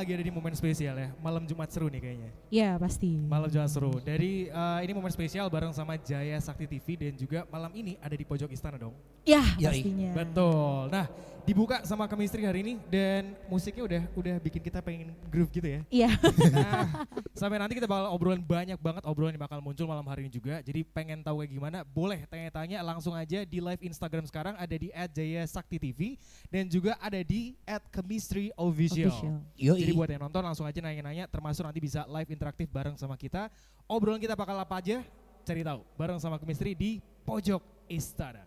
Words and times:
lagi 0.00 0.16
ada 0.16 0.24
di 0.24 0.32
momen 0.32 0.56
spesial 0.56 0.96
ya. 0.96 1.12
Malam 1.20 1.44
Jumat 1.44 1.68
seru 1.68 1.92
nih 1.92 2.00
kayaknya. 2.00 2.30
Iya, 2.48 2.70
pasti. 2.80 3.12
Malam 3.20 3.52
Jumat 3.52 3.68
seru. 3.68 3.92
Dari 4.00 4.48
uh, 4.48 4.80
ini 4.80 4.92
momen 4.96 5.12
spesial 5.12 5.52
bareng 5.52 5.76
sama 5.76 6.00
Jaya 6.00 6.40
Sakti 6.40 6.64
TV 6.64 6.96
dan 6.96 7.12
juga 7.20 7.44
malam 7.52 7.68
ini 7.76 8.00
ada 8.00 8.16
di 8.16 8.24
pojok 8.24 8.48
istana 8.48 8.80
dong. 8.80 8.96
Iya, 9.28 9.44
iya, 9.60 9.60
iya. 9.60 9.68
pastinya. 9.68 10.10
Betul. 10.16 10.80
Nah, 10.88 11.06
dibuka 11.44 11.82
sama 11.88 12.06
chemistry 12.06 12.44
hari 12.44 12.60
ini 12.62 12.74
dan 12.88 13.36
musiknya 13.48 13.82
udah 13.84 14.02
udah 14.16 14.34
bikin 14.40 14.62
kita 14.62 14.78
pengen 14.84 15.12
groove 15.28 15.50
gitu 15.50 15.66
ya. 15.66 15.80
Iya. 15.88 16.10
nah, 16.54 17.06
sampai 17.32 17.58
nanti 17.58 17.76
kita 17.76 17.88
bakal 17.88 18.12
obrolan 18.12 18.42
banyak 18.42 18.78
banget 18.78 19.02
obrolan 19.06 19.32
yang 19.34 19.44
bakal 19.44 19.58
muncul 19.62 19.86
malam 19.88 20.04
hari 20.06 20.26
ini 20.26 20.32
juga. 20.32 20.60
Jadi 20.60 20.84
pengen 20.84 21.24
tahu 21.24 21.42
kayak 21.44 21.52
gimana? 21.52 21.78
Boleh 21.86 22.24
tanya-tanya 22.28 22.84
langsung 22.84 23.16
aja 23.16 23.42
di 23.44 23.58
live 23.58 23.82
Instagram 23.84 24.24
sekarang 24.28 24.54
ada 24.56 24.74
di 24.76 24.88
@jaya_sakti_tv 24.92 26.20
dan 26.52 26.68
juga 26.68 26.96
ada 27.00 27.20
di 27.20 27.56
@chemistryofficial. 27.92 29.40
Jadi 29.56 29.92
buat 29.96 30.08
yang 30.08 30.22
nonton 30.28 30.42
langsung 30.44 30.66
aja 30.68 30.78
nanya-nanya 30.78 31.26
termasuk 31.26 31.64
nanti 31.64 31.80
bisa 31.80 32.04
live 32.06 32.30
interaktif 32.30 32.68
bareng 32.70 32.94
sama 33.00 33.16
kita. 33.16 33.48
Obrolan 33.90 34.22
kita 34.22 34.38
bakal 34.38 34.54
apa 34.54 34.78
aja? 34.78 35.02
Cari 35.42 35.64
tahu 35.64 35.82
bareng 35.96 36.20
sama 36.20 36.36
chemistry 36.38 36.76
di 36.76 37.02
Pojok 37.24 37.62
Istana. 37.90 38.46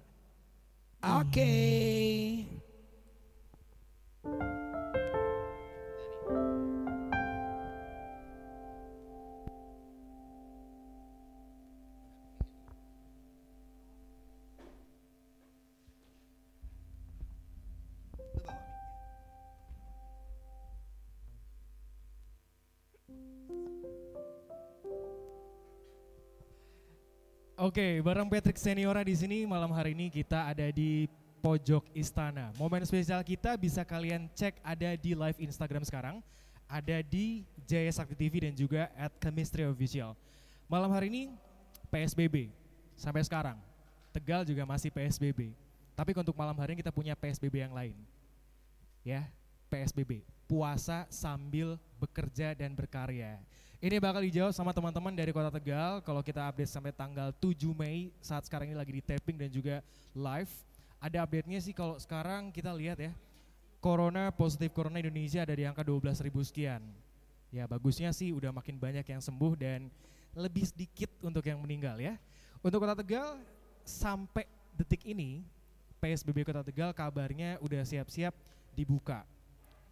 Oke. 1.03 1.35
Okay. 1.35 2.62
Oke, 4.23 4.31
okay, 27.59 27.91
bareng 27.99 28.31
Patrick 28.31 28.55
Seniora 28.55 29.03
di 29.03 29.15
sini 29.19 29.43
malam 29.43 29.71
hari 29.75 29.91
ini 29.91 30.07
kita 30.07 30.47
ada 30.47 30.71
di 30.71 31.11
pojok 31.43 31.83
istana. 31.91 32.55
Momen 32.55 32.87
spesial 32.87 33.19
kita 33.19 33.59
bisa 33.59 33.83
kalian 33.83 34.31
cek 34.31 34.63
ada 34.63 34.95
di 34.95 35.11
live 35.11 35.35
Instagram 35.43 35.83
sekarang, 35.83 36.23
ada 36.71 37.03
di 37.03 37.43
Jaya 37.67 37.91
Sakti 37.91 38.15
TV 38.15 38.47
dan 38.47 38.55
juga 38.55 38.87
at 38.95 39.11
Chemistry 39.19 39.67
Official. 39.67 40.15
Malam 40.71 40.87
hari 40.95 41.11
ini 41.11 41.23
PSBB 41.91 42.47
sampai 42.95 43.27
sekarang. 43.27 43.59
Tegal 44.15 44.47
juga 44.47 44.63
masih 44.63 44.87
PSBB. 44.87 45.51
Tapi 45.93 46.15
untuk 46.15 46.31
malam 46.39 46.55
hari 46.55 46.73
ini 46.73 46.79
kita 46.79 46.95
punya 46.95 47.11
PSBB 47.11 47.59
yang 47.59 47.75
lain. 47.75 47.97
Ya, 49.03 49.27
PSBB, 49.67 50.23
puasa 50.47 51.03
sambil 51.11 51.75
bekerja 51.99 52.55
dan 52.55 52.71
berkarya. 52.71 53.35
Ini 53.83 53.99
bakal 53.99 54.23
dijawab 54.23 54.55
sama 54.55 54.71
teman-teman 54.71 55.11
dari 55.11 55.35
Kota 55.35 55.51
Tegal 55.51 55.99
kalau 56.07 56.23
kita 56.23 56.39
update 56.47 56.71
sampai 56.71 56.95
tanggal 56.95 57.35
7 57.35 57.67
Mei 57.75 58.15
saat 58.23 58.47
sekarang 58.47 58.71
ini 58.71 58.79
lagi 58.79 58.95
di 58.95 59.03
taping 59.03 59.35
dan 59.35 59.51
juga 59.51 59.83
live. 60.15 60.53
Ada 61.03 61.27
update-nya 61.27 61.59
sih 61.59 61.75
kalau 61.75 61.99
sekarang 61.99 62.47
kita 62.55 62.71
lihat 62.71 62.95
ya. 62.95 63.11
Corona 63.83 64.31
positif 64.31 64.71
Corona 64.71 65.03
Indonesia 65.03 65.43
ada 65.43 65.51
di 65.51 65.67
angka 65.67 65.83
12 65.83 66.23
ribu 66.23 66.39
sekian. 66.39 66.79
Ya 67.51 67.67
bagusnya 67.67 68.15
sih 68.15 68.31
udah 68.31 68.55
makin 68.55 68.79
banyak 68.79 69.03
yang 69.03 69.19
sembuh 69.19 69.59
dan 69.59 69.91
lebih 70.31 70.63
sedikit 70.63 71.11
untuk 71.19 71.43
yang 71.43 71.59
meninggal 71.59 71.99
ya. 71.99 72.15
Untuk 72.63 72.79
Kota 72.79 72.95
Tegal 72.95 73.35
sampai 73.83 74.47
detik 74.79 75.03
ini 75.03 75.43
PSBB 75.99 76.47
Kota 76.47 76.63
Tegal 76.63 76.95
kabarnya 76.95 77.59
udah 77.59 77.83
siap-siap 77.83 78.31
dibuka. 78.71 79.27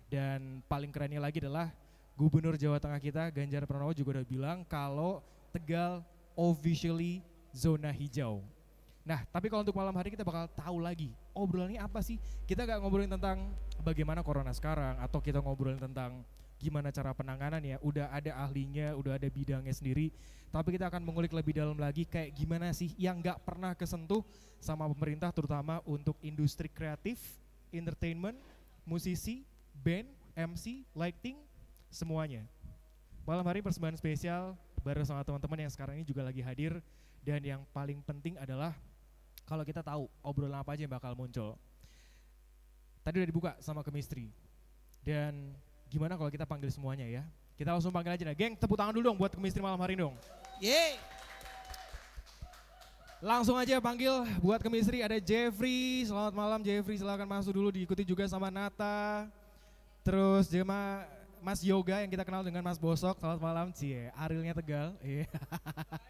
Dan 0.08 0.64
paling 0.72 0.96
kerennya 0.96 1.20
lagi 1.20 1.44
adalah 1.44 1.76
Gubernur 2.16 2.56
Jawa 2.56 2.80
Tengah 2.80 3.04
kita 3.04 3.28
Ganjar 3.36 3.68
Pranowo 3.68 3.92
juga 3.92 4.16
udah 4.16 4.26
bilang 4.32 4.64
kalau 4.64 5.20
Tegal 5.52 6.00
officially 6.40 7.20
zona 7.52 7.92
hijau. 7.92 8.40
Nah, 9.02 9.26
tapi 9.34 9.50
kalau 9.50 9.66
untuk 9.66 9.74
malam 9.74 9.94
hari 9.98 10.14
kita 10.14 10.22
bakal 10.22 10.46
tahu 10.54 10.78
lagi 10.78 11.10
obrolannya 11.34 11.82
apa 11.82 12.06
sih? 12.06 12.22
Kita 12.46 12.70
gak 12.70 12.86
ngobrolin 12.86 13.10
tentang 13.10 13.50
bagaimana 13.82 14.22
corona 14.22 14.54
sekarang 14.54 15.02
atau 15.02 15.18
kita 15.18 15.42
ngobrolin 15.42 15.82
tentang 15.82 16.22
gimana 16.62 16.94
cara 16.94 17.10
penanganan 17.18 17.66
ya. 17.66 17.82
Udah 17.82 18.14
ada 18.14 18.38
ahlinya, 18.46 18.94
udah 18.94 19.18
ada 19.18 19.26
bidangnya 19.26 19.74
sendiri. 19.74 20.14
Tapi 20.54 20.78
kita 20.78 20.94
akan 20.94 21.02
mengulik 21.02 21.34
lebih 21.34 21.58
dalam 21.58 21.80
lagi 21.80 22.06
kayak 22.06 22.38
gimana 22.38 22.70
sih 22.78 22.94
yang 23.02 23.18
gak 23.26 23.42
pernah 23.42 23.74
kesentuh 23.74 24.22
sama 24.62 24.86
pemerintah 24.86 25.34
terutama 25.34 25.82
untuk 25.90 26.14
industri 26.22 26.70
kreatif, 26.70 27.18
entertainment, 27.74 28.38
musisi, 28.86 29.42
band, 29.82 30.06
MC, 30.38 30.86
lighting, 30.94 31.42
semuanya. 31.90 32.46
Malam 33.26 33.46
hari 33.50 33.66
persembahan 33.66 33.98
spesial 33.98 34.54
bareng 34.86 35.06
sama 35.06 35.26
teman-teman 35.26 35.66
yang 35.66 35.72
sekarang 35.74 35.98
ini 35.98 36.06
juga 36.06 36.26
lagi 36.26 36.42
hadir 36.42 36.82
dan 37.22 37.42
yang 37.42 37.62
paling 37.70 38.02
penting 38.02 38.34
adalah 38.38 38.74
kalau 39.52 39.68
kita 39.68 39.84
tahu 39.84 40.08
obrolan 40.24 40.64
apa 40.64 40.72
aja 40.72 40.88
yang 40.88 40.96
bakal 40.96 41.12
muncul. 41.12 41.60
Tadi 43.04 43.20
udah 43.20 43.28
dibuka 43.28 43.52
sama 43.60 43.84
chemistry. 43.84 44.32
Dan 45.04 45.52
gimana 45.92 46.16
kalau 46.16 46.32
kita 46.32 46.48
panggil 46.48 46.72
semuanya 46.72 47.04
ya? 47.04 47.28
Kita 47.60 47.76
langsung 47.76 47.92
panggil 47.92 48.16
aja 48.16 48.24
dah. 48.32 48.36
Geng, 48.40 48.56
tepuk 48.56 48.80
tangan 48.80 48.96
dulu 48.96 49.12
dong 49.12 49.20
buat 49.20 49.36
chemistry 49.36 49.60
malam 49.60 49.76
hari 49.84 50.00
ini 50.00 50.08
dong. 50.08 50.16
Yeay. 50.64 50.96
Langsung 53.20 53.60
aja 53.60 53.76
panggil 53.84 54.24
buat 54.40 54.64
chemistry 54.64 55.04
ada 55.04 55.20
Jeffrey. 55.20 56.08
Selamat 56.08 56.32
malam 56.32 56.64
Jeffrey, 56.64 56.96
silakan 56.96 57.28
masuk 57.28 57.52
dulu 57.52 57.76
diikuti 57.76 58.08
juga 58.08 58.24
sama 58.32 58.48
Nata. 58.48 59.28
Terus 60.00 60.48
Jema 60.48 61.04
Mas 61.44 61.60
Yoga 61.60 62.00
yang 62.00 62.10
kita 62.10 62.24
kenal 62.24 62.40
dengan 62.40 62.64
Mas 62.64 62.80
Bosok. 62.80 63.20
Selamat 63.20 63.42
malam 63.44 63.68
Cie. 63.76 64.16
Arilnya 64.16 64.56
Tegal. 64.56 64.96
Iya. 65.04 65.28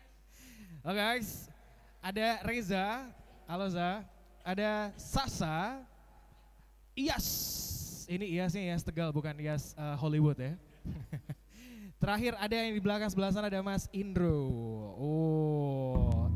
Oke 0.85 0.93
guys. 0.93 1.49
Ada 2.05 2.45
Reza. 2.45 3.20
Halo 3.51 3.67
Za. 3.67 3.99
Ada 4.47 4.95
Sasa. 4.95 5.83
Iyas. 6.95 7.27
Ini 8.07 8.39
Iyasnya 8.39 8.63
Iyas 8.71 8.79
Tegal 8.79 9.11
bukan 9.11 9.35
Iyas 9.35 9.75
eh, 9.75 9.95
Hollywood 9.99 10.39
ya. 10.39 10.55
Terakhir 11.99 12.39
ada 12.39 12.55
yang 12.55 12.71
di 12.71 12.79
belakang 12.79 13.11
sebelah 13.11 13.35
sana 13.35 13.51
ada 13.51 13.59
Mas 13.59 13.91
Indro. 13.91 14.47
Oh, 14.95 16.31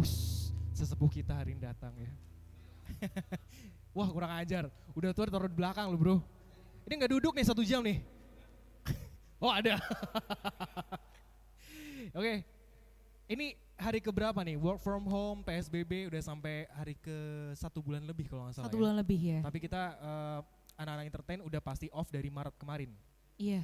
us, 0.00 0.48
sesepuh 0.72 1.12
kita 1.12 1.36
hari 1.36 1.52
ini 1.52 1.60
datang 1.60 1.92
ya. 2.00 2.08
Wah 4.00 4.08
kurang 4.08 4.32
ajar, 4.32 4.72
udah 4.96 5.12
tua 5.12 5.28
taruh 5.28 5.52
di 5.52 5.60
belakang 5.60 5.92
lu 5.92 6.00
bro. 6.00 6.16
Ini 6.88 6.96
nggak 6.96 7.12
duduk 7.12 7.36
nih 7.36 7.44
satu 7.44 7.60
jam 7.60 7.84
nih. 7.84 8.00
oh 9.44 9.52
ada. 9.52 9.76
Oke, 12.16 12.40
ini 13.28 13.52
hari 13.76 14.00
keberapa 14.00 14.36
nih? 14.40 14.56
Work 14.56 14.80
from 14.80 15.04
home, 15.04 15.42
PSBB 15.42 16.08
udah 16.08 16.22
sampai 16.22 16.66
hari 16.72 16.94
ke 16.96 17.16
satu 17.54 17.82
bulan 17.82 18.04
lebih 18.04 18.30
kalau 18.30 18.46
nggak 18.48 18.54
salah. 18.58 18.66
Satu 18.70 18.76
ya. 18.78 18.80
bulan 18.80 18.94
lebih 18.98 19.20
ya. 19.20 19.38
Tapi 19.42 19.58
kita 19.60 19.82
eh, 19.98 20.38
anak-anak 20.78 21.04
entertain 21.06 21.40
udah 21.42 21.60
pasti 21.62 21.86
off 21.94 22.10
dari 22.10 22.26
Maret 22.30 22.54
kemarin 22.58 22.90
Iya. 23.38 23.62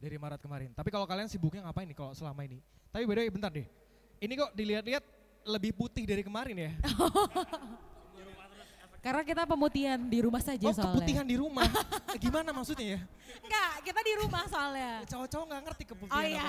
dari 0.00 0.16
Maret 0.16 0.40
kemarin. 0.40 0.70
Tapi 0.72 0.88
kalau 0.88 1.04
kalian 1.04 1.28
sibuknya 1.28 1.64
ngapain 1.64 1.88
nih 1.88 1.96
kalau 1.96 2.12
selama 2.12 2.44
ini? 2.44 2.60
Tapi 2.92 3.04
beda 3.04 3.20
bentar 3.28 3.52
deh. 3.52 3.68
Ini 4.20 4.32
kok 4.36 4.52
dilihat-lihat 4.52 5.04
lebih 5.48 5.72
putih 5.72 6.04
dari 6.04 6.20
kemarin 6.20 6.56
ya. 6.56 6.72
Karena 9.00 9.22
kita 9.22 9.42
pemutihan 9.44 9.96
di 9.98 10.18
rumah 10.20 10.38
saja 10.38 10.60
Oh 10.62 10.70
soalnya. 10.70 10.92
keputihan 10.92 11.24
di 11.24 11.32
rumah. 11.34 11.64
Eh, 12.12 12.20
Gimana 12.24 12.52
maksudnya 12.52 12.86
ya? 12.94 13.00
Enggak, 13.40 13.70
kita 13.82 14.00
di 14.02 14.12
rumah 14.14 14.44
soalnya. 14.44 14.92
Cowok-cowok 15.08 15.44
nggak 15.46 15.62
ngerti 15.64 15.84
keputihan 15.88 16.14
Oh 16.14 16.22
iya. 16.22 16.48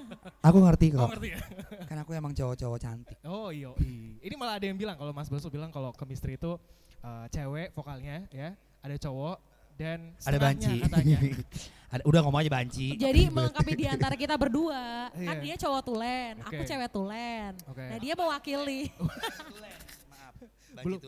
Aku 0.50 0.58
ngerti 0.60 0.86
Oh 0.90 0.98
kok. 0.98 1.08
ngerti 1.14 1.28
ya? 1.30 1.40
Kan 1.88 1.96
aku 1.96 2.10
emang 2.12 2.32
cowok-cowok 2.32 2.78
cantik. 2.78 3.18
Oh 3.22 3.48
iya. 3.48 3.70
Ini 4.18 4.34
malah 4.34 4.58
ada 4.58 4.66
yang 4.66 4.74
bilang 4.74 4.94
kalau 4.94 5.10
Mas 5.10 5.30
Basu 5.30 5.46
bilang 5.48 5.70
kalau 5.70 5.94
chemistry 5.94 6.34
itu 6.34 6.58
eh, 6.98 7.26
cewek 7.30 7.70
vokalnya 7.70 8.26
ya, 8.28 8.52
ada 8.80 8.96
cowok 8.96 9.38
dan 9.74 10.14
Ada 10.18 10.38
banci. 10.38 10.74
katanya. 10.82 11.18
Ada, 11.90 12.02
udah 12.02 12.20
ngomong 12.22 12.42
aja 12.42 12.50
banci. 12.52 12.94
Jadi 12.94 13.26
melengkapi 13.28 13.72
di 13.72 13.86
antara 13.86 14.14
kita 14.14 14.34
berdua. 14.34 15.10
Kan 15.10 15.38
Iya. 15.38 15.38
dia 15.40 15.54
cowok 15.56 15.82
tulen, 15.84 16.34
aku 16.42 16.58
Oke. 16.58 16.66
cewek 16.66 16.90
tulen. 16.90 17.52
Oke. 17.66 17.86
Nah 17.86 17.98
dia 17.98 18.14
mewakili. 18.14 18.90
Belum 20.82 20.98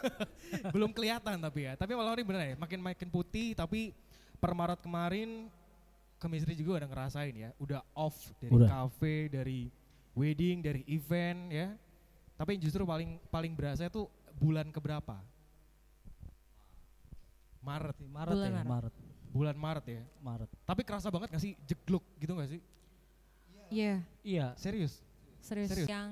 belum 0.74 0.90
kelihatan 0.96 1.36
tapi 1.36 1.68
ya. 1.68 1.72
Tapi 1.76 1.92
malah 1.92 2.16
ini 2.16 2.24
bener 2.24 2.42
ya, 2.42 2.56
makin 2.56 2.80
makin 2.80 3.08
putih 3.12 3.52
tapi 3.52 3.92
per 4.40 4.56
Maret 4.56 4.80
kemarin 4.80 5.52
chemistry 6.16 6.56
juga 6.56 6.80
udah 6.80 6.88
ngerasain 6.88 7.34
ya, 7.36 7.50
udah 7.60 7.84
off 7.92 8.16
dari 8.40 8.52
Udah. 8.56 8.68
cafe, 8.68 9.28
dari 9.28 9.68
wedding, 10.16 10.64
dari 10.64 10.80
event 10.88 11.52
ya. 11.52 11.68
Tapi 12.36 12.56
yang 12.56 12.62
justru 12.64 12.84
paling 12.84 13.20
paling 13.28 13.52
berasa 13.52 13.84
itu 13.84 14.08
bulan 14.36 14.68
keberapa? 14.72 15.20
Maret, 17.60 17.96
Maret 18.06 18.30
Bulan 18.32 18.46
ya, 18.46 18.54
Maret. 18.54 18.66
Maret. 18.70 18.94
bulan 19.34 19.56
Maret 19.58 19.86
ya. 19.90 20.02
Maret. 20.22 20.50
Tapi 20.64 20.80
kerasa 20.86 21.10
banget 21.12 21.28
gak 21.34 21.42
sih 21.42 21.52
jegluk 21.66 22.04
gitu 22.16 22.32
gak 22.38 22.48
sih? 22.48 22.60
Iya, 23.68 23.98
Iya, 24.22 24.46
Serius? 24.54 25.02
serius. 25.42 25.68
Serius? 25.74 25.88
Yang 25.90 26.10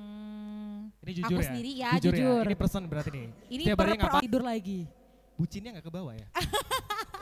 Ini 1.04 1.12
jujur 1.20 1.36
aku 1.36 1.42
ya? 1.44 1.48
sendiri 1.52 1.70
ya, 1.76 1.90
jujur, 2.00 2.12
jujur. 2.16 2.40
ya. 2.40 2.48
Ini 2.48 2.56
pesan 2.56 2.82
berarti 2.88 3.10
nih. 3.12 3.28
Ini 3.52 3.62
Tiap 3.68 3.76
per, 3.76 3.88
per 4.00 4.12
tidur 4.24 4.42
lagi. 4.42 4.80
Bucinnya 5.36 5.70
gak 5.76 5.84
ke 5.84 5.92
bawah 5.92 6.14
ya? 6.16 6.26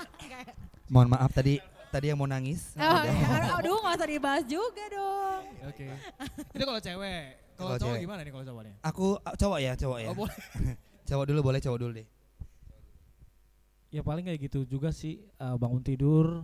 Mohon 0.92 1.08
maaf 1.18 1.30
tadi 1.34 1.58
tadi 1.90 2.06
yang 2.14 2.18
mau 2.22 2.30
nangis. 2.30 2.78
Oh, 2.78 3.02
ya, 3.02 3.58
aduh 3.58 3.82
gak 3.82 3.98
usah 3.98 4.06
dibahas 4.06 4.44
juga 4.46 4.84
dong. 4.86 5.42
Oke. 5.66 5.86
Itu 6.54 6.62
kalau 6.62 6.78
cewek. 6.78 7.24
Kalau 7.58 7.70
cowok 7.74 7.82
cewek. 7.82 8.00
gimana 8.06 8.20
nih 8.22 8.32
kalau 8.32 8.44
cowoknya? 8.46 8.74
Aku 8.86 9.06
ah, 9.26 9.34
cowok 9.34 9.58
ya, 9.58 9.72
cowok 9.74 9.98
ya. 9.98 10.08
Oh, 10.08 10.16
boleh. 10.16 10.38
Cowok 11.02 11.24
dulu 11.28 11.40
boleh, 11.50 11.60
cowok 11.60 11.78
dulu 11.82 11.92
deh. 11.98 12.08
ya 13.92 14.00
paling 14.00 14.24
kayak 14.24 14.48
gitu 14.48 14.64
juga 14.64 14.88
sih 14.88 15.20
eh, 15.20 15.56
bangun 15.60 15.84
tidur 15.84 16.40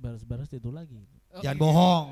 baras-baras 0.00 0.48
tidur 0.48 0.72
lagi. 0.72 1.04
Oh, 1.36 1.44
Jangan 1.44 1.56
iya. 1.56 1.62
bohong. 1.62 2.06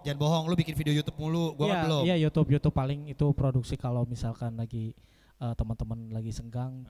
Jangan 0.00 0.18
bohong, 0.18 0.44
lu 0.46 0.54
bikin 0.54 0.72
video 0.72 0.94
YouTube 0.94 1.16
mulu, 1.16 1.52
gua 1.52 1.66
Iya, 1.66 1.74
kan 1.74 1.84
belum. 1.84 2.02
Iya 2.04 2.16
YouTube 2.18 2.48
YouTube 2.50 2.72
paling 2.72 3.00
itu 3.06 3.26
produksi 3.30 3.74
kalau 3.74 4.02
misalkan 4.04 4.54
lagi 4.54 4.96
eh, 5.36 5.54
teman-teman 5.54 6.08
lagi 6.10 6.30
senggang, 6.30 6.84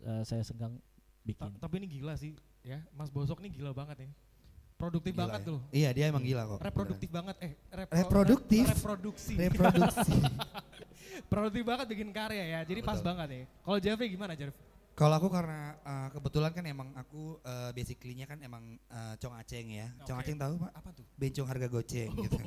eh, 0.00 0.22
saya 0.22 0.40
senggang 0.40 0.72
Ta- 0.72 0.84
bikin. 1.24 1.50
tapi 1.56 1.74
ini 1.78 1.88
gila 1.90 2.12
sih, 2.14 2.32
ya. 2.60 2.84
Mas 2.90 3.08
Bosok 3.08 3.40
nih 3.40 3.50
gila 3.50 3.72
banget 3.72 4.04
ya. 4.04 4.10
Produktif 4.74 5.14
Gila 5.14 5.24
banget 5.24 5.40
ya. 5.40 5.46
tuh. 5.46 5.58
Iya, 5.70 5.88
dia 5.90 6.04
emang 6.08 6.20
gila 6.20 6.42
kok. 6.46 6.60
Reproduktif 6.60 7.08
banget 7.08 7.36
eh 7.40 7.52
repro- 7.70 7.94
Reproduktif? 7.94 8.64
rep- 8.66 8.76
reproduksi. 8.76 9.34
Reproduksi. 9.38 10.12
Produktif 11.32 11.62
banget 11.62 11.86
bikin 11.86 12.10
karya 12.10 12.44
ya. 12.44 12.60
Jadi 12.66 12.80
pas 12.82 12.98
Betul. 12.98 13.06
banget 13.06 13.28
ya. 13.30 13.42
Kalau 13.62 13.78
Jeffrey 13.78 14.08
gimana, 14.10 14.32
Jeff? 14.34 14.52
Kalau 14.94 15.14
aku 15.18 15.26
karena 15.26 15.74
uh, 15.82 16.08
kebetulan 16.14 16.54
kan 16.54 16.64
emang 16.64 16.94
aku 16.94 17.42
uh, 17.42 17.74
basically-nya 17.74 18.30
kan 18.30 18.38
emang 18.38 18.78
uh, 18.86 19.18
cong 19.18 19.34
aceng 19.34 19.66
ya. 19.66 19.90
Cong 20.06 20.22
Oke. 20.22 20.30
aceng 20.30 20.38
tahu 20.38 20.54
Pak? 20.62 20.70
Apa 20.70 20.90
tuh? 20.94 21.06
Bencong 21.18 21.48
harga 21.50 21.66
goceng 21.66 22.10
gitu. 22.14 22.38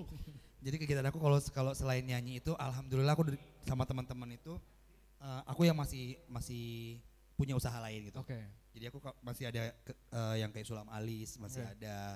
Jadi 0.63 0.75
kegiatan 0.80 1.06
aku 1.12 1.20
kalau 1.20 1.38
kalau 1.51 1.72
selain 1.75 2.08
nyanyi 2.08 2.39
itu 2.39 2.56
alhamdulillah 2.56 3.13
aku 3.13 3.36
sama 3.68 3.84
teman-teman 3.84 4.32
itu 4.32 4.56
uh, 5.20 5.42
aku 5.44 5.68
yang 5.68 5.75
masih 5.75 6.16
masih 6.32 6.98
punya 7.36 7.51
usaha 7.54 7.75
lain 7.84 8.08
gitu. 8.08 8.20
Oke. 8.24 8.39
Jadi 8.72 8.86
aku 8.88 8.98
masih 9.20 9.51
ada 9.51 9.74
ke- 9.84 10.00
uh, 10.16 10.36
yang 10.39 10.50
kayak 10.50 10.66
sulam 10.66 10.88
alis, 10.88 11.36
masih 11.38 11.68
Oke. 11.68 11.72
ada 11.84 12.16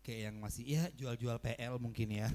kayak 0.00 0.20
yang 0.32 0.36
masih 0.40 0.62
ya 0.64 0.82
jual-jual 0.96 1.36
PL 1.36 1.76
mungkin 1.76 2.08
ya. 2.16 2.26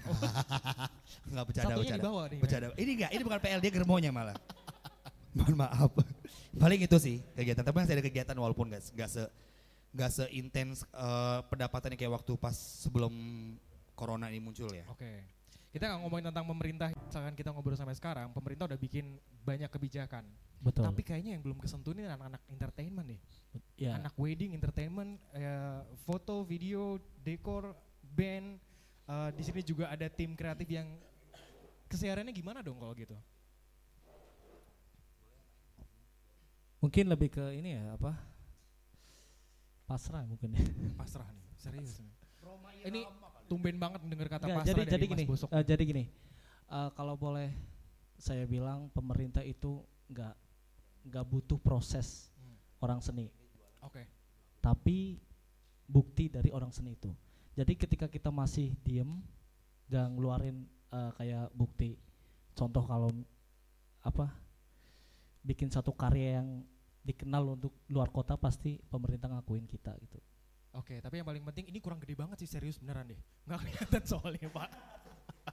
Enggak 1.31 1.45
bercanda 1.49 1.73
Satunya 1.73 1.79
di 1.81 1.89
bercanda. 1.89 2.05
bawah 2.05 2.25
nih. 2.29 2.39
Bercanda. 2.39 2.65
Ini 2.77 2.91
enggak, 2.93 3.11
ini 3.17 3.23
bukan 3.25 3.39
PL 3.41 3.59
dia 3.59 3.71
germonya 3.73 4.11
malah. 4.13 4.37
Mohon 5.37 5.55
maaf. 5.67 5.91
Paling 6.61 6.79
itu 6.83 6.97
sih 6.99 7.17
kegiatan. 7.35 7.63
Tapi 7.63 7.75
masih 7.75 7.95
ada 7.95 8.03
kegiatan 8.03 8.35
walaupun 8.35 8.71
gak, 8.71 8.83
gak 8.95 9.09
se 9.09 9.23
gak 9.91 10.11
seintens 10.11 10.87
eh, 10.91 11.39
pendapatannya 11.51 11.99
kayak 11.99 12.15
waktu 12.15 12.31
pas 12.39 12.55
sebelum 12.55 13.11
corona 13.95 14.31
ini 14.31 14.39
muncul 14.39 14.71
ya. 14.71 14.87
Oke. 14.91 15.41
Kita 15.71 15.87
nggak 15.87 15.99
ngomongin 16.03 16.25
tentang 16.35 16.43
pemerintah, 16.51 16.91
misalkan 16.91 17.31
kita 17.31 17.55
ngobrol 17.55 17.79
sampai 17.79 17.95
sekarang, 17.95 18.35
pemerintah 18.35 18.67
udah 18.67 18.75
bikin 18.75 19.15
banyak 19.47 19.71
kebijakan. 19.71 20.27
Betul. 20.59 20.83
Tapi 20.83 20.99
kayaknya 20.99 21.39
yang 21.39 21.43
belum 21.47 21.63
kesentuh 21.63 21.95
ini 21.95 22.11
anak-anak 22.11 22.43
entertainment 22.51 23.07
nih. 23.07 23.21
ya, 23.79 23.95
Anak 23.95 24.11
wedding, 24.19 24.51
entertainment, 24.51 25.15
eh, 25.31 25.79
foto, 26.03 26.43
video, 26.43 26.99
dekor, 27.23 27.71
band. 28.03 28.59
Eh, 29.07 29.29
di 29.31 29.43
sini 29.47 29.63
juga 29.63 29.87
ada 29.87 30.11
tim 30.11 30.35
kreatif 30.35 30.67
yang 30.67 30.91
kesehariannya 31.87 32.35
gimana 32.35 32.59
dong 32.59 32.75
kalau 32.75 32.91
gitu? 32.91 33.15
Mungkin 36.81 37.05
lebih 37.07 37.29
ke 37.29 37.43
ini 37.53 37.77
ya 37.77 37.93
apa? 37.93 38.17
Pasrah 39.85 40.23
mungkin 40.23 40.55
ya. 40.55 40.61
Pasrah 40.99 41.27
nih, 41.29 41.45
serius. 41.55 41.99
nih. 41.99 42.13
Ini 42.81 43.05
tumben 43.45 43.77
banget 43.77 44.01
mendengar 44.01 44.27
kata 44.31 44.47
Nggak, 44.47 44.57
pasrah 44.57 44.69
jadi 44.71 44.81
dari 44.81 44.91
jadi 44.91 45.05
Mas 45.05 45.11
gini, 45.13 45.23
Bosok. 45.27 45.49
eh, 45.51 45.63
jadi 45.63 45.83
gini. 45.83 46.03
eh, 46.67 46.89
kalau 46.95 47.13
boleh 47.13 47.51
saya 48.15 48.45
bilang 48.45 48.87
pemerintah 48.89 49.43
itu 49.43 49.83
nggak 50.07 50.35
nggak 51.03 51.25
butuh 51.27 51.57
proses 51.57 52.29
Hmm. 52.33 52.55
orang 52.79 52.99
seni, 52.99 53.27
Oke. 53.81 54.05
tapi 54.57 55.19
bukti 55.85 56.25
dari 56.25 56.49
orang 56.49 56.71
seni 56.71 56.93
itu. 56.93 57.11
Jadi 57.51 57.73
ketika 57.75 58.07
kita 58.07 58.31
masih 58.31 58.73
diem, 58.81 59.19
nggak 59.85 60.07
ngeluarin 60.09 60.63
eh, 60.89 61.11
kayak 61.15 61.45
bukti, 61.51 61.99
contoh 62.51 62.81
kalau 62.83 63.11
apa, 64.01 64.31
bikin 65.41 65.67
satu 65.67 65.91
karya 65.91 66.39
yang 66.39 66.63
dikenal 67.01 67.57
untuk 67.57 67.73
luar 67.89 68.13
kota 68.13 68.37
pasti 68.37 68.77
pemerintah 68.77 69.29
ngakuin 69.29 69.65
kita 69.65 69.97
gitu. 69.97 70.21
Oke, 70.71 71.03
tapi 71.03 71.19
yang 71.19 71.27
paling 71.27 71.43
penting 71.43 71.67
ini 71.67 71.83
kurang 71.83 71.99
gede 71.99 72.15
banget 72.15 72.39
sih 72.39 72.47
serius 72.47 72.79
beneran 72.79 73.11
deh. 73.11 73.19
Nggak 73.43 73.59
kelihatan 73.59 74.03
soalnya 74.07 74.47
pak. 74.47 74.69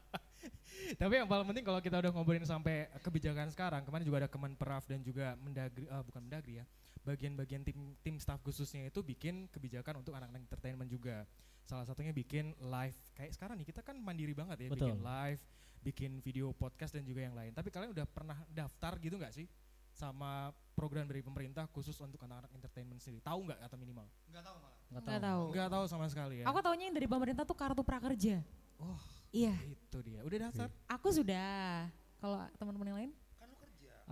tapi 1.00 1.12
yang 1.18 1.26
paling 1.26 1.46
penting 1.48 1.64
kalau 1.66 1.80
kita 1.82 1.96
udah 1.98 2.12
ngobrolin 2.14 2.46
sampai 2.46 2.86
kebijakan 3.02 3.50
sekarang, 3.50 3.82
kemarin 3.82 4.04
juga 4.06 4.18
ada 4.24 4.30
Kemenparekraf 4.30 4.86
dan 4.86 5.02
juga 5.02 5.34
Mendagri, 5.42 5.90
eh, 5.90 6.02
bukan 6.06 6.22
Mendagri 6.22 6.62
ya, 6.62 6.64
bagian-bagian 7.02 7.66
tim 7.66 7.98
tim 8.04 8.16
staff 8.22 8.38
khususnya 8.46 8.86
itu 8.86 9.02
bikin 9.02 9.50
kebijakan 9.50 10.04
untuk 10.04 10.14
anak-anak 10.14 10.46
entertainment 10.46 10.86
juga. 10.86 11.26
Salah 11.66 11.84
satunya 11.84 12.14
bikin 12.14 12.54
live 12.62 12.96
kayak 13.18 13.34
sekarang 13.34 13.58
nih 13.58 13.74
kita 13.74 13.82
kan 13.82 13.98
mandiri 13.98 14.38
banget 14.38 14.64
ya, 14.64 14.68
bikin 14.70 15.02
Betul. 15.02 15.02
live, 15.02 15.42
bikin 15.82 16.12
video 16.22 16.54
podcast 16.54 16.94
dan 16.94 17.02
juga 17.02 17.26
yang 17.26 17.34
lain. 17.34 17.50
Tapi 17.50 17.74
kalian 17.74 17.90
udah 17.90 18.06
pernah 18.06 18.38
daftar 18.54 18.94
gitu 19.02 19.18
nggak 19.18 19.34
sih 19.34 19.50
sama 19.98 20.54
program 20.78 21.10
dari 21.10 21.18
pemerintah 21.26 21.66
khusus 21.74 21.98
untuk 21.98 22.22
anak-anak 22.22 22.54
entertainment 22.54 23.02
sendiri? 23.02 23.18
Tahu 23.18 23.50
nggak 23.50 23.58
atau 23.66 23.76
minimal? 23.76 24.06
Nggak 24.30 24.42
Nggak 24.88 25.20
tahu. 25.20 25.42
Nggak 25.50 25.68
tahu 25.74 25.84
sama 25.90 26.06
sekali 26.06 26.34
ya. 26.40 26.44
Aku 26.46 26.58
taunya 26.62 26.86
yang 26.86 26.96
dari 26.96 27.10
pemerintah 27.10 27.42
tuh 27.42 27.58
kartu 27.58 27.82
prakerja. 27.82 28.40
Oh. 28.78 29.02
Iya, 29.28 29.52
Itu 29.68 30.00
dia. 30.00 30.24
Udah 30.24 30.48
daftar? 30.48 30.72
aku 30.88 31.08
sudah. 31.12 31.84
Kalau 32.22 32.38
teman-teman 32.56 32.86
yang 32.88 32.98
lain? 33.04 33.10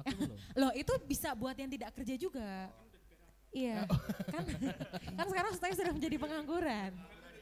Aku 0.03 0.13
belum. 0.13 0.39
Loh 0.61 0.73
itu 0.77 0.93
bisa 1.09 1.33
buat 1.33 1.57
yang 1.57 1.71
tidak 1.73 1.95
kerja 1.97 2.15
juga. 2.21 2.69
Iya, 3.57 3.89
kan 4.35 4.45
kan 5.17 5.27
sekarang 5.33 5.53
saya 5.57 5.73
sudah 5.73 5.93
menjadi 5.97 6.21
pengangguran. 6.21 6.93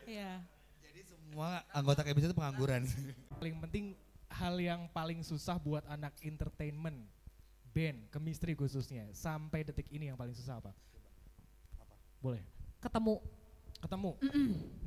Iya. 0.07 0.39
Jadi 0.79 1.01
semua 1.11 1.67
anggota 1.75 2.07
KBC 2.07 2.31
itu 2.31 2.37
pengangguran. 2.39 2.87
Paling 3.35 3.57
penting 3.67 3.85
hal 4.31 4.55
yang 4.63 4.87
paling 4.95 5.27
susah 5.27 5.59
buat 5.59 5.83
anak 5.91 6.15
entertainment, 6.23 7.03
band, 7.75 8.07
chemistry 8.15 8.55
khususnya, 8.55 9.11
sampai 9.11 9.67
detik 9.67 9.91
ini 9.91 10.07
yang 10.07 10.17
paling 10.17 10.33
susah 10.33 10.63
apa? 10.63 10.71
Boleh. 12.23 12.41
Ketemu. 12.79 13.19
Ketemu. 13.85 14.17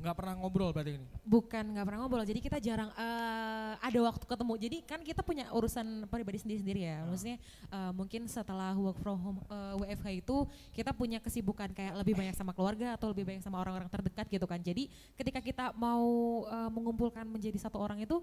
Nggak 0.02 0.14
pernah 0.18 0.34
ngobrol 0.42 0.74
berarti 0.74 0.98
ini. 0.98 1.06
Bukan 1.22 1.70
nggak 1.70 1.86
pernah 1.86 2.00
ngobrol. 2.02 2.26
Jadi 2.26 2.40
kita 2.42 2.58
jarang 2.58 2.90
eh, 2.98 3.72
ada 3.78 3.98
waktu 4.02 4.24
ketemu. 4.26 4.54
Jadi 4.58 4.78
kan 4.82 5.00
kita 5.06 5.22
punya 5.22 5.46
urusan 5.54 6.10
pribadi 6.10 6.42
sendiri-sendiri 6.42 6.82
ya. 6.82 7.06
Maksudnya 7.06 7.38
eh, 7.70 7.92
mungkin 7.94 8.26
setelah 8.26 8.74
work 8.74 8.98
from 8.98 9.18
home 9.22 9.38
eh, 9.46 9.74
WFH 9.86 10.08
itu 10.18 10.36
kita 10.74 10.90
punya 10.90 11.22
kesibukan 11.22 11.70
kayak 11.70 11.94
lebih 12.02 12.18
banyak 12.18 12.34
sama 12.34 12.50
keluarga 12.50 12.98
atau 12.98 13.14
lebih 13.14 13.22
banyak 13.22 13.42
sama 13.42 13.62
orang-orang 13.62 13.86
terdekat 13.86 14.26
gitu 14.26 14.46
kan. 14.50 14.58
Jadi 14.58 14.90
ketika 15.14 15.38
kita 15.38 15.70
mau 15.78 16.42
eh, 16.50 16.70
mengumpulkan 16.74 17.22
menjadi 17.22 17.70
satu 17.70 17.78
orang 17.78 18.02
itu 18.02 18.18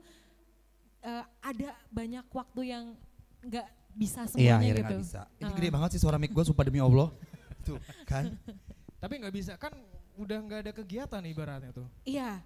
eh, 1.08 1.24
ada 1.40 1.72
banyak 1.88 2.28
waktu 2.36 2.62
yang 2.68 2.84
nggak 3.48 3.68
bisa 3.96 4.28
Iya 4.28 4.30
semuanya 4.30 4.56
akhirnya 4.60 4.76
gitu. 4.76 4.92
nggak 4.92 5.02
bisa. 5.08 5.22
Ini 5.26 5.44
Heeh. 5.48 5.56
gede 5.56 5.70
banget 5.72 5.90
sih 5.96 6.02
suara 6.04 6.18
mic 6.20 6.32
gue 6.36 6.44
sumpah 6.44 6.66
demi 6.68 6.80
Allah. 6.84 7.08
Tuh 7.66 7.80
kan. 8.04 8.36
Tapi 9.00 9.14
nggak 9.24 9.34
bisa 9.34 9.54
kan 9.56 9.72
udah 10.16 10.38
nggak 10.44 10.60
ada 10.68 10.72
kegiatan 10.76 11.22
ibaratnya 11.24 11.72
tuh. 11.72 11.88
Iya. 12.04 12.44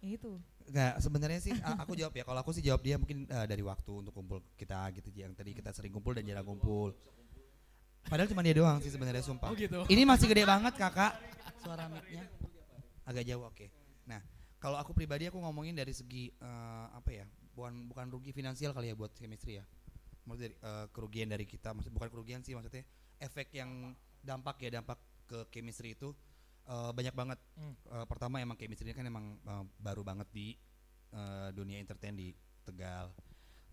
Ya 0.00 0.10
itu. 0.14 0.38
Nggak 0.66 0.94
sebenarnya 1.02 1.40
sih 1.42 1.52
aku 1.54 1.92
jawab 1.98 2.14
ya. 2.14 2.24
Kalau 2.24 2.40
aku 2.40 2.50
sih 2.54 2.62
jawab 2.62 2.80
dia 2.86 2.96
mungkin 2.96 3.26
eh, 3.26 3.46
dari 3.46 3.62
waktu 3.62 3.90
untuk 3.90 4.14
kumpul 4.14 4.38
kita 4.54 4.94
gitu 4.94 5.10
yang 5.14 5.34
tadi 5.34 5.52
kita 5.52 5.74
sering 5.74 5.90
kumpul 5.90 6.14
dan 6.14 6.22
jarang 6.24 6.46
kumpul. 6.46 6.94
Padahal 8.06 8.30
cuma 8.30 8.42
dia 8.46 8.54
doang 8.54 8.78
sih 8.78 8.90
sebenarnya 8.90 9.26
sumpah. 9.26 9.50
Oh 9.50 9.56
gitu. 9.58 9.82
Ini 9.90 10.06
masih 10.06 10.30
gede 10.30 10.46
banget 10.46 10.78
kakak 10.78 11.18
suara 11.58 11.90
mic-nya. 11.90 12.22
Agak 13.02 13.26
jauh 13.26 13.42
oke. 13.42 13.66
Nah 14.06 14.22
kalau 14.62 14.78
aku 14.78 14.94
pribadi 14.94 15.26
aku 15.26 15.38
ngomongin 15.42 15.74
dari 15.74 15.90
segi 15.90 16.30
eh, 16.30 16.86
apa 16.94 17.10
ya 17.10 17.26
bukan 17.56 17.88
bukan 17.88 18.06
rugi 18.12 18.30
finansial 18.30 18.70
kali 18.70 18.90
ya 18.90 18.94
buat 18.94 19.10
chemistry 19.16 19.58
ya. 19.58 19.64
Maksudnya 20.26 20.52
dari, 20.52 20.56
eh, 20.58 20.86
kerugian 20.90 21.28
dari 21.30 21.46
kita, 21.46 21.72
maksud 21.72 21.94
bukan 21.94 22.10
kerugian 22.10 22.40
sih 22.42 22.52
maksudnya 22.52 22.82
efek 23.22 23.54
yang 23.54 23.94
dampak 24.20 24.58
ya 24.60 24.74
dampak 24.82 24.98
ke 25.26 25.46
chemistry 25.54 25.94
itu 25.94 26.10
eh, 26.66 26.90
banyak 26.92 27.14
banget. 27.14 27.38
Hmm. 27.54 27.74
Eh, 27.74 28.06
pertama 28.10 28.42
emang 28.42 28.58
chemistry 28.58 28.90
ini 28.90 28.96
kan 28.98 29.06
emang 29.06 29.38
eh, 29.38 29.64
baru 29.78 30.02
banget 30.02 30.28
di 30.34 30.58
eh, 31.14 31.48
dunia 31.54 31.78
entertain 31.78 32.14
di 32.18 32.34
Tegal. 32.66 33.14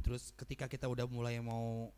Terus 0.05 0.29
ketika 0.37 0.69
kita 0.69 0.85
udah 0.85 1.09
mulai 1.09 1.41
mau 1.41 1.89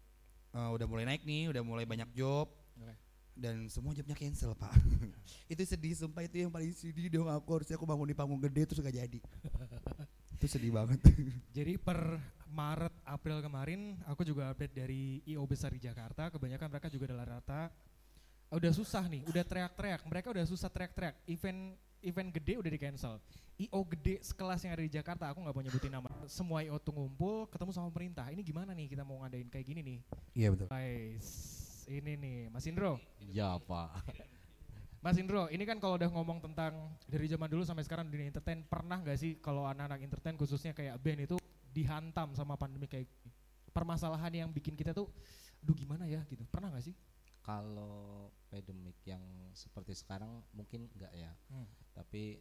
eh, 0.55 0.69
udah 0.71 0.87
mulai 0.87 1.03
naik 1.03 1.27
nih, 1.27 1.51
udah 1.51 1.63
mulai 1.67 1.83
banyak 1.83 2.07
job, 2.15 2.47
Oke. 2.75 2.95
dan 3.35 3.67
semua 3.71 3.95
jobnya 3.95 4.15
cancel 4.15 4.51
pak 4.55 4.71
itu 5.51 5.63
sedih 5.63 5.95
sumpah 5.95 6.23
itu 6.23 6.47
yang 6.47 6.51
paling 6.51 6.71
sedih 6.71 7.07
dong 7.11 7.27
aku 7.27 7.59
harusnya 7.59 7.75
aku 7.79 7.87
bangun 7.87 8.07
di 8.11 8.15
panggung 8.15 8.39
gede 8.39 8.63
terus 8.67 8.83
gak 8.83 8.95
jadi 8.95 9.19
itu 10.35 10.45
sedih 10.51 10.75
banget 10.75 10.99
Jadi 11.55 11.79
per 11.79 12.19
Maret 12.55 12.95
April 13.03 13.43
kemarin 13.43 13.99
aku 14.07 14.23
juga 14.23 14.47
update 14.55 14.71
dari 14.71 15.19
IO 15.27 15.43
besar 15.43 15.75
di 15.75 15.83
Jakarta. 15.83 16.31
Kebanyakan 16.31 16.71
mereka 16.71 16.87
juga 16.87 17.11
adalah 17.11 17.37
rata 17.37 17.67
udah 18.55 18.71
susah 18.71 19.03
nih, 19.11 19.27
udah 19.27 19.43
teriak-teriak. 19.43 20.07
Mereka 20.07 20.31
udah 20.31 20.45
susah 20.47 20.71
teriak-teriak. 20.71 21.19
Event 21.27 21.75
event 22.05 22.29
gede 22.31 22.53
udah 22.61 22.71
di 22.71 22.79
cancel. 22.79 23.19
IO 23.55 23.79
gede 23.87 24.23
sekelas 24.23 24.63
yang 24.63 24.71
ada 24.75 24.83
di 24.83 24.91
Jakarta, 24.91 25.31
aku 25.31 25.43
nggak 25.43 25.55
mau 25.55 25.63
nyebutin 25.63 25.91
nama. 25.91 26.11
Semua 26.31 26.63
IO 26.63 26.79
tuh 26.79 26.95
ngumpul, 26.95 27.51
ketemu 27.51 27.71
sama 27.75 27.87
pemerintah. 27.91 28.27
Ini 28.31 28.39
gimana 28.45 28.71
nih 28.71 28.87
kita 28.95 29.03
mau 29.03 29.23
ngadain 29.23 29.47
kayak 29.51 29.65
gini 29.67 29.81
nih? 29.83 29.99
iya 30.35 30.47
betul 30.51 30.67
Guys, 30.67 31.27
ini 31.91 32.13
nih 32.15 32.37
Mas 32.51 32.67
Indro. 32.67 32.99
Iya 33.19 33.59
pak. 33.59 33.89
Mas 35.05 35.21
Indro, 35.21 35.45
ini 35.53 35.63
kan 35.69 35.77
kalau 35.77 36.01
udah 36.01 36.09
ngomong 36.09 36.41
tentang 36.41 36.73
dari 37.05 37.29
zaman 37.29 37.45
dulu 37.45 37.61
sampai 37.61 37.85
sekarang 37.85 38.09
dunia 38.09 38.25
entertain, 38.25 38.65
pernah 38.65 38.97
nggak 38.99 39.17
sih 39.21 39.37
kalau 39.37 39.69
anak-anak 39.69 40.01
entertain 40.01 40.33
khususnya 40.33 40.73
kayak 40.73 40.97
band 40.97 41.29
itu 41.29 41.37
dihantam 41.75 42.31
sama 42.31 42.55
pandemi 42.55 42.87
kayak 42.87 43.11
gini? 43.11 43.29
Permasalahan 43.75 44.31
yang 44.31 44.49
bikin 44.55 44.79
kita 44.79 44.95
tuh, 44.95 45.11
aduh 45.59 45.75
gimana 45.75 46.07
ya 46.07 46.23
gitu, 46.31 46.47
pernah 46.47 46.71
nggak 46.71 46.87
sih? 46.87 46.95
Kalau 47.43 48.31
pandemik 48.47 48.97
yang 49.03 49.21
seperti 49.51 49.93
sekarang 49.93 50.41
mungkin 50.55 50.87
enggak 50.95 51.11
ya. 51.11 51.35
Hmm. 51.51 51.67
Tapi 51.91 52.39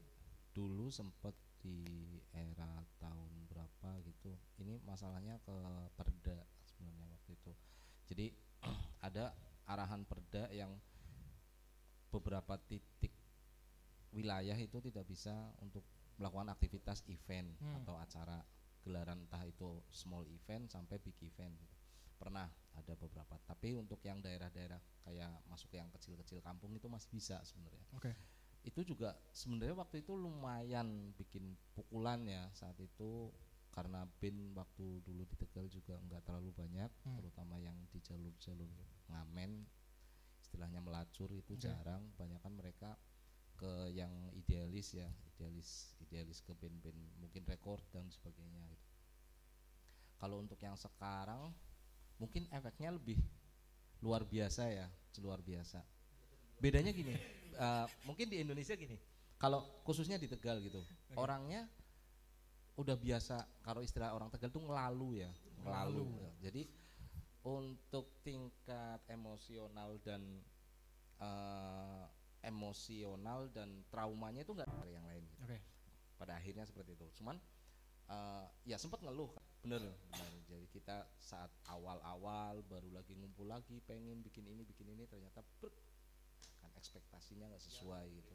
dulu 0.54 0.88
sempet 0.88 1.34
di 1.58 1.82
era 2.30 2.80
tahun 3.02 3.32
berapa 3.50 3.90
gitu. 4.06 4.32
Ini 4.62 4.78
masalahnya 4.86 5.42
ke 5.42 5.56
perda 5.98 6.38
sebenarnya 6.64 7.04
waktu 7.10 7.30
itu. 7.34 7.52
Jadi 8.08 8.26
ada 9.10 9.34
arahan 9.68 10.06
perda 10.06 10.48
yang 10.54 10.72
beberapa 12.08 12.54
titik 12.70 13.10
wilayah 14.14 14.54
itu 14.54 14.78
tidak 14.78 15.04
bisa 15.10 15.34
untuk 15.58 15.82
melakukan 16.16 16.54
aktivitas 16.54 17.02
event 17.10 17.50
Hmm. 17.58 17.82
atau 17.82 17.98
acara 17.98 18.38
gelaran 18.84 19.24
entah 19.24 19.42
itu 19.48 19.80
small 19.88 20.28
event 20.28 20.68
sampai 20.68 21.00
big 21.00 21.16
event 21.24 21.56
gitu. 21.56 21.74
Pernah 22.20 22.46
ada 22.76 22.94
beberapa, 22.94 23.34
tapi 23.42 23.74
untuk 23.74 23.98
yang 24.04 24.20
daerah-daerah 24.22 24.78
kayak 25.02 25.42
masuk 25.50 25.72
yang 25.74 25.88
kecil-kecil 25.90 26.38
kampung 26.44 26.76
itu 26.76 26.86
masih 26.86 27.10
bisa 27.10 27.40
sebenarnya. 27.42 27.84
Oke. 27.96 28.12
Itu 28.64 28.80
juga 28.86 29.16
sebenarnya 29.32 29.76
waktu 29.76 30.00
itu 30.04 30.16
lumayan 30.16 31.12
bikin 31.18 31.56
pukulan 31.74 32.24
ya 32.24 32.48
saat 32.56 32.78
itu 32.80 33.32
karena 33.74 34.06
bin 34.22 34.54
waktu 34.54 35.02
dulu 35.02 35.26
di 35.26 35.34
Tegal 35.34 35.66
juga 35.66 35.98
nggak 35.98 36.22
terlalu 36.22 36.54
banyak, 36.54 36.90
Hmm. 37.02 37.18
terutama 37.18 37.58
yang 37.58 37.74
di 37.90 37.98
jalur-jalur 37.98 38.70
ngamen 39.10 39.66
istilahnya 40.38 40.78
melacur 40.78 41.28
itu 41.34 41.58
Oke. 41.58 41.66
jarang, 41.66 42.14
kebanyakan 42.14 42.52
mereka 42.54 42.94
ke 43.54 43.94
yang 43.94 44.10
idealis 44.34 44.98
ya, 44.98 45.08
idealis 45.34 45.94
idealis 46.02 46.38
ke 46.42 46.52
band-band 46.54 46.98
mungkin 47.18 47.42
rekor 47.46 47.80
dan 47.94 48.06
sebagainya 48.10 48.62
gitu. 48.70 48.86
Kalau 50.18 50.40
untuk 50.40 50.58
yang 50.62 50.78
sekarang 50.78 51.52
mungkin 52.18 52.46
efeknya 52.54 52.94
lebih 52.94 53.18
luar 54.04 54.22
biasa 54.22 54.70
ya, 54.70 54.86
luar 55.20 55.40
biasa. 55.40 55.82
Bedanya 56.60 56.94
gini, 56.94 57.14
eh, 57.64 57.86
mungkin 58.06 58.30
di 58.30 58.40
Indonesia 58.40 58.76
gini, 58.78 58.96
kalau 59.40 59.64
khususnya 59.82 60.20
di 60.20 60.30
Tegal 60.30 60.62
gitu, 60.62 60.80
orangnya 61.18 61.66
udah 62.74 62.98
biasa 62.98 63.62
kalau 63.62 63.82
istilah 63.82 64.14
orang 64.14 64.30
Tegal 64.30 64.50
tuh 64.50 64.62
ngelalu 64.62 65.24
ya, 65.24 65.30
ngelalu. 65.62 66.02
Ngelalu. 66.02 66.22
ya. 66.22 66.30
Jadi 66.50 66.62
untuk 67.44 68.24
tingkat 68.24 69.04
emosional 69.12 70.00
dan 70.00 70.22
eh, 71.20 72.04
emosional 72.44 73.48
dan 73.50 73.82
traumanya 73.88 74.44
itu 74.44 74.52
nggak 74.52 74.68
dari 74.68 74.92
yang 74.94 75.06
lain. 75.08 75.24
gitu. 75.24 75.42
Oke. 75.48 75.58
Pada 76.14 76.36
akhirnya 76.38 76.64
seperti 76.64 76.94
itu. 76.94 77.06
Cuman 77.20 77.36
eh, 78.04 78.44
ya 78.68 78.76
sempat 78.76 79.00
ngeluh, 79.00 79.32
bener, 79.64 79.80
bener. 79.80 80.30
Jadi 80.44 80.66
kita 80.70 81.08
saat 81.18 81.48
awal-awal 81.66 82.60
baru 82.68 82.92
lagi 82.92 83.16
ngumpul 83.16 83.48
lagi, 83.48 83.80
pengen 83.82 84.20
bikin 84.20 84.44
ini, 84.44 84.60
bikin 84.62 84.92
ini, 84.92 85.08
ternyata 85.08 85.40
brek, 85.58 85.72
kan 86.60 86.70
ekspektasinya 86.76 87.48
nggak 87.48 87.64
sesuai 87.64 88.06
gitu. 88.12 88.34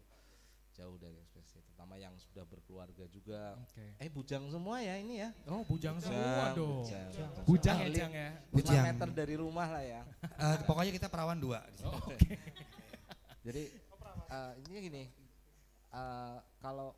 Jauh 0.69 0.95
dari 0.95 1.17
ekspektasi, 1.19 1.59
terutama 1.65 1.99
yang 1.99 2.15
sudah 2.15 2.47
berkeluarga 2.47 3.03
juga. 3.11 3.57
Oke. 3.67 3.83
Eh 3.99 4.07
bujang 4.07 4.47
semua 4.47 4.79
ya 4.79 4.95
ini 4.95 5.19
ya. 5.19 5.29
Oh, 5.51 5.61
bujang 5.67 5.99
semua 5.99 6.55
dong. 6.55 6.87
Bujang. 6.87 7.09
Bujang 7.43 7.77
ya, 7.77 7.85
Ahli 7.89 7.97
Jang 7.99 8.13
ya. 8.15 8.29
lima 8.31 8.53
Bujang. 8.53 8.83
meter 8.87 9.09
dari 9.11 9.35
rumah 9.35 9.67
lah 9.67 9.83
ya. 9.83 10.01
Eh, 10.23 10.57
pokoknya 10.63 10.93
kita 10.95 11.11
perawan 11.11 11.35
dua. 11.35 11.59
di 11.67 11.75
sini. 11.83 12.37
Jadi 13.43 13.63
eh, 14.29 14.53
ini 14.63 14.77
gini, 14.81 15.03
eh, 15.91 16.37
kalau 16.59 16.93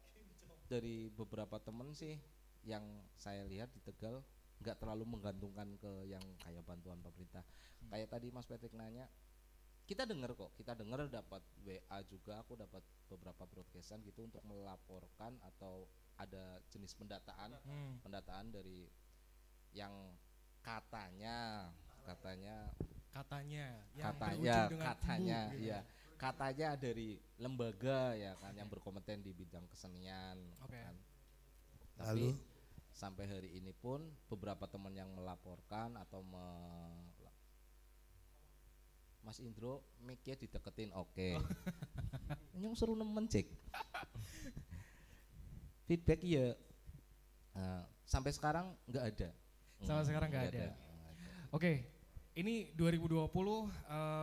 dari 0.68 1.12
beberapa 1.12 1.60
temen 1.60 1.92
sih 1.92 2.16
yang 2.64 2.84
saya 3.18 3.44
lihat 3.44 3.74
di 3.74 3.82
Tegal 3.82 4.22
nggak 4.62 4.78
terlalu 4.78 5.18
menggantungkan 5.18 5.74
ke 5.82 6.06
yang 6.06 6.22
kayak 6.46 6.62
bantuan 6.64 7.02
pemerintah. 7.02 7.42
Kayak 7.90 8.14
tadi 8.14 8.30
Mas 8.30 8.46
Patrick 8.46 8.78
nanya, 8.78 9.10
kita 9.90 10.06
dengar 10.06 10.32
kok, 10.38 10.54
kita 10.54 10.78
dengar 10.78 11.10
dapat 11.10 11.42
WA 11.66 12.00
juga, 12.06 12.40
aku 12.46 12.54
dapat 12.54 12.86
beberapa 13.10 13.44
broadcastan 13.50 14.06
gitu 14.06 14.24
untuk 14.24 14.40
melaporkan 14.46 15.36
atau 15.42 15.90
ada 16.16 16.62
jenis 16.70 16.94
pendataan 16.94 17.58
Hmm. 17.66 17.98
pendataan 18.06 18.54
dari 18.54 18.86
yang 19.74 19.92
katanya 20.62 21.68
katanya 22.06 22.70
Katanya 23.12 23.66
yang 23.92 24.06
katanya 24.16 24.56
katanya 24.80 25.40
bu, 25.50 25.52
gitu 25.58 25.64
iya 25.68 25.80
katanya 26.22 26.78
dari 26.78 27.18
lembaga 27.42 28.14
ya 28.14 28.38
kan 28.38 28.54
yang 28.54 28.70
berkompeten 28.70 29.26
di 29.26 29.34
bidang 29.34 29.66
kesenian 29.66 30.38
Oke. 30.62 30.78
kan. 30.78 30.94
tapi 31.98 32.30
Lalu? 32.30 32.38
sampai 32.94 33.26
hari 33.26 33.50
ini 33.58 33.74
pun 33.74 34.06
beberapa 34.30 34.70
teman 34.70 34.94
yang 34.94 35.10
melaporkan 35.18 35.98
atau 35.98 36.22
me- 36.22 37.10
Mas 39.22 39.38
Indro 39.38 39.86
mic-nya 40.02 40.34
dideketin 40.34 40.94
oke 40.94 41.38
yang 42.62 42.74
seru 42.74 42.98
nemen 42.98 43.26
cek 43.26 43.46
feedback 45.86 46.22
ya 46.22 46.54
eh, 47.54 47.84
sampai 48.06 48.30
sekarang 48.34 48.74
nggak 48.86 49.06
ada 49.10 49.30
Sampai 49.82 50.06
Hmm, 50.06 50.10
sekarang 50.14 50.30
nggak 50.30 50.46
ada. 50.54 50.68
Oke, 51.50 51.82
ini 52.32 52.72
2020 52.80 53.12
eh, 53.12 53.28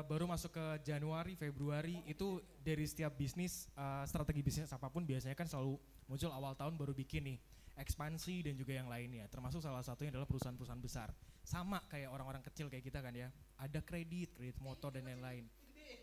baru 0.09 0.25
masuk 0.25 0.57
ke 0.57 0.66
Januari, 0.81 1.37
Februari 1.37 2.01
itu 2.09 2.40
dari 2.64 2.88
setiap 2.88 3.12
bisnis 3.12 3.68
eh, 3.77 4.05
strategi 4.09 4.40
bisnis 4.40 4.73
apa 4.73 4.88
pun 4.88 5.05
biasanya 5.05 5.37
kan 5.37 5.44
selalu 5.44 5.77
muncul 6.09 6.33
awal 6.33 6.57
tahun 6.57 6.81
baru 6.81 6.97
bikin 6.97 7.35
nih 7.35 7.38
ekspansi 7.79 8.51
dan 8.51 8.55
juga 8.59 8.75
yang 8.75 8.90
lainnya. 8.90 9.31
Termasuk 9.31 9.62
salah 9.62 9.85
satunya 9.87 10.11
adalah 10.11 10.27
perusahaan-perusahaan 10.27 10.83
besar. 10.83 11.14
Sama 11.47 11.79
kayak 11.87 12.11
orang-orang 12.11 12.42
kecil 12.42 12.66
kayak 12.66 12.83
kita 12.83 12.99
kan 12.99 13.14
ya. 13.14 13.31
Ada 13.55 13.79
kredit, 13.87 14.35
kredit 14.35 14.59
motor 14.59 14.90
dan 14.90 15.07
lain-lain. 15.07 15.47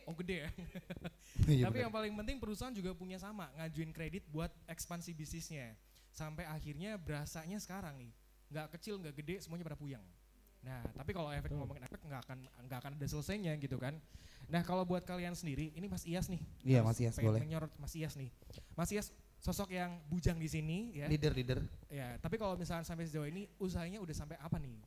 Oh 0.08 0.16
gede 0.16 0.48
ya. 0.48 0.50
Iya, 1.46 1.68
Tapi 1.68 1.78
bener. 1.78 1.84
yang 1.86 1.94
paling 1.94 2.14
penting 2.16 2.38
perusahaan 2.40 2.72
juga 2.72 2.96
punya 2.96 3.20
sama, 3.20 3.52
ngajuin 3.60 3.92
kredit 3.92 4.24
buat 4.32 4.50
ekspansi 4.72 5.12
bisnisnya. 5.12 5.76
Sampai 6.16 6.48
akhirnya 6.48 6.96
berasanya 6.96 7.60
sekarang 7.60 8.00
nih, 8.00 8.12
nggak 8.50 8.80
kecil 8.80 8.98
nggak 9.04 9.20
gede 9.20 9.44
semuanya 9.44 9.68
pada 9.68 9.76
puyeng. 9.76 10.02
Nah, 10.66 10.82
tapi 10.98 11.14
kalau 11.14 11.30
efek 11.30 11.54
ngomongin 11.54 11.86
efek 11.86 12.02
nggak 12.02 12.22
akan 12.26 12.38
nggak 12.66 12.80
akan 12.82 12.92
ada 12.98 13.06
selesainya 13.06 13.54
gitu 13.56 13.78
kan. 13.78 13.94
Nah, 14.50 14.62
kalau 14.62 14.82
buat 14.82 15.02
kalian 15.02 15.34
sendiri, 15.34 15.74
ini 15.74 15.86
Mas 15.86 16.06
Iyas 16.06 16.26
nih. 16.26 16.42
Iya, 16.66 16.82
Mas 16.82 16.98
pengen 16.98 17.14
boleh. 17.22 17.42
menyorot 17.42 17.72
Mas 17.78 17.94
Iyas 17.94 18.18
nih. 18.18 18.30
Mas 18.74 18.90
Iyas 18.90 19.14
sosok 19.38 19.72
yang 19.72 20.02
bujang 20.10 20.38
di 20.38 20.46
sini 20.46 20.98
ya. 20.98 21.06
Leader, 21.06 21.34
leader. 21.34 21.60
Ya, 21.88 22.18
tapi 22.18 22.36
kalau 22.36 22.58
misalnya 22.58 22.82
sampai 22.82 23.06
sejauh 23.06 23.26
ini 23.26 23.46
usahanya 23.58 24.02
udah 24.02 24.14
sampai 24.14 24.38
apa 24.42 24.58
nih? 24.58 24.82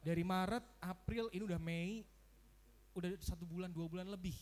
Dari 0.00 0.24
Maret, 0.24 0.64
April, 0.80 1.28
ini 1.30 1.44
udah 1.44 1.60
Mei, 1.60 2.02
udah 2.92 3.12
satu 3.20 3.44
bulan, 3.44 3.68
dua 3.68 3.86
bulan 3.86 4.08
lebih. 4.08 4.34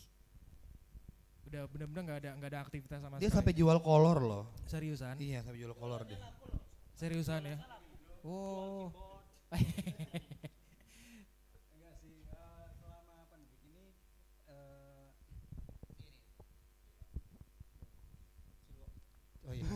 Udah 1.47 1.67
benar-benar 1.67 2.01
nggak 2.07 2.19
ada 2.23 2.29
nggak 2.39 2.51
ada 2.55 2.59
aktivitas 2.63 2.99
sama 3.03 3.19
Dia 3.19 3.27
sekali. 3.27 3.39
sampai 3.43 3.53
jual 3.53 3.77
kolor 3.79 4.19
loh. 4.19 4.43
seriusan, 4.65 5.15
Iya, 5.19 5.43
sampai 5.43 5.59
jual 5.59 5.75
kolor 5.75 6.01
dia. 6.07 6.19
seriusan 6.95 7.43
ya. 7.43 7.57
Oh, 8.23 8.87
Enggak 9.51 9.67
sih, 11.99 12.23
eh, 12.23 12.67
selama 12.79 13.27
pandemi 13.27 13.59
ini 13.67 13.91
eh, 14.47 15.11
Oh 19.43 19.51
iya. 19.51 19.67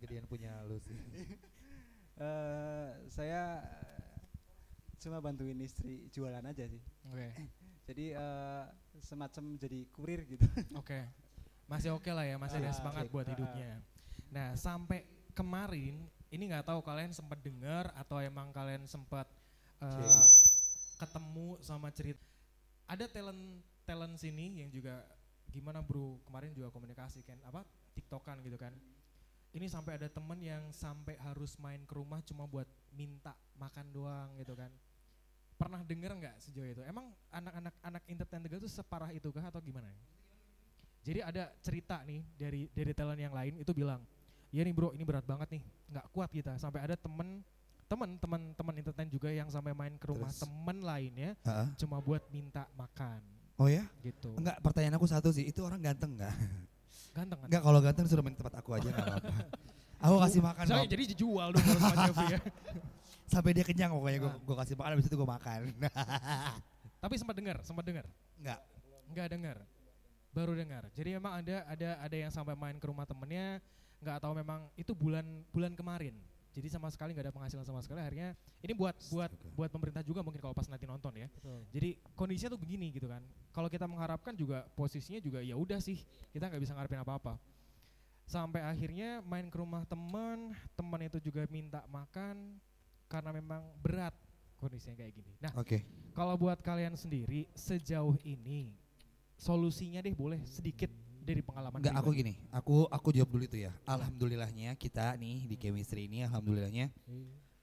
Gedean 0.00 0.24
punya 0.36 0.52
lu 0.68 0.76
sih. 0.84 0.92
eh, 2.20 2.88
saya 3.08 3.64
eh, 3.64 4.20
cuma 5.00 5.24
bantuin 5.24 5.56
istri 5.64 6.12
jualan 6.12 6.44
aja 6.44 6.64
sih. 6.68 6.80
oke, 7.08 7.28
Jadi 7.88 8.12
eh, 8.12 8.64
semacam 9.00 9.56
jadi 9.56 9.80
kurir 9.94 10.20
gitu. 10.28 10.44
oke, 10.80 11.00
masih 11.70 11.96
oke 11.96 12.10
lah 12.12 12.28
ya, 12.28 12.36
masih 12.36 12.60
ada 12.60 12.68
Ah, 12.68 12.76
semangat 12.76 13.04
oke. 13.08 13.12
buat 13.16 13.24
Ah, 13.24 13.30
ah. 13.30 13.34
hidupnya. 13.34 13.70
Nah, 14.28 14.48
sampai 14.58 15.06
kemarin 15.32 16.04
ini 16.28 16.42
nggak 16.50 16.66
tahu 16.66 16.82
kalian 16.82 17.14
sempat 17.14 17.38
dengar 17.40 17.88
atau 17.94 18.18
emang 18.20 18.50
kalian 18.52 18.84
sempat 18.84 19.30
eh, 19.80 20.24
ketemu 21.00 21.56
sama 21.62 21.88
cerita. 21.94 22.20
Ada 22.90 23.06
talent 23.08 23.62
talent 23.86 24.18
sini 24.18 24.66
yang 24.66 24.70
juga 24.74 25.06
gimana 25.46 25.78
bro 25.78 26.18
kemarin 26.26 26.50
juga 26.52 26.74
komunikasi 26.74 27.22
kan 27.22 27.38
apa 27.46 27.62
tiktokan 27.94 28.42
gitu 28.42 28.58
kan. 28.58 28.74
Ini 29.56 29.72
sampai 29.72 29.96
ada 29.96 30.04
temen 30.12 30.36
yang 30.36 30.68
sampai 30.68 31.16
harus 31.16 31.56
main 31.56 31.80
ke 31.88 31.96
rumah 31.96 32.20
cuma 32.20 32.44
buat 32.44 32.68
minta 32.92 33.32
makan 33.56 33.88
doang 33.88 34.28
gitu 34.36 34.52
kan. 34.52 34.68
Pernah 35.56 35.80
denger 35.80 36.12
nggak 36.12 36.36
sejauh 36.44 36.68
itu? 36.68 36.84
Emang 36.84 37.08
anak-anak 37.32 37.72
anak 37.80 38.02
entertain 38.04 38.44
Tegal 38.44 38.60
itu 38.60 38.68
separah 38.68 39.08
itu 39.16 39.32
kah 39.32 39.48
atau 39.48 39.64
gimana? 39.64 39.88
Jadi 41.00 41.24
ada 41.24 41.48
cerita 41.64 42.04
nih 42.04 42.20
dari 42.36 42.68
dari 42.68 42.92
talent 42.92 43.16
yang 43.16 43.32
lain 43.32 43.56
itu 43.56 43.72
bilang, 43.72 44.04
iya 44.52 44.60
nih 44.60 44.76
bro 44.76 44.92
ini 44.92 45.08
berat 45.08 45.24
banget 45.24 45.48
nih, 45.56 45.62
nggak 45.88 46.06
kuat 46.12 46.28
kita. 46.28 46.60
Sampai 46.60 46.84
ada 46.84 46.92
temen 46.92 47.40
temen 47.88 48.20
temen 48.20 48.52
temen 48.52 48.74
entertain 48.76 49.08
juga 49.08 49.32
yang 49.32 49.48
sampai 49.48 49.72
main 49.72 49.96
ke 49.96 50.04
rumah 50.12 50.28
Terus? 50.28 50.44
temen 50.44 50.84
lainnya 50.84 51.32
Heeh. 51.48 51.68
cuma 51.80 51.96
buat 52.02 52.28
minta 52.28 52.66
makan 52.76 53.24
Oh 53.56 53.72
ya? 53.72 53.88
gitu. 54.04 54.36
Enggak, 54.36 54.60
pertanyaan 54.60 55.00
aku 55.00 55.08
satu 55.08 55.32
sih. 55.32 55.48
Itu 55.48 55.64
orang 55.64 55.80
ganteng 55.80 56.12
enggak? 56.12 56.36
Ganteng 57.16 57.38
kan? 57.40 57.46
Enggak, 57.48 57.62
kalau 57.64 57.78
ganteng 57.80 58.04
suruh 58.04 58.24
main 58.24 58.36
tempat 58.36 58.54
aku 58.60 58.70
aja 58.76 58.88
enggak 58.92 59.06
apa-apa. 59.08 59.32
Aku 59.96 60.16
kasih 60.20 60.40
makan 60.44 60.64
Saya 60.68 60.84
jadi 60.84 61.04
dijual 61.08 61.48
dong 61.56 61.64
kalau 61.64 61.80
sama 61.80 61.96
Jeffrey 62.04 62.28
ya. 62.36 62.40
sampai 63.32 63.50
dia 63.56 63.64
kenyang 63.66 63.90
pokoknya 63.96 64.18
gua, 64.22 64.32
gua 64.44 64.56
kasih 64.62 64.74
makan 64.76 64.90
habis 64.92 65.06
itu 65.08 65.16
gua 65.16 65.28
makan. 65.40 65.60
Tapi 67.02 67.14
sempat 67.16 67.34
dengar, 67.40 67.56
sempat 67.64 67.84
dengar. 67.88 68.04
enggak. 68.36 68.60
Nggak 69.16 69.26
dengar. 69.32 69.56
Baru 70.36 70.52
dengar. 70.52 70.84
Jadi 70.92 71.16
memang 71.16 71.40
ada 71.40 71.64
ada 71.64 71.90
ada 71.96 72.16
yang 72.16 72.28
sampai 72.28 72.52
main 72.52 72.76
ke 72.76 72.84
rumah 72.84 73.08
temennya, 73.08 73.64
nggak 74.04 74.18
tahu 74.20 74.32
memang 74.36 74.68
itu 74.76 74.92
bulan 74.92 75.24
bulan 75.48 75.72
kemarin. 75.72 76.12
Jadi 76.56 76.72
sama 76.72 76.88
sekali 76.88 77.12
nggak 77.12 77.28
ada 77.28 77.34
penghasilan 77.36 77.68
sama 77.68 77.84
sekali. 77.84 78.00
Akhirnya 78.00 78.32
ini 78.64 78.72
buat 78.72 78.96
buat 79.12 79.28
buat 79.52 79.68
pemerintah 79.68 80.00
juga 80.00 80.24
mungkin 80.24 80.40
kalau 80.40 80.56
pas 80.56 80.64
nanti 80.72 80.88
nonton 80.88 81.12
ya. 81.12 81.28
Betul. 81.28 81.60
Jadi 81.68 82.00
kondisinya 82.16 82.56
tuh 82.56 82.60
begini 82.64 82.88
gitu 82.96 83.04
kan. 83.12 83.20
Kalau 83.52 83.68
kita 83.68 83.84
mengharapkan 83.84 84.32
juga 84.32 84.64
posisinya 84.72 85.20
juga 85.20 85.44
ya 85.44 85.52
udah 85.52 85.76
sih 85.84 86.00
kita 86.32 86.48
nggak 86.48 86.62
bisa 86.64 86.72
ngarepin 86.72 87.04
apa-apa. 87.04 87.36
Sampai 88.24 88.64
akhirnya 88.64 89.20
main 89.20 89.52
ke 89.52 89.56
rumah 89.60 89.84
teman, 89.84 90.56
teman 90.72 91.00
itu 91.04 91.20
juga 91.20 91.44
minta 91.52 91.84
makan 91.92 92.56
karena 93.06 93.30
memang 93.36 93.62
berat 93.84 94.16
kondisinya 94.56 94.96
kayak 94.96 95.12
gini. 95.12 95.36
Nah 95.44 95.52
Oke. 95.60 95.84
kalau 96.16 96.40
buat 96.40 96.56
kalian 96.64 96.96
sendiri 96.96 97.44
sejauh 97.52 98.16
ini 98.24 98.72
solusinya 99.36 100.00
deh 100.00 100.16
boleh 100.16 100.40
sedikit 100.48 100.88
dari 101.26 101.42
pengalaman. 101.42 101.82
Enggak, 101.82 101.94
aku 101.98 102.10
gini. 102.14 102.38
Aku 102.54 102.86
aku 102.86 103.08
jawab 103.10 103.30
dulu 103.34 103.44
itu 103.44 103.58
ya. 103.66 103.72
Alhamdulillahnya 103.84 104.78
kita 104.78 105.18
nih 105.18 105.50
di 105.50 105.56
chemistry 105.58 106.06
ini 106.06 106.22
alhamdulillahnya 106.22 106.94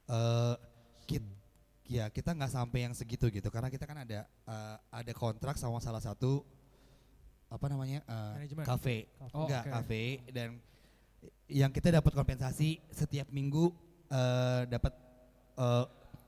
eh 0.04 0.56
kit 1.08 1.23
ya 1.88 2.12
kita 2.12 2.36
nggak 2.36 2.52
sampai 2.52 2.88
yang 2.88 2.93
segitu 2.95 3.32
gitu 3.32 3.47
karena 3.47 3.71
kita 3.71 3.88
kan 3.88 4.04
ada 4.04 4.28
eh, 4.28 4.78
ada 4.91 5.12
kontrak 5.15 5.56
sama 5.56 5.80
salah 5.80 6.04
satu 6.04 6.43
apa 7.47 7.65
namanya 7.69 8.04
Manajemen. 8.36 8.65
kafe 8.65 9.08
Oh, 9.32 9.45
enggak 9.47 9.63
kafe 9.71 10.19
dan 10.34 10.60
yang 11.47 11.71
kita 11.71 11.93
dapat 11.93 12.12
kompensasi 12.12 12.84
setiap 12.91 13.32
minggu 13.32 13.71
eh, 14.12 14.67
dapat 14.67 14.93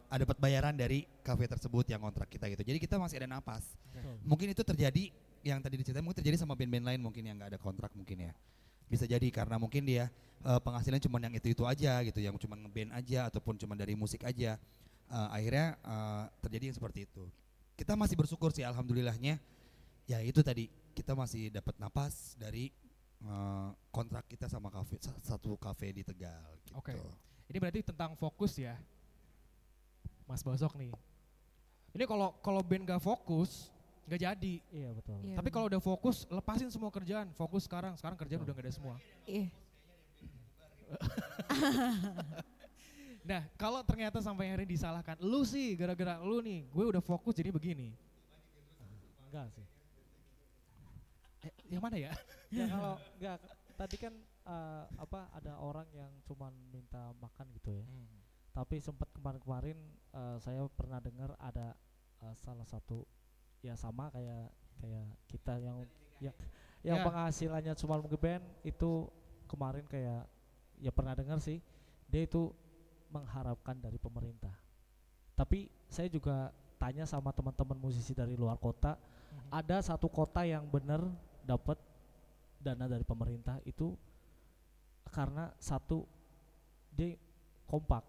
ada 0.05 0.21
dapat 0.21 0.37
bayaran 0.37 0.77
dari 0.77 1.03
kafe 1.25 1.49
tersebut 1.49 1.89
yang 1.89 1.99
kontrak 1.99 2.29
kita 2.29 2.45
gitu. 2.53 2.61
Jadi 2.61 2.77
kita 2.77 2.95
masih 3.01 3.19
ada 3.19 3.27
napas. 3.27 3.65
Betul. 3.89 4.15
Mungkin 4.23 4.47
itu 4.53 4.63
terjadi 4.63 5.09
yang 5.45 5.61
tadi 5.61 5.77
diceritain 5.77 6.01
mungkin 6.01 6.25
terjadi 6.25 6.41
sama 6.41 6.57
band-band 6.57 6.89
lain 6.89 6.99
mungkin 7.05 7.21
yang 7.21 7.37
nggak 7.37 7.53
ada 7.53 7.59
kontrak 7.61 7.93
mungkin 7.93 8.17
ya. 8.17 8.33
Bisa 8.89 9.05
jadi 9.05 9.29
karena 9.29 9.61
mungkin 9.61 9.85
dia 9.85 10.09
eh, 10.41 10.59
penghasilannya 10.59 11.05
cuma 11.05 11.21
yang 11.21 11.37
itu-itu 11.37 11.63
aja 11.69 12.01
gitu, 12.01 12.17
yang 12.17 12.33
cuma 12.41 12.57
ngeband 12.57 12.91
aja 12.97 13.29
ataupun 13.29 13.61
cuma 13.61 13.77
dari 13.77 13.93
musik 13.93 14.25
aja. 14.25 14.57
Eh, 15.05 15.29
akhirnya 15.29 15.77
eh, 15.85 16.23
terjadi 16.41 16.73
yang 16.73 16.77
seperti 16.81 17.05
itu. 17.05 17.29
Kita 17.77 17.93
masih 17.93 18.17
bersyukur 18.17 18.49
sih 18.49 18.65
alhamdulillahnya. 18.65 19.37
Ya 20.09 20.17
itu 20.25 20.41
tadi 20.41 20.69
kita 20.97 21.13
masih 21.13 21.53
dapat 21.53 21.77
napas 21.77 22.33
dari 22.41 22.73
eh, 23.21 23.69
kontrak 23.93 24.25
kita 24.25 24.49
sama 24.49 24.73
kafe 24.73 24.97
sa- 24.97 25.21
satu 25.21 25.53
kafe 25.61 25.93
di 25.93 26.01
Tegal 26.01 26.41
gitu. 26.65 26.73
Oke. 26.81 26.97
Ini 27.45 27.61
berarti 27.61 27.85
tentang 27.85 28.17
fokus 28.17 28.57
ya, 28.57 28.73
Mas 30.25 30.41
Bosok 30.41 30.73
nih. 30.81 30.89
Ini 31.93 32.09
kalau 32.09 32.33
kalau 32.41 32.65
band 32.65 32.89
gak 32.89 33.05
fokus 33.05 33.69
nggak 34.05 34.21
jadi. 34.21 34.53
Iya 34.69 34.89
betul. 34.93 35.17
Iya, 35.25 35.35
Tapi 35.41 35.49
kalau 35.49 35.65
udah 35.69 35.81
fokus, 35.81 36.29
lepasin 36.29 36.69
semua 36.69 36.93
kerjaan. 36.93 37.33
Fokus 37.33 37.65
sekarang. 37.65 37.97
Sekarang 37.97 38.17
kerjaan 38.17 38.45
Betul. 38.45 38.53
udah 38.53 38.61
gak 38.61 38.65
ada 38.69 38.73
semua. 38.73 38.95
Iya. 39.25 39.49
Nah, 43.25 43.41
kalau 43.57 43.81
ternyata 43.81 44.21
sampai 44.21 44.53
akhirnya 44.53 44.69
disalahkan, 44.69 45.17
lu 45.17 45.41
sih 45.41 45.73
gara-gara 45.73 46.21
lu 46.21 46.45
nih, 46.45 46.61
gue 46.69 46.85
udah 46.93 47.01
fokus 47.01 47.33
jadi 47.33 47.49
begini. 47.49 47.89
Enggak 49.25 49.49
sih. 49.57 49.65
Eh, 51.49 51.53
yang 51.73 51.81
mana 51.81 51.97
ya? 51.97 52.13
ya 52.53 52.69
kalau 52.77 53.01
enggak 53.17 53.41
tadi 53.73 53.97
kan 53.97 54.13
eh, 54.45 54.83
apa 55.01 55.25
ada 55.33 55.57
orang 55.57 55.89
yang 55.97 56.13
cuman 56.29 56.53
minta 56.69 57.17
makan 57.17 57.49
gitu 57.57 57.73
ya. 57.73 57.85
Tapi 58.53 58.77
sempat 58.77 59.09
kemarin-kemarin 59.17 59.77
eh, 60.13 60.37
saya 60.37 60.69
pernah 60.69 61.01
dengar 61.01 61.33
ada 61.41 61.73
eh, 62.21 62.35
salah 62.37 62.69
satu 62.69 63.09
ya 63.65 63.73
sama 63.73 64.13
kayak 64.13 64.53
kayak 64.77 65.05
kita 65.25 65.53
yang 65.57 65.77
yang 66.21 66.35
yang 66.85 67.01
Ya. 67.01 67.05
penghasilannya 67.05 67.73
cuma 67.81 67.97
ngeband 67.97 68.45
itu 68.61 69.09
kemarin 69.49 69.85
kayak 69.89 70.29
ya 70.77 70.91
pernah 70.93 71.17
dengar 71.17 71.41
sih 71.41 71.57
dia 72.05 72.29
itu 72.29 72.53
mengharapkan 73.09 73.73
dari 73.81 73.97
pemerintah. 73.97 74.53
Tapi 75.33 75.67
saya 75.89 76.05
juga 76.05 76.53
tanya 76.77 77.09
sama 77.09 77.33
teman-teman 77.33 77.79
musisi 77.79 78.13
dari 78.13 78.37
luar 78.37 78.61
kota, 78.61 78.99
ada 79.49 79.81
satu 79.81 80.05
kota 80.11 80.45
yang 80.45 80.67
benar 80.69 81.01
dapat 81.41 81.79
dana 82.61 82.85
dari 82.85 83.01
pemerintah 83.01 83.57
itu 83.65 83.97
karena 85.09 85.53
satu 85.61 86.05
dia 86.93 87.13
kompak 87.69 88.01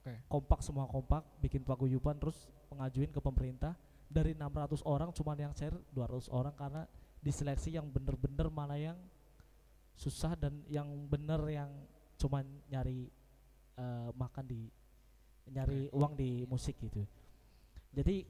Oke. 0.00 0.16
kompak 0.32 0.60
semua 0.64 0.88
kompak 0.88 1.22
bikin 1.44 1.60
paguyuban 1.60 2.16
terus 2.16 2.48
mengajuin 2.72 3.12
ke 3.12 3.20
pemerintah 3.20 3.76
dari 4.06 4.32
600 4.32 4.86
orang 4.86 5.10
cuman 5.10 5.36
yang 5.36 5.52
share 5.52 5.74
200 5.92 6.30
orang 6.30 6.54
karena 6.54 6.82
diseleksi 7.20 7.74
yang 7.74 7.90
bener-bener 7.90 8.46
mana 8.48 8.78
yang 8.78 8.98
susah 9.96 10.36
dan 10.38 10.62
yang 10.70 10.86
bener 11.08 11.40
yang 11.48 11.70
cuman 12.20 12.44
nyari 12.70 13.10
eh, 13.76 14.08
makan 14.14 14.44
di 14.46 14.60
nyari 15.50 15.90
uang 15.90 16.12
di 16.14 16.42
musik 16.46 16.78
gitu. 16.78 17.02
Jadi 17.94 18.26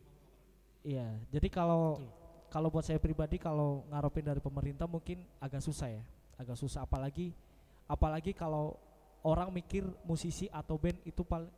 iya 0.86 1.16
jadi 1.32 1.48
kalau 1.50 1.98
kalau 2.48 2.70
buat 2.70 2.86
saya 2.86 3.02
pribadi 3.02 3.36
kalau 3.36 3.84
ngarepin 3.90 4.24
dari 4.24 4.40
pemerintah 4.40 4.86
mungkin 4.86 5.20
agak 5.42 5.60
susah 5.60 5.90
ya 5.90 6.02
agak 6.40 6.56
susah. 6.56 6.84
Apalagi 6.84 7.32
apalagi 7.90 8.32
kalau 8.32 8.78
orang 9.26 9.50
mikir 9.50 9.82
musisi 10.06 10.46
atau 10.52 10.78
band 10.78 11.02
itu 11.02 11.26
paling 11.26 11.50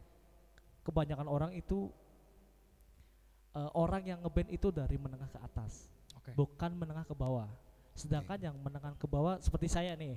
kebanyakan 0.89 1.29
orang 1.29 1.53
itu 1.53 1.93
eh, 3.53 3.71
orang 3.73 4.03
yang 4.05 4.19
ngeband 4.21 4.49
itu 4.49 4.69
dari 4.69 4.97
menengah 4.97 5.29
ke 5.29 5.39
atas 5.39 5.89
Oke. 6.15 6.33
bukan 6.33 6.71
menengah 6.73 7.03
ke 7.03 7.13
bawah 7.13 7.49
sedangkan 7.93 8.39
yang 8.39 8.57
menengah 8.57 8.95
ke 8.95 9.05
bawah 9.05 9.39
seperti 9.39 9.67
saya 9.67 9.95
nih 9.95 10.17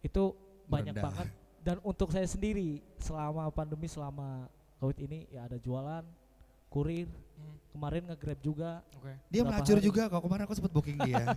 itu 0.00 0.34
banyak 0.64 0.92
Merendah. 0.92 1.04
banget 1.04 1.28
dan 1.60 1.76
untuk 1.80 2.10
saya 2.10 2.24
sendiri 2.24 2.82
selama 2.98 3.48
pandemi 3.48 3.86
selama 3.86 4.48
covid 4.76 4.98
ini 4.98 5.24
ya 5.28 5.44
ada 5.44 5.56
jualan 5.56 6.04
kurir 6.68 7.06
Hmm. 7.34 7.58
kemarin 7.70 8.06
nge-grab 8.06 8.38
juga 8.38 8.70
Oke. 8.94 9.10
Dia 9.26 9.42
melacur 9.42 9.74
hari? 9.74 9.82
juga 9.82 10.06
kok 10.06 10.22
kemarin 10.22 10.42
aku 10.46 10.54
sempat 10.54 10.70
booking 10.70 11.02
dia. 11.02 11.18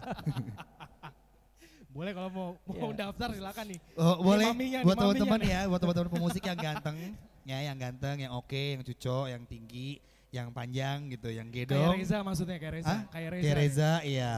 Boleh 1.89 2.11
kalau 2.13 2.29
mau 2.29 2.49
mau 2.69 2.91
Iya. 2.93 3.09
daftar 3.09 3.33
silakan 3.33 3.65
nih. 3.73 3.79
Oh, 3.97 4.21
boleh 4.21 4.45
maminya 4.45 4.79
buat 4.85 4.93
teman-teman 4.95 5.39
ya, 5.41 5.59
buat 5.65 5.81
teman-teman 5.81 6.09
pemusik 6.13 6.43
yang 6.45 6.53
ganteng, 6.55 7.17
ya 7.41 7.57
yang 7.63 7.73
ganteng, 7.73 8.21
yang 8.21 8.31
oke, 8.37 8.53
yang 8.53 8.85
cucok, 8.85 9.25
yang 9.25 9.41
tinggi, 9.49 9.97
yang 10.31 10.51
panjang 10.51 11.07
gitu, 11.11 11.31
yang 11.31 11.47
Kayak 11.47 11.71
gedong. 11.71 11.93
Reza 11.95 12.17
maksudnya 12.23 12.57
kayak 12.59 12.73
Reza. 12.81 12.89
Hah? 12.91 13.01
Kayak 13.09 13.29
Reza. 13.31 13.43
Kayak 13.43 13.55
ya? 13.55 13.61
Reza, 13.61 13.91
iya. 14.03 14.33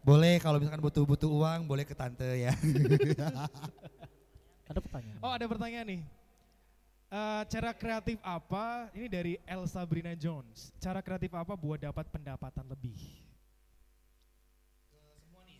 Boleh 0.00 0.40
kalau 0.40 0.56
misalkan 0.56 0.80
butuh-butuh 0.80 1.28
uang, 1.28 1.60
boleh 1.68 1.84
ke 1.84 1.92
tante 1.92 2.24
ya. 2.24 2.56
ada 4.70 4.78
pertanyaan 4.78 5.18
Oh 5.18 5.32
ada 5.34 5.46
pertanyaan 5.50 5.86
nih. 5.86 6.02
Eh, 7.10 7.42
cara 7.50 7.74
kreatif 7.74 8.22
apa? 8.22 8.86
Ini 8.94 9.06
dari 9.10 9.34
Elsa 9.42 9.82
Brina 9.82 10.14
Jones. 10.14 10.70
Cara 10.78 11.02
kreatif 11.02 11.34
apa 11.34 11.58
buat 11.58 11.82
dapat 11.82 12.06
pendapatan 12.06 12.64
lebih? 12.70 12.94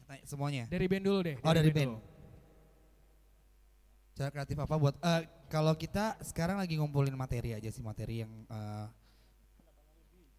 Tanya 0.06 0.22
Semuanya. 0.26 0.64
Dari 0.70 0.86
band 0.86 1.04
dulu 1.06 1.18
deh. 1.26 1.36
Oh, 1.42 1.50
dari 1.50 1.70
band. 1.74 1.98
dulu. 1.98 2.02
Cara 4.14 4.28
kreatif 4.30 4.56
apa 4.62 4.74
buat 4.78 4.94
eh, 4.98 5.22
kalau 5.50 5.74
kita 5.74 6.18
sekarang 6.22 6.62
lagi 6.62 6.78
ngumpulin 6.78 7.14
materi 7.18 7.54
aja 7.56 7.70
sih 7.70 7.82
materi 7.82 8.22
yang 8.22 8.32
eh, 8.46 8.86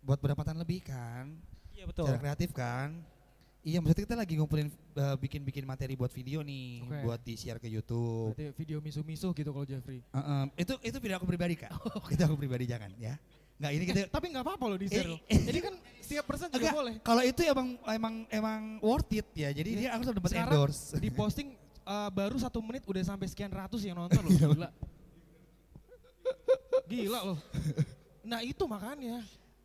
buat 0.02 0.18
pendapatan 0.18 0.58
lebih 0.58 0.82
kan. 0.84 1.30
iya 1.72 1.86
betul 1.86 2.06
Cara 2.10 2.18
kreatif 2.20 2.50
kan. 2.52 2.94
Iya 3.62 3.78
maksudnya 3.78 4.10
kita 4.10 4.18
lagi 4.18 4.34
ngumpulin 4.42 4.74
eh, 4.74 5.16
bikin-bikin 5.22 5.62
materi 5.70 5.94
buat 5.94 6.10
video 6.10 6.42
nih, 6.42 6.82
Oke. 6.82 6.98
buat 7.06 7.22
di-share 7.22 7.62
ke 7.62 7.70
YouTube. 7.70 8.34
Berarti 8.34 8.58
video 8.58 8.82
misu-misu 8.82 9.30
gitu 9.38 9.50
kalau 9.54 9.66
Jeffrey. 9.70 10.02
Heeh, 10.02 10.44
itu 10.58 10.74
itu 10.82 10.98
video 10.98 11.22
aku 11.22 11.30
pribadi 11.30 11.54
kak. 11.62 11.70
itu 12.14 12.22
aku 12.26 12.36
pribadi 12.42 12.66
jangan 12.66 12.90
ya. 12.98 13.14
Nggak 13.62 13.72
ini 13.78 13.84
kita. 13.86 14.00
Tapi 14.18 14.26
nggak 14.34 14.42
apa-apa 14.42 14.66
loh 14.66 14.78
di 14.82 14.90
share 14.90 15.06
Eh, 15.06 15.10
loh. 15.14 15.20
Jadi 15.30 15.60
kan 15.62 15.74
setiap 16.02 16.26
person 16.26 16.50
juga 16.50 16.58
Enggak, 16.58 16.74
boleh. 16.74 16.94
Kalau 17.06 17.22
itu 17.22 17.42
emang 17.46 17.68
emang 17.86 18.14
emang 18.34 18.62
worth 18.82 19.14
it 19.14 19.30
ya. 19.38 19.54
Jadi 19.54 19.70
dia 19.86 19.90
harus 19.94 20.10
dapat 20.10 20.30
Sekarang 20.34 20.54
endorse. 20.58 20.98
Di 20.98 21.10
posting 21.14 21.54
eh, 21.86 22.10
baru 22.10 22.42
satu 22.42 22.58
menit 22.66 22.82
udah 22.90 23.04
sampai 23.06 23.30
sekian 23.30 23.54
ratus 23.54 23.86
yang 23.86 23.94
nonton 23.94 24.26
loh. 24.26 24.34
Gila. 24.34 24.70
Gila 26.90 27.20
loh. 27.30 27.40
Nah 28.26 28.42
itu 28.42 28.66
makanya. 28.66 29.22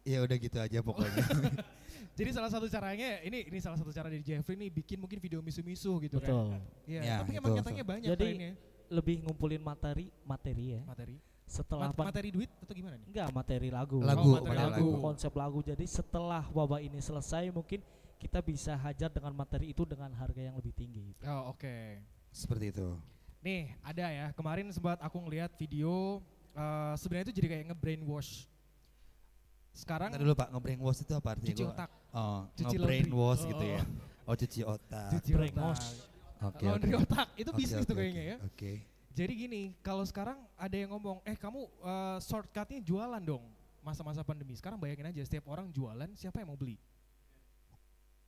Ya 0.07 0.23
udah 0.23 0.37
gitu 0.39 0.57
aja 0.57 0.79
pokoknya. 0.81 1.25
Jadi 2.17 2.31
salah 2.33 2.49
satu 2.49 2.65
caranya 2.67 3.21
ini 3.21 3.45
ini 3.45 3.59
salah 3.59 3.77
satu 3.77 3.91
cara 3.91 4.07
dari 4.07 4.23
Jeffrey 4.23 4.57
nih 4.57 4.71
bikin 4.73 4.97
mungkin 4.97 5.19
video 5.19 5.43
misu-misu 5.43 5.99
gitu 6.01 6.17
kan. 6.17 6.31
betul 6.33 6.47
Iya, 6.87 7.01
Ya, 7.03 7.15
tapi 7.21 7.31
itu. 7.31 7.41
emang 7.43 7.51
nyatanya 7.53 7.85
banyak 7.85 8.09
Jadi, 8.09 8.25
trennya. 8.25 8.53
lebih 8.89 9.17
ngumpulin 9.21 9.61
materi 9.61 10.07
materi 10.23 10.65
ya 10.73 10.83
materi. 10.85 11.19
setelah 11.47 11.91
Mat- 11.91 12.11
materi 12.11 12.29
duit 12.29 12.51
atau 12.57 12.75
gimana 12.75 12.99
nih? 12.99 13.07
enggak 13.07 13.29
materi 13.31 13.69
lagu 13.71 14.03
Lagu, 14.03 14.35
Oh, 14.35 14.43
materi 14.43 14.59
lagu, 14.59 14.83
lagu. 14.89 14.99
konsep 14.99 15.31
lagu 15.31 15.59
jadi 15.61 15.85
setelah 15.85 16.43
wabah 16.49 16.83
ini 16.83 16.99
selesai 16.99 17.51
mungkin 17.51 17.79
kita 18.17 18.41
bisa 18.41 18.75
hajar 18.75 19.07
dengan 19.09 19.31
materi 19.31 19.71
itu 19.71 19.83
dengan 19.83 20.11
harga 20.11 20.43
yang 20.43 20.57
lebih 20.57 20.75
tinggi 20.75 21.15
Oh, 21.23 21.53
oke. 21.53 22.03
Seperti 22.33 22.75
itu. 22.75 22.99
Nih, 23.39 23.79
ada 23.81 24.07
ya. 24.09 24.27
Kemarin 24.33 24.67
sempat 24.69 24.99
aku 24.99 25.23
ngeliat 25.23 25.55
video 25.55 26.19
eh, 26.51 26.95
sebenarnya 26.97 27.31
itu 27.31 27.37
jadi 27.37 27.49
kayak 27.49 27.65
nge-brainwash. 27.71 28.51
Sekarang 29.77 30.09
Ntar 30.09 30.21
dulu 30.25 30.33
Pak, 30.33 30.49
nge-brainwash 30.51 31.01
itu 31.05 31.13
apa 31.13 31.29
artinya? 31.37 31.53
cuci 31.53 31.63
Gua- 31.63 31.75
otak, 31.77 31.91
Oh, 32.11 32.41
Cuci 32.57 32.77
nge-brainwash 32.77 33.43
gitu 33.45 33.61
Oh, 33.61 33.75
ya. 33.77 33.83
Oh, 34.25 34.35
cuci 34.35 34.61
otak. 34.65 35.11
cuci 35.13 35.31
brainwash. 35.37 35.85
otak. 35.85 36.15
Oke. 36.37 36.65
Laundry 36.65 36.93
oke. 36.93 37.03
otak, 37.05 37.29
itu 37.37 37.51
Oke, 37.53 37.59
bisnis 37.61 37.85
oke, 37.85 37.89
tuh 37.89 37.97
kayaknya 37.97 38.23
ya. 38.25 38.37
Oke. 38.43 38.73
Jadi 39.13 39.33
gini, 39.33 39.63
kalau 39.81 40.05
sekarang 40.05 40.37
ada 40.57 40.77
yang 40.77 40.93
ngomong, 40.93 41.21
eh 41.23 41.37
kamu 41.37 41.61
eh, 41.65 42.19
shortcutnya 42.21 42.81
jualan 42.81 43.21
dong 43.21 43.45
masa-masa 43.81 44.21
pandemi. 44.21 44.53
Sekarang 44.53 44.77
bayangin 44.77 45.09
aja 45.09 45.23
setiap 45.23 45.47
orang 45.47 45.69
jualan, 45.71 46.09
siapa 46.13 46.41
yang 46.41 46.49
mau 46.49 46.59
beli? 46.59 46.77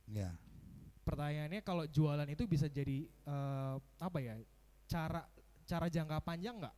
Ya. 0.07 0.33
Pertanyaannya 1.05 1.61
kalau 1.61 1.85
jualan 1.85 2.25
itu 2.25 2.45
bisa 2.45 2.65
jadi 2.65 3.05
eh, 3.05 3.75
apa 3.97 4.17
ya? 4.17 4.37
Cara 4.85 5.25
cara 5.65 5.85
jangka 5.85 6.17
panjang 6.21 6.57
nggak? 6.57 6.75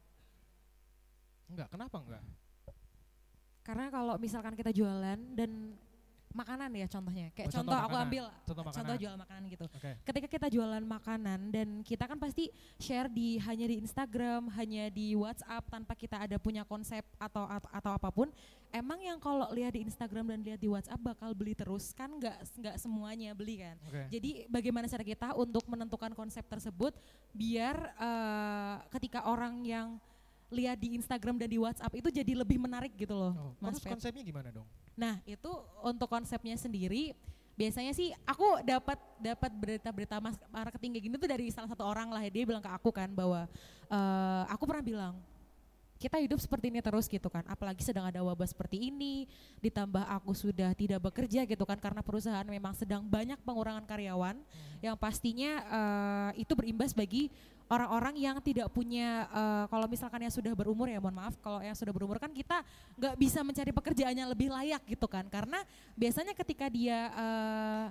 Enggak, 1.52 1.68
kenapa 1.72 1.98
enggak? 2.00 2.24
Karena 3.62 3.94
kalau 3.94 4.18
misalkan 4.18 4.58
kita 4.58 4.74
jualan 4.74 5.18
dan 5.38 5.78
makanan 6.32 6.72
ya 6.72 6.88
contohnya. 6.88 7.28
Kayak 7.36 7.52
Oh, 7.52 7.54
contoh 7.60 7.76
contoh, 7.76 7.88
aku 7.92 7.98
ambil 8.00 8.24
Contoh 8.48 8.64
makanan. 8.64 8.78
contoh 8.80 8.96
jual 8.98 9.16
makanan 9.20 9.44
gitu. 9.52 9.66
Oke. 9.68 9.92
Ketika 10.08 10.28
kita 10.32 10.48
jualan 10.48 10.84
makanan 10.84 11.40
dan 11.52 11.68
kita 11.84 12.04
kan 12.08 12.18
pasti 12.18 12.48
share 12.80 13.12
di 13.12 13.36
hanya 13.44 13.68
di 13.68 13.76
Instagram, 13.84 14.48
hanya 14.56 14.88
di 14.88 15.12
WhatsApp 15.14 15.68
tanpa 15.68 15.94
kita 15.94 16.24
ada 16.24 16.40
punya 16.40 16.64
konsep 16.64 17.04
atau 17.20 17.44
atau, 17.48 17.70
atau 17.70 17.92
apa 17.96 18.10
pun. 18.10 18.32
Emang 18.72 19.04
yang 19.04 19.20
kalau 19.20 19.52
lihat 19.52 19.76
di 19.76 19.84
Instagram 19.84 20.32
dan 20.32 20.40
lihat 20.48 20.60
di 20.64 20.72
WhatsApp 20.72 21.04
bakal 21.04 21.36
beli 21.36 21.52
terus 21.52 21.92
kan 21.92 22.08
nggak 22.08 22.40
nggak 22.64 22.76
semuanya 22.80 23.36
beli 23.36 23.60
kan. 23.60 23.76
Oke. 23.92 24.08
Jadi 24.16 24.48
bagaimana 24.48 24.88
cara 24.88 25.04
kita 25.04 25.36
untuk 25.36 25.68
menentukan 25.68 26.16
konsep 26.16 26.48
tersebut 26.48 26.96
biar 27.36 27.76
eh, 28.00 28.76
ketika 28.96 29.28
orang 29.28 29.60
yang 29.68 30.00
lihat 30.52 30.78
di 30.78 31.00
Instagram 31.00 31.40
dan 31.40 31.48
di 31.48 31.58
WhatsApp 31.58 31.96
itu 31.96 32.12
jadi 32.12 32.36
lebih 32.36 32.60
menarik 32.60 32.92
gitu 32.94 33.16
loh, 33.16 33.32
Oh, 33.34 33.52
Mas 33.58 33.80
terus 33.80 33.88
Pet. 33.88 33.92
konsepnya 33.96 34.22
gimana 34.22 34.52
dong? 34.52 34.68
Nah 34.94 35.18
itu 35.24 35.52
untuk 35.82 36.12
konsepnya 36.12 36.60
sendiri 36.60 37.16
biasanya 37.56 37.92
sih 37.92 38.12
aku 38.24 38.64
dapat 38.64 38.98
dapat 39.20 39.52
berita-berita 39.54 40.18
mas 40.24 40.40
marketing 40.50 40.98
kayak 40.98 41.06
gini 41.06 41.16
tuh 41.20 41.30
dari 41.30 41.46
salah 41.52 41.70
satu 41.70 41.84
orang 41.84 42.10
lah 42.10 42.24
dia 42.26 42.44
bilang 42.48 42.64
ke 42.64 42.72
aku 42.72 42.90
kan 42.90 43.12
bahwa 43.12 43.46
eh, 43.86 44.44
aku 44.50 44.64
pernah 44.66 44.82
bilang 44.82 45.14
kita 46.02 46.18
hidup 46.18 46.42
seperti 46.42 46.74
ini 46.74 46.82
terus 46.82 47.06
gitu 47.06 47.30
kan 47.30 47.46
apalagi 47.46 47.86
sedang 47.86 48.10
ada 48.10 48.26
wabah 48.26 48.50
seperti 48.50 48.90
ini 48.90 49.30
ditambah 49.62 50.02
aku 50.10 50.34
sudah 50.34 50.74
tidak 50.74 50.98
bekerja 51.06 51.46
gitu 51.46 51.62
kan 51.62 51.78
karena 51.78 52.02
perusahaan 52.02 52.48
memang 52.48 52.74
sedang 52.74 53.06
banyak 53.06 53.38
pengurangan 53.46 53.86
karyawan 53.86 54.42
yang 54.82 54.98
pastinya 54.98 55.62
eh, 55.62 56.42
itu 56.42 56.58
berimbas 56.58 56.98
bagi 56.98 57.30
orang-orang 57.72 58.20
yang 58.20 58.38
tidak 58.44 58.68
punya 58.76 59.32
eh, 59.32 59.66
kalau 59.72 59.88
misalkan 59.88 60.20
yang 60.20 60.34
sudah 60.34 60.52
berumur 60.52 60.92
ya 60.92 61.00
mohon 61.00 61.16
maaf 61.16 61.40
kalau 61.40 61.64
yang 61.64 61.74
sudah 61.74 61.96
berumur 61.96 62.20
kan 62.20 62.28
kita 62.36 62.60
nggak 63.00 63.16
bisa 63.16 63.40
mencari 63.48 63.72
pekerjaan 63.72 64.12
yang 64.12 64.28
lebih 64.28 64.52
layak 64.52 64.84
gitu 64.84 65.08
kan 65.08 65.24
karena 65.32 65.64
biasanya 65.96 66.36
ketika 66.36 66.68
dia 66.68 67.08
eh, 67.16 67.86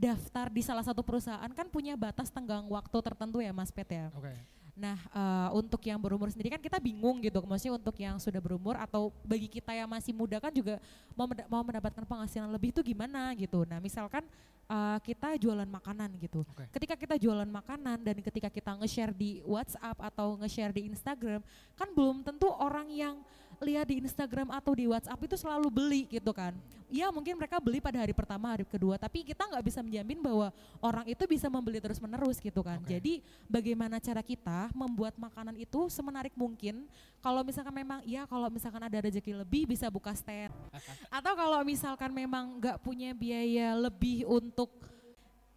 daftar 0.00 0.48
di 0.48 0.64
salah 0.64 0.80
satu 0.80 1.04
perusahaan 1.04 1.52
kan 1.52 1.68
punya 1.68 1.92
batas 1.92 2.32
tenggang 2.32 2.64
waktu 2.72 2.96
tertentu 3.04 3.44
ya 3.44 3.52
Mas 3.52 3.68
Pet 3.68 3.92
ya. 3.92 4.08
Oke. 4.16 4.32
Nah 4.80 4.96
eh, 4.96 5.48
untuk 5.52 5.84
yang 5.84 6.00
berumur 6.00 6.32
sendiri 6.32 6.56
kan 6.56 6.62
kita 6.62 6.80
bingung 6.80 7.20
gitu, 7.20 7.44
maksudnya 7.44 7.76
untuk 7.76 7.96
yang 8.00 8.16
sudah 8.16 8.40
berumur 8.40 8.80
atau 8.80 9.12
bagi 9.20 9.52
kita 9.52 9.76
yang 9.76 9.92
masih 9.92 10.16
muda 10.16 10.40
kan 10.40 10.48
juga 10.48 10.80
mau 11.12 11.28
mau 11.52 11.60
mendapatkan 11.60 12.08
penghasilan 12.08 12.48
lebih 12.48 12.72
itu 12.72 12.80
gimana 12.80 13.36
gitu. 13.36 13.68
Nah 13.68 13.76
misalkan 13.84 14.24
eh, 14.70 14.98
kita 15.02 15.34
jualan 15.34 15.66
makanan 15.66 16.14
gitu, 16.22 16.46
Oke. 16.46 16.70
ketika 16.70 16.94
kita 16.94 17.14
jualan 17.18 17.50
makanan 17.50 17.98
dan 18.06 18.16
ketika 18.22 18.46
kita 18.46 18.78
nge-share 18.78 19.10
di 19.10 19.42
WhatsApp 19.42 19.98
atau 19.98 20.38
nge-share 20.38 20.70
di 20.70 20.86
Instagram, 20.86 21.42
kan 21.74 21.88
belum 21.90 22.22
tentu 22.22 22.46
orang 22.46 22.86
yang 22.88 23.18
lihat 23.60 23.86
di 23.92 24.00
Instagram 24.00 24.48
atau 24.48 24.72
di 24.72 24.88
WhatsApp 24.88 25.20
itu 25.20 25.36
selalu 25.36 25.68
beli 25.68 26.02
gitu 26.08 26.32
kan. 26.32 26.56
Ya 26.90 27.06
mungkin 27.14 27.38
mereka 27.38 27.62
beli 27.62 27.78
pada 27.78 28.02
hari 28.02 28.10
pertama, 28.10 28.50
hari 28.50 28.66
kedua, 28.66 28.98
tapi 28.98 29.22
kita 29.22 29.46
nggak 29.46 29.62
bisa 29.62 29.78
menjamin 29.78 30.18
bahwa 30.18 30.48
orang 30.82 31.06
itu 31.06 31.22
bisa 31.28 31.46
membeli 31.46 31.78
terus 31.78 32.02
menerus 32.02 32.42
gitu 32.42 32.66
kan. 32.66 32.82
Oke. 32.82 32.98
Jadi 32.98 33.12
bagaimana 33.46 34.02
cara 34.02 34.24
kita 34.24 34.72
membuat 34.74 35.14
makanan 35.14 35.54
itu 35.60 35.86
semenarik 35.92 36.34
mungkin. 36.34 36.88
Kalau 37.20 37.44
misalkan 37.46 37.74
memang 37.76 38.00
ya 38.08 38.24
kalau 38.26 38.48
misalkan 38.48 38.82
ada 38.82 38.98
rezeki 38.98 39.44
lebih 39.44 39.70
bisa 39.70 39.86
buka 39.86 40.10
stand. 40.16 40.50
Atau 41.16 41.36
kalau 41.36 41.60
misalkan 41.62 42.10
memang 42.10 42.58
nggak 42.58 42.82
punya 42.82 43.14
biaya 43.14 43.76
lebih 43.76 44.26
untuk 44.26 44.72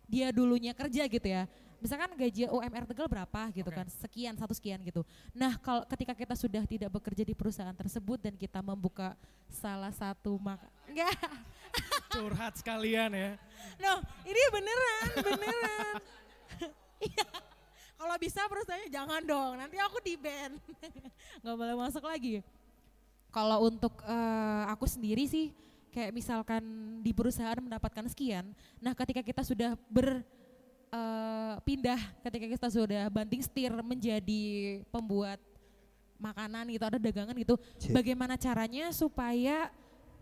dia 0.05 0.29
dulunya 0.29 0.75
kerja 0.77 1.09
gitu 1.09 1.27
ya. 1.27 1.49
Misalkan 1.83 2.15
gaji 2.15 2.47
UMR 2.47 2.87
Tegal 2.87 3.11
berapa 3.11 3.41
gitu 3.51 3.67
Oke. 3.67 3.75
kan, 3.75 3.87
sekian, 3.91 4.39
satu 4.39 4.55
sekian 4.55 4.79
gitu. 4.87 5.03
Nah 5.35 5.59
kalau 5.59 5.83
ketika 5.83 6.15
kita 6.15 6.31
sudah 6.31 6.63
tidak 6.63 6.87
bekerja 6.87 7.27
di 7.27 7.35
perusahaan 7.35 7.75
tersebut 7.75 8.23
dan 8.23 8.39
kita 8.39 8.63
membuka 8.63 9.19
salah 9.51 9.91
satu 9.91 10.39
mak, 10.39 10.63
enggak, 10.87 11.11
Curhat 12.15 12.55
sekalian 12.55 13.11
ya. 13.11 13.35
no 13.83 13.99
ini 14.23 14.41
beneran, 14.47 15.07
beneran. 15.27 15.95
Iya. 17.03 17.27
Kalau 17.99 18.15
bisa 18.15 18.47
perusahaannya 18.47 18.87
jangan 18.87 19.21
dong, 19.27 19.59
nanti 19.59 19.75
aku 19.75 19.99
di 19.99 20.15
ban, 20.15 20.55
nggak 21.43 21.55
boleh 21.59 21.75
masuk 21.75 22.07
lagi. 22.07 22.39
Kalau 23.27 23.67
untuk 23.67 23.99
eh, 24.07 24.63
aku 24.71 24.87
sendiri 24.87 25.27
sih, 25.27 25.51
kayak 25.91 26.15
misalkan 26.15 26.63
di 27.03 27.11
perusahaan 27.11 27.59
mendapatkan 27.59 28.07
sekian, 28.07 28.55
nah 28.79 28.95
ketika 28.95 29.19
kita 29.19 29.43
sudah 29.43 29.75
ber 29.91 30.23
eh, 30.93 31.55
pindah, 31.65 31.97
ketika 32.21 32.45
kita 32.45 32.67
sudah 32.69 33.09
banting 33.09 33.41
setir 33.41 33.73
menjadi 33.81 34.43
pembuat 34.93 35.41
makanan 36.15 36.69
gitu, 36.69 36.83
ada 36.85 37.01
dagangan 37.01 37.35
gitu, 37.35 37.57
Cik. 37.81 37.91
bagaimana 37.91 38.37
caranya 38.37 38.93
supaya 38.93 39.73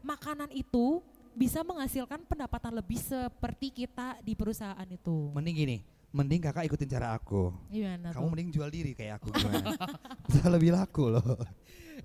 makanan 0.01 0.49
itu 0.49 1.03
bisa 1.31 1.61
menghasilkan 1.61 2.23
pendapatan 2.25 2.73
lebih 2.73 2.97
seperti 2.97 3.69
kita 3.69 4.17
di 4.23 4.33
perusahaan 4.33 4.87
itu. 4.89 5.29
Mending 5.31 5.55
gini, 5.55 5.77
mending 6.11 6.41
kakak 6.41 6.67
ikutin 6.67 6.89
cara 6.89 7.13
aku. 7.15 7.53
Gimana 7.69 8.11
Kamu 8.11 8.25
tuh? 8.27 8.31
mending 8.33 8.49
jual 8.51 8.69
diri 8.71 8.91
kayak 8.91 9.21
aku 9.21 9.29
gimana? 9.31 9.77
Bisa 10.27 10.47
lebih 10.49 10.73
laku 10.73 11.07
loh. 11.07 11.23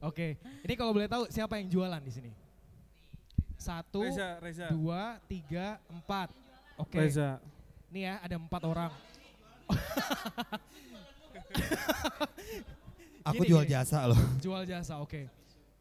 Oke. 0.04 0.36
Ini 0.62 0.74
kalau 0.76 0.92
boleh 0.92 1.08
tahu 1.08 1.26
siapa 1.32 1.56
yang 1.56 1.72
jualan 1.72 2.02
di 2.04 2.12
sini? 2.12 2.30
Satu, 3.56 4.04
Reza, 4.04 4.36
Reza. 4.38 4.66
dua, 4.70 5.16
tiga, 5.26 5.80
empat. 5.88 6.28
Oke. 6.76 7.00
Reza. 7.00 7.40
Nih 7.96 8.04
ya 8.04 8.20
ada 8.20 8.36
empat 8.36 8.60
orang. 8.60 8.92
Aku 13.24 13.40
Gini, 13.40 13.48
jual 13.48 13.64
gini. 13.64 13.72
jasa 13.72 14.04
loh. 14.04 14.20
Jual 14.44 14.68
jasa, 14.68 15.00
oke. 15.00 15.24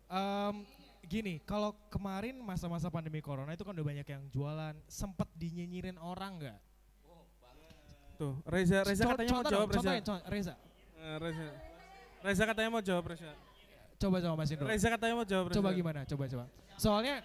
Em, 0.07 0.55
gini, 1.03 1.43
kalau 1.43 1.75
kemarin 1.91 2.39
masa-masa 2.39 2.87
pandemi 2.87 3.19
corona 3.19 3.51
itu 3.51 3.61
kan 3.61 3.75
udah 3.75 3.83
banyak 3.83 4.07
yang 4.07 4.23
jualan, 4.31 4.73
sempet 4.87 5.27
dinyinyirin 5.35 5.99
orang 5.99 6.39
nggak? 6.39 6.57
Tuh, 8.15 8.39
Reza, 8.47 8.81
Reza 8.81 9.03
Co- 9.03 9.11
katanya 9.11 9.29
mau 9.29 9.43
contoh 9.43 9.51
jawab 9.51 9.67
dong, 9.67 9.75
Reza. 9.75 9.83
contohin, 9.83 10.03
contoh- 10.07 10.25
Reza. 10.31 10.53
Eh, 10.95 11.17
Reza. 11.19 11.47
Reza 12.23 12.43
katanya 12.47 12.69
mau 12.71 12.79
jawab 12.81 13.05
Reza. 13.11 13.31
Coba 13.99 14.17
coba 14.23 14.35
Mas 14.39 14.49
Indro. 14.49 14.65
Reza 14.65 14.87
katanya 14.89 15.13
mau 15.13 15.27
jawab 15.27 15.45
Reza. 15.51 15.57
Coba 15.59 15.69
gimana? 15.75 15.99
Coba 16.07 16.23
coba. 16.25 16.45
Soalnya 16.79 17.15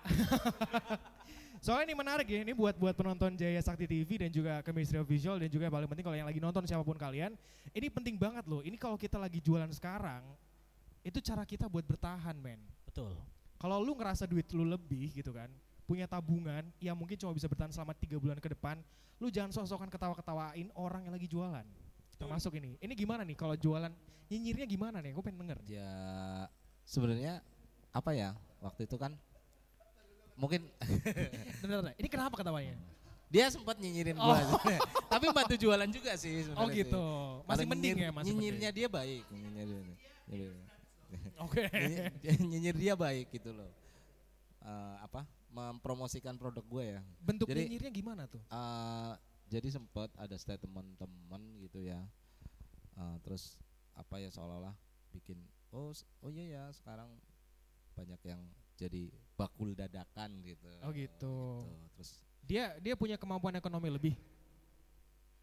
Soalnya 1.60 1.92
ini 1.92 1.96
menarik 1.96 2.24
ya, 2.24 2.40
ini 2.40 2.56
buat 2.56 2.72
buat 2.80 2.96
penonton 2.96 3.36
Jaya 3.36 3.60
Sakti 3.60 3.84
TV 3.84 4.16
dan 4.16 4.32
juga 4.32 4.64
Chemistry 4.64 4.96
of 4.96 5.04
Visual 5.04 5.36
dan 5.36 5.52
juga 5.52 5.68
yang 5.68 5.74
paling 5.76 5.88
penting 5.92 6.04
kalau 6.08 6.16
yang 6.16 6.24
lagi 6.24 6.40
nonton 6.40 6.64
siapa 6.64 6.80
pun 6.80 6.96
kalian, 6.96 7.36
ini 7.76 7.86
penting 7.92 8.16
banget 8.16 8.48
loh. 8.48 8.64
Ini 8.64 8.80
kalau 8.80 8.96
kita 8.96 9.20
lagi 9.20 9.44
jualan 9.44 9.68
sekarang, 9.68 10.24
itu 11.04 11.20
cara 11.20 11.44
kita 11.44 11.68
buat 11.68 11.84
bertahan, 11.84 12.32
men. 12.40 12.64
Betul. 12.88 13.12
Kalau 13.60 13.76
lu 13.76 13.92
ngerasa 13.92 14.24
duit 14.24 14.48
lu 14.56 14.64
lebih 14.64 15.12
gitu 15.12 15.36
kan, 15.36 15.52
punya 15.84 16.08
tabungan 16.08 16.64
yang 16.80 16.96
mungkin 16.96 17.20
cuma 17.20 17.36
bisa 17.36 17.44
bertahan 17.44 17.68
selama 17.76 17.92
tiga 17.92 18.16
bulan 18.16 18.40
ke 18.40 18.56
depan, 18.56 18.80
lu 19.20 19.28
jangan 19.28 19.52
sok-sokan 19.52 19.92
ketawa-ketawain 19.92 20.72
orang 20.72 21.04
yang 21.04 21.12
lagi 21.12 21.28
jualan. 21.28 21.66
Termasuk 22.16 22.56
ini. 22.56 22.80
Ini 22.80 22.96
gimana 22.96 23.20
nih 23.20 23.36
kalau 23.36 23.52
jualan 23.52 23.92
nyinyirnya 24.32 24.64
gimana 24.64 25.04
nih? 25.04 25.12
Gue 25.12 25.24
pengen 25.28 25.44
denger. 25.44 25.60
Ya 25.68 25.92
sebenarnya 26.88 27.44
apa 27.92 28.16
ya 28.16 28.32
waktu 28.64 28.88
itu 28.88 28.96
kan 28.96 29.12
mungkin 30.40 30.64
bentar. 31.60 31.92
Ini 31.94 32.08
kenapa 32.08 32.34
ketawanya? 32.34 32.74
dia 33.30 33.46
sempat 33.46 33.78
nyinyirin 33.78 34.18
Oh. 34.18 34.26
gua 34.26 34.42
tapi 35.12 35.30
bantu 35.30 35.54
jualan 35.54 35.86
juga 35.86 36.18
sih 36.18 36.42
Oh 36.50 36.66
sebenarnya 36.66 36.74
gitu. 36.82 36.98
sih. 36.98 37.46
Masih 37.46 37.64
mending 37.64 37.94
nyinyir- 37.94 38.02
ya, 38.02 38.10
masih 38.10 38.26
nyinyirnya 38.26 38.70
dia 38.74 38.88
baik 38.90 39.22
nyinyir, 39.30 39.68
nyinyir, 40.26 40.52
Oke. 41.46 41.62
nyinyir- 41.70 42.42
nyinyir 42.42 42.74
dia 42.76 42.94
baik 42.96 43.30
gitu 43.30 43.52
loh 43.52 43.70
Eh, 44.60 44.96
apa 44.98 45.24
mempromosikan 45.48 46.34
produk 46.34 46.60
gue 46.62 46.84
ya 46.90 47.00
Bentuk 47.18 47.46
Jadi- 47.46 47.64
nyinyirnya 47.64 47.92
gimana 47.92 48.22
tuh? 48.26 48.42
Eh, 48.42 49.12
jadi 49.46 49.68
sempat 49.70 50.10
ada 50.14 50.34
statement 50.34 50.90
teman 50.96 51.42
gitu 51.60 51.78
ya 51.78 52.02
Eh, 52.92 53.16
terus 53.22 53.62
apa 53.94 54.18
ya 54.18 54.26
seolah-olah 54.28 54.74
bikin 55.10 55.38
oh 55.70 55.94
oh 55.94 56.28
iya 56.28 56.44
ya 56.50 56.64
sekarang 56.72 57.06
banyak 57.94 58.18
yang 58.24 58.42
jadi 58.80 59.02
bakul 59.36 59.72
dadakan 59.72 60.40
gitu 60.40 60.68
Oh 60.80 60.90
gitu. 60.90 61.36
terus 61.94 62.16
Dia 62.40 62.72
dia 62.80 62.96
punya 62.96 63.14
kemampuan 63.14 63.52
ekonomi 63.54 63.88
lebih. 63.88 64.14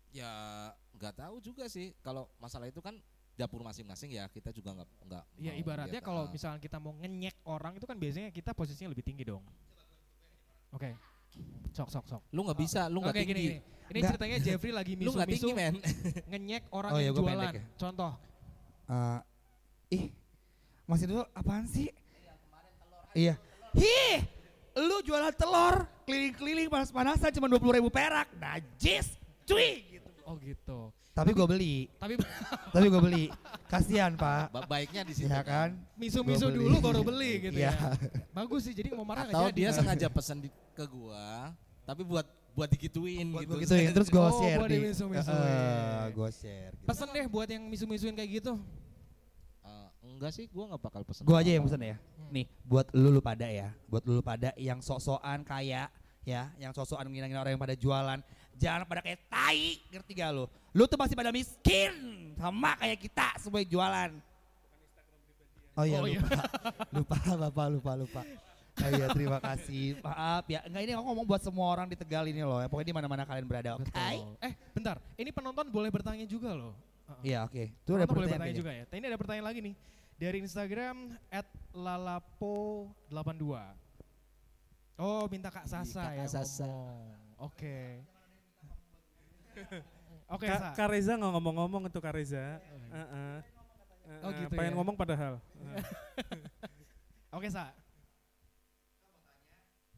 ya 0.10 0.32
nggak 0.97 1.13
tahu 1.15 1.36
juga 1.39 1.69
sih 1.69 1.93
kalau 2.02 2.26
masalah 2.38 2.65
itu 2.65 2.82
kan 2.82 2.97
dapur 3.38 3.62
masing-masing 3.62 4.17
ya 4.17 4.26
kita 4.28 4.50
juga 4.50 4.73
nggak 4.73 4.89
nggak 5.06 5.23
Ya 5.38 5.54
mau 5.54 5.62
ibaratnya 5.62 6.02
kalau 6.02 6.26
ah, 6.26 6.32
misalnya 6.32 6.58
kita 6.58 6.82
mau 6.82 6.97
ngenyek 6.97 7.38
orang 7.45 7.78
itu 7.78 7.86
kan 7.86 7.93
biasanya 7.93 8.34
kita 8.34 8.50
posisinya 8.52 8.89
lebih 8.89 9.06
tinggi 9.06 9.21
dong. 9.23 9.45
Oke. 10.73 10.97
Sok 11.69 11.93
sok 11.93 12.06
sok. 12.10 12.21
lu 12.34 12.41
nggak 12.41 12.58
bisa 12.58 12.89
lu 12.89 12.97
nggak 12.97 13.13
Oke 13.13 13.21
tinggi 13.21 13.30
gini 13.30 13.43
gini. 13.45 13.58
Ini 13.88 13.93
Nggak. 13.93 14.10
ceritanya 14.10 14.38
Jeffrey 14.41 14.73
lagi 14.73 14.93
lu 15.06 15.12
nggak 15.13 15.30
misu-misu 15.30 15.47
tinggi 15.47 15.56
men 15.56 15.76
ngenyek 16.34 16.63
orang 16.73 16.91
Oh 16.91 16.97
yang 16.97 17.13
iya, 17.13 17.21
jualan. 17.21 17.54
ya. 17.54 17.63
Contoh. 17.78 18.12
Eh, 18.88 19.19
ih, 19.93 20.06
masih 20.84 21.06
dulu 21.06 21.23
apaan 21.32 21.65
sih? 21.67 21.88
Iya. 23.17 23.34
Hih, 23.73 24.21
lu 24.77 25.01
jualan 25.01 25.34
telur 25.34 25.89
keliling-keliling 26.06 26.69
panas-panasan 26.69 27.34
cuma 27.34 27.49
dua 27.49 27.60
ribu 27.73 27.89
perak, 27.89 28.30
najis, 28.38 29.17
cuy. 29.43 29.82
Gitu. 29.89 30.10
Oh 30.21 30.38
gitu. 30.38 30.93
Tapi 31.12 31.34
gue 31.34 31.47
beli, 31.49 31.75
Tapi 31.97 32.13
tapi 32.77 32.86
gue 32.86 33.01
beli. 33.01 33.25
Kasihan 33.65 34.13
pak, 34.13 34.53
Ba- 34.53 34.69
baiknya 34.69 35.01
di 35.01 35.17
situ 35.17 35.25
ya 35.25 35.41
kan? 35.41 35.73
misu-misu 35.97 36.45
Gua 36.45 36.56
dulu 36.56 36.75
baru 36.77 37.01
beli 37.01 37.32
gitu 37.41 37.58
Iya. 37.58 37.73
ya. 37.73 37.89
Bagus 38.32 38.69
sih 38.69 38.77
jadi 38.77 38.93
mau 38.93 39.01
marah 39.01 39.25
nggak 39.25 39.34
atau 39.34 39.49
dia 39.49 39.73
sengaja 39.73 40.08
pesan 40.08 40.39
di, 40.39 40.49
ke 40.71 40.86
gua 40.86 41.51
tapi 41.84 42.06
buat 42.06 42.23
buat 42.53 42.69
digituin 42.69 43.34
Buat 43.34 43.41
gitu 43.43 43.49
gue 43.49 43.60
gituin, 43.65 43.89
terus 43.91 44.08
gue 44.08 44.17
Oh, 44.19 44.30
share 44.36 44.58
buat 44.58 44.69
di, 44.69 44.77
dimisu-misuin. 44.77 46.10
gue 46.12 46.30
share. 46.32 46.73
Gitu. 46.73 46.86
Pesen 46.86 47.08
deh 47.10 47.25
buat 47.25 47.47
yang 47.47 47.63
misu-misuin 47.65 48.13
kayak 48.13 48.30
gitu. 48.38 48.53
Enggak 50.15 50.32
sih 50.34 50.46
gua 50.48 50.72
nggak 50.72 50.82
bakal 50.82 51.02
pesan 51.04 51.24
Gue 51.28 51.36
aja 51.36 51.52
yang 51.52 51.63
pesen 51.67 51.82
ya. 51.84 51.98
Nih, 52.32 52.46
buat 52.63 52.88
lu 52.96 53.12
lu 53.12 53.20
pada 53.20 53.48
ya, 53.48 53.76
buat 53.88 54.04
lu 54.08 54.20
lu 54.20 54.24
pada 54.24 54.56
yang 54.56 54.80
sok-sokan 54.80 55.43
kaya 55.43 55.91
ya, 56.24 56.52
yang 56.60 56.72
sok-sokan 56.72 57.08
ngina-ngina 57.08 57.39
orang 57.39 57.56
yang 57.56 57.63
pada 57.63 57.76
jualan, 57.76 58.20
jangan 58.60 58.84
pada 58.84 59.00
kayak 59.00 59.24
tai, 59.32 59.80
ngerti 59.88 60.12
gak 60.12 60.32
lu? 60.36 60.46
Lu 60.76 60.84
tuh 60.86 61.00
masih 61.00 61.15
pada 61.15 61.32
miskin, 61.32 61.93
sama 62.36 62.76
kayak 62.76 63.00
kita 63.00 63.28
semua 63.39 63.63
yang 63.63 63.72
jualan. 63.72 64.12
Oh 65.78 65.86
iya 65.86 65.98
Oh, 66.02 66.10
iya. 66.10 66.20
lupa. 66.20 66.41
lupa 66.98 67.15
Bapak 67.48 67.65
lupa 67.70 67.91
lupa. 67.96 68.22
Oh 68.78 68.89
iya 68.93 69.08
terima 69.13 69.38
kasih. 69.41 69.98
Maaf 70.02 70.46
ya. 70.50 70.65
Enggak 70.65 70.82
ini 70.86 70.91
aku 70.98 71.04
ngomong 71.06 71.26
buat 71.26 71.41
semua 71.41 71.65
orang 71.70 71.86
di 71.89 71.98
Tegal 71.98 72.26
ini 72.30 72.41
loh. 72.41 72.62
ya. 72.62 72.67
Pokoknya 72.70 72.89
di 72.89 72.96
mana-mana 72.98 73.24
kalian 73.26 73.46
berada. 73.46 73.78
Oke. 73.78 73.89
Betul. 73.89 74.38
Eh, 74.41 74.54
bentar. 74.74 74.98
Ini 75.17 75.30
penonton 75.34 75.65
boleh 75.70 75.89
bertanya 75.93 76.26
juga 76.26 76.54
loh. 76.54 76.74
Iya 77.24 77.48
oke. 77.48 77.72
Itu 77.72 77.96
ada 77.96 78.04
Penonton 78.04 78.13
boleh 78.20 78.28
pertanyaan 78.28 78.41
bertanya 78.41 78.58
juga 78.58 78.72
ya. 78.74 78.84
Ini 78.89 79.06
ada 79.08 79.17
pertanyaan 79.17 79.48
lagi 79.48 79.60
nih. 79.63 79.74
Dari 80.17 80.41
Instagram 80.41 81.13
@lalapo82. 81.77 83.45
Oh, 84.97 85.30
minta 85.30 85.53
Kak 85.53 85.69
Sasa 85.69 86.10
Kakak 86.10 86.17
ya 86.17 86.25
Sasa. 86.25 86.65
ngomong. 86.65 87.13
Oke. 87.38 88.01
Oke, 90.34 90.49
Ka-. 90.49 90.73
Kak 90.73 90.89
Reza 90.89 91.13
nggak 91.13 91.32
ngomong-ngomong 91.38 91.86
itu 91.86 92.01
Kak 92.01 92.17
Reza. 92.17 92.58
Heeh. 92.89 93.38
Oh, 94.25 94.34
Heeh, 94.34 94.41
gitu 94.41 94.58
pengen 94.58 94.73
ya. 94.73 94.77
ngomong 94.82 94.95
padahal. 94.97 95.38
Oke, 97.38 97.45
Sa. 97.53 97.69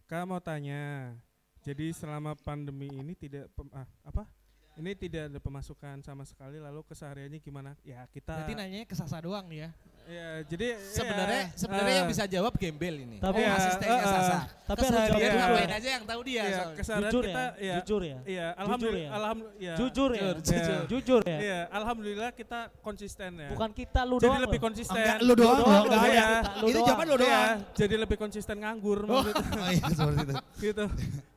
Kak 0.03 0.27
mau 0.27 0.43
tanya. 0.43 1.15
Jadi 1.63 1.95
selama 1.95 2.35
pandemi 2.35 2.91
ini 2.91 3.15
tidak 3.15 3.47
pem- 3.55 3.71
ah, 3.71 3.87
apa? 4.03 4.27
Ini 4.75 4.95
tidak 4.95 5.27
ada 5.27 5.39
pemasukan 5.43 5.99
sama 6.03 6.23
sekali 6.23 6.55
lalu 6.59 6.83
kesehariannya 6.87 7.39
gimana? 7.39 7.75
Ya 7.83 8.03
kita 8.11 8.31
Berarti 8.31 8.55
nanyanya 8.55 8.87
ke 8.87 8.95
Sasa 8.95 9.19
doang 9.19 9.47
nih 9.47 9.67
ya. 9.67 9.69
Ya 10.09 10.29
jadi 10.43 10.67
Sebenarnya 10.81 11.41
ya, 11.45 11.53
sebenarnya 11.53 11.93
yang 11.95 12.07
eh, 12.07 12.11
bisa 12.11 12.23
jawab 12.25 12.53
gembel 12.57 12.95
ini. 12.97 13.17
Tapi- 13.21 13.45
oh, 13.45 13.53
asistennya 13.53 13.93
Iya, 13.93 14.09
Sasa. 14.09 14.33
eh, 14.33 14.41
Tapi 14.65 14.79
harus 14.81 14.99
jawab 14.99 15.07
Iya. 15.09 15.29
jujur. 15.29 15.39
ngapain 15.39 15.71
aja 15.71 15.89
yang 15.89 16.03
tahu 16.03 16.21
dia. 16.21 16.41
Iya, 16.41 16.57
soalnya. 16.79 17.09
Jujur 17.09 17.23
kita 17.23 17.43
ya, 17.45 17.53
ya, 17.61 17.75
jujur 17.79 18.01
ya. 18.01 18.17
Iya, 18.25 18.47
alhamdulillah, 18.55 18.99
ya? 18.99 19.09
alhamdulillah. 19.13 19.77
Jujur 19.77 20.09
ya, 20.09 20.19
Jujur, 20.19 20.41
jujur. 20.41 20.81
jujur 20.89 21.21
ya. 21.23 21.37
Iya, 21.39 21.59
alhamdulillah 21.69 22.29
kita 22.31 22.59
konsisten 22.79 23.29
ya. 23.35 23.49
Bukan 23.49 23.69
kita 23.71 24.01
lu 24.03 24.15
jadi 24.17 24.27
doang. 24.27 24.41
lebih 24.43 24.59
loh. 24.59 24.65
konsisten. 24.65 24.97
Enggak 24.97 25.17
lu 25.21 25.33
doang 25.33 25.55
enggak 25.55 25.83
doang, 25.85 26.01
ada. 26.01 26.09
kita, 26.09 26.49
lu 26.59 26.65
Itu 26.65 26.73
doang. 26.73 26.87
jawaban 26.87 27.05
lu 27.05 27.13
Iya, 27.13 27.21
doang. 27.21 27.57
jadi 27.77 27.95
lebih 27.95 28.17
konsisten 28.17 28.55
nganggur 28.57 28.99
maksudnya. 29.05 29.43
Oh 29.61 29.69
iya 29.69 29.85
seperti 29.89 30.19
itu. 30.19 30.33
gitu. 30.65 30.85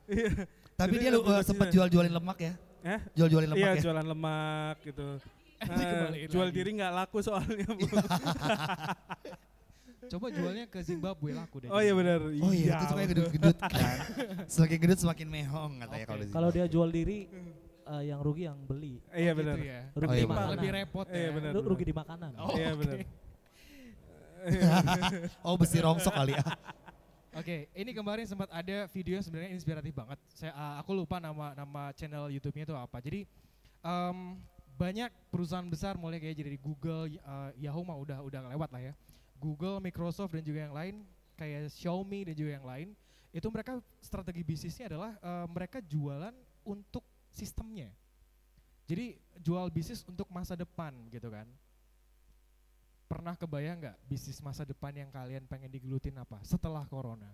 Iya. 0.09 0.31
Tapi 0.73 0.91
Jadi 0.91 1.03
dia 1.05 1.11
lu 1.13 1.21
lebih 1.21 1.33
uh, 1.33 1.43
sempat 1.45 1.67
jual-jualin 1.69 2.13
lemak 2.13 2.39
ya. 2.41 2.53
Eh? 2.83 2.99
Jual-jualin 3.15 3.49
lemak 3.49 3.63
Iya, 3.63 3.71
ya. 3.73 3.83
jualan 3.83 4.07
lemak 4.09 4.77
gitu. 4.83 5.07
Eh, 5.63 5.69
kembaliin 5.71 6.29
jual 6.29 6.47
lagi. 6.49 6.55
diri 6.55 6.71
nggak 6.75 6.93
laku 6.93 7.19
soalnya. 7.21 7.67
Bu. 7.69 7.87
Coba 10.13 10.27
jualnya 10.29 10.67
ke 10.67 10.83
Zimbabwe 10.83 11.31
laku 11.33 11.57
deh. 11.63 11.69
oh 11.71 11.79
iya 11.79 11.95
benar. 11.95 12.19
Oh 12.21 12.53
iya, 12.53 12.75
itu 12.75 12.85
sukanya 12.85 13.09
gedut-gedut 13.09 13.57
kan. 13.57 13.97
Semakin 14.53 14.79
gedut 14.79 14.99
semakin 14.99 15.27
mehong 15.27 15.73
katanya 15.81 16.05
Oke. 16.05 16.11
kalau. 16.11 16.25
Kalau 16.29 16.49
dia 16.51 16.67
jual 16.67 16.87
diri 16.87 17.19
eh, 17.83 18.03
yang 18.05 18.21
rugi 18.21 18.45
yang 18.45 18.59
beli. 18.61 19.01
Iya 19.09 19.33
Oh, 19.33 19.37
benar. 19.39 19.57
Gitu 19.57 19.67
ya. 19.67 19.81
Rugi 19.95 20.05
Oh, 20.05 20.13
iya, 20.13 20.19
di 20.19 20.29
makanan. 20.29 20.53
Lebih 20.53 20.71
repot 20.75 21.07
ya. 21.07 21.17
Iya, 21.17 21.29
benar. 21.33 21.51
Ru- 21.55 21.65
rugi 21.65 21.85
di 21.87 21.95
makanan. 21.95 22.31
Oh, 22.37 22.53
Iya 22.53 22.71
benar. 22.75 22.97
oh 25.47 25.55
besi 25.55 25.79
rongsok 25.79 26.13
kali 26.13 26.35
ya. 26.35 26.45
Oke, 27.33 27.71
ini 27.73 27.91
kemarin 27.95 28.27
sempat 28.27 28.51
ada 28.51 28.91
video 28.91 29.17
yang 29.17 29.25
sebenarnya 29.25 29.55
inspiratif 29.55 29.95
banget. 29.95 30.19
Saya 30.29 30.53
uh, 30.53 30.75
aku 30.77 30.93
lupa 30.93 31.17
nama 31.17 31.55
nama 31.55 31.95
channel 31.95 32.27
YouTube-nya 32.29 32.67
itu 32.67 32.75
apa. 32.75 32.99
Jadi 32.99 33.25
em, 33.81 34.37
banyak 34.83 35.11
perusahaan 35.31 35.63
besar 35.63 35.95
mulai 35.95 36.19
kayak 36.19 36.43
jadi 36.43 36.59
Google, 36.59 37.07
uh, 37.23 37.55
Yahoo 37.55 37.87
mah 37.87 37.95
udah 37.95 38.19
udah 38.27 38.51
lewat 38.51 38.75
lah 38.75 38.83
ya. 38.91 38.95
Google, 39.39 39.79
Microsoft 39.79 40.35
dan 40.35 40.43
juga 40.43 40.67
yang 40.67 40.75
lain 40.75 40.95
kayak 41.39 41.71
Xiaomi 41.71 42.27
dan 42.27 42.35
juga 42.35 42.51
yang 42.59 42.67
lain 42.67 42.89
itu 43.31 43.47
mereka 43.49 43.79
strategi 44.03 44.43
bisnisnya 44.43 44.91
adalah 44.91 45.15
uh, 45.23 45.47
mereka 45.47 45.79
jualan 45.79 46.35
untuk 46.67 47.07
sistemnya. 47.31 47.95
Jadi 48.91 49.17
jual 49.39 49.71
bisnis 49.71 50.03
untuk 50.03 50.27
masa 50.35 50.59
depan 50.59 50.91
gitu 51.15 51.31
kan. 51.31 51.47
Pernah 53.07 53.39
kebayang 53.39 53.79
nggak 53.79 53.97
bisnis 54.11 54.43
masa 54.43 54.67
depan 54.67 54.91
yang 54.91 55.15
kalian 55.15 55.47
pengen 55.47 55.71
digelutin 55.71 56.19
apa 56.19 56.43
setelah 56.43 56.83
corona? 56.91 57.31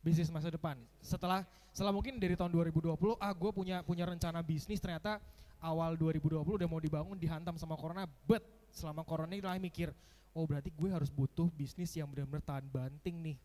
Bisnis 0.00 0.32
masa 0.32 0.48
depan. 0.48 0.80
Setelah 0.98 1.44
setelah 1.70 1.92
mungkin 1.92 2.16
dari 2.16 2.32
tahun 2.32 2.50
2020, 2.50 2.96
ah 3.20 3.32
gue 3.36 3.50
punya 3.52 3.84
punya 3.84 4.08
rencana 4.08 4.40
bisnis 4.40 4.80
ternyata 4.80 5.20
awal 5.60 5.92
2020 5.94 6.40
udah 6.40 6.68
mau 6.68 6.80
dibangun 6.80 7.20
dihantam 7.20 7.60
sama 7.60 7.76
corona, 7.76 8.08
but 8.24 8.40
selama 8.72 9.04
corona 9.04 9.36
ini 9.36 9.44
lah 9.44 9.60
mikir, 9.60 9.92
oh 10.32 10.48
berarti 10.48 10.72
gue 10.72 10.88
harus 10.88 11.12
butuh 11.12 11.52
bisnis 11.52 11.92
yang 11.92 12.08
benar-benar 12.08 12.40
tahan 12.40 12.64
banting 12.66 13.20
nih. 13.20 13.36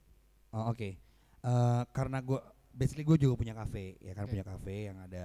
Oh 0.55 0.71
oke. 0.71 0.95
Eh, 1.45 1.83
karena 1.93 2.23
gue 2.23 2.39
basically 2.73 3.05
gue 3.05 3.17
juga 3.21 3.37
punya 3.37 3.53
kafe 3.53 3.95
ya 4.01 4.17
kan 4.17 4.25
Oke. 4.25 4.33
punya 4.33 4.45
kafe 4.47 4.75
yang 4.89 4.97
ada 4.97 5.23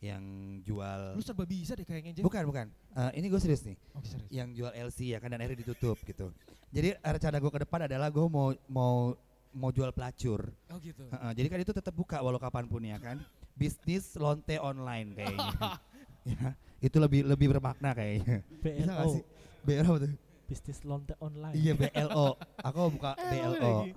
yang 0.00 0.22
jual 0.64 1.12
Lu 1.12 1.20
serba 1.20 1.44
bisa 1.44 1.76
deh 1.76 1.84
kayaknya 1.84 2.16
Jen. 2.16 2.24
bukan 2.24 2.42
bukan 2.48 2.66
Eh, 2.96 3.20
ini 3.20 3.28
gue 3.28 3.36
serius 3.38 3.62
nih 3.62 3.76
Oke, 3.92 4.08
serius. 4.08 4.26
yang 4.32 4.48
jual 4.50 4.72
LC 4.72 5.12
ya 5.12 5.20
kan 5.20 5.28
dan 5.28 5.38
akhirnya 5.38 5.60
ditutup 5.60 6.00
gitu 6.02 6.32
jadi 6.72 6.96
rencana 6.98 7.36
gue 7.38 7.50
ke 7.52 7.60
depan 7.62 7.80
adalah 7.86 8.08
gue 8.08 8.24
mau 8.26 8.50
mau 8.66 9.12
mau 9.54 9.70
jual 9.74 9.90
pelacur. 9.90 10.50
Oh 10.70 10.78
gitu. 10.78 11.06
Heeh, 11.10 11.30
jadi 11.34 11.46
kan 11.50 11.58
itu 11.62 11.72
tetap 11.74 11.94
buka 11.94 12.22
walau 12.22 12.38
kapan 12.38 12.64
pun 12.70 12.82
ya 12.82 12.98
kan? 12.98 13.18
Bisnis 13.60 14.14
lonte 14.16 14.56
online 14.58 15.14
kayaknya. 15.16 15.48
Ya 16.20 16.52
itu 16.84 17.00
lebih 17.00 17.24
lebih 17.24 17.48
bermakna 17.48 17.96
kayaknya. 17.96 18.44
Bisa 18.60 18.92
BLO, 18.92 19.08
sih? 19.08 19.24
BLO 19.64 19.92
tuh. 19.96 20.12
Bisnis 20.44 20.78
lonte 20.84 21.16
online. 21.16 21.56
iya 21.56 21.72
BLO 21.72 22.36
aku 22.60 22.78
buka 22.92 23.16
BLO 23.16 23.88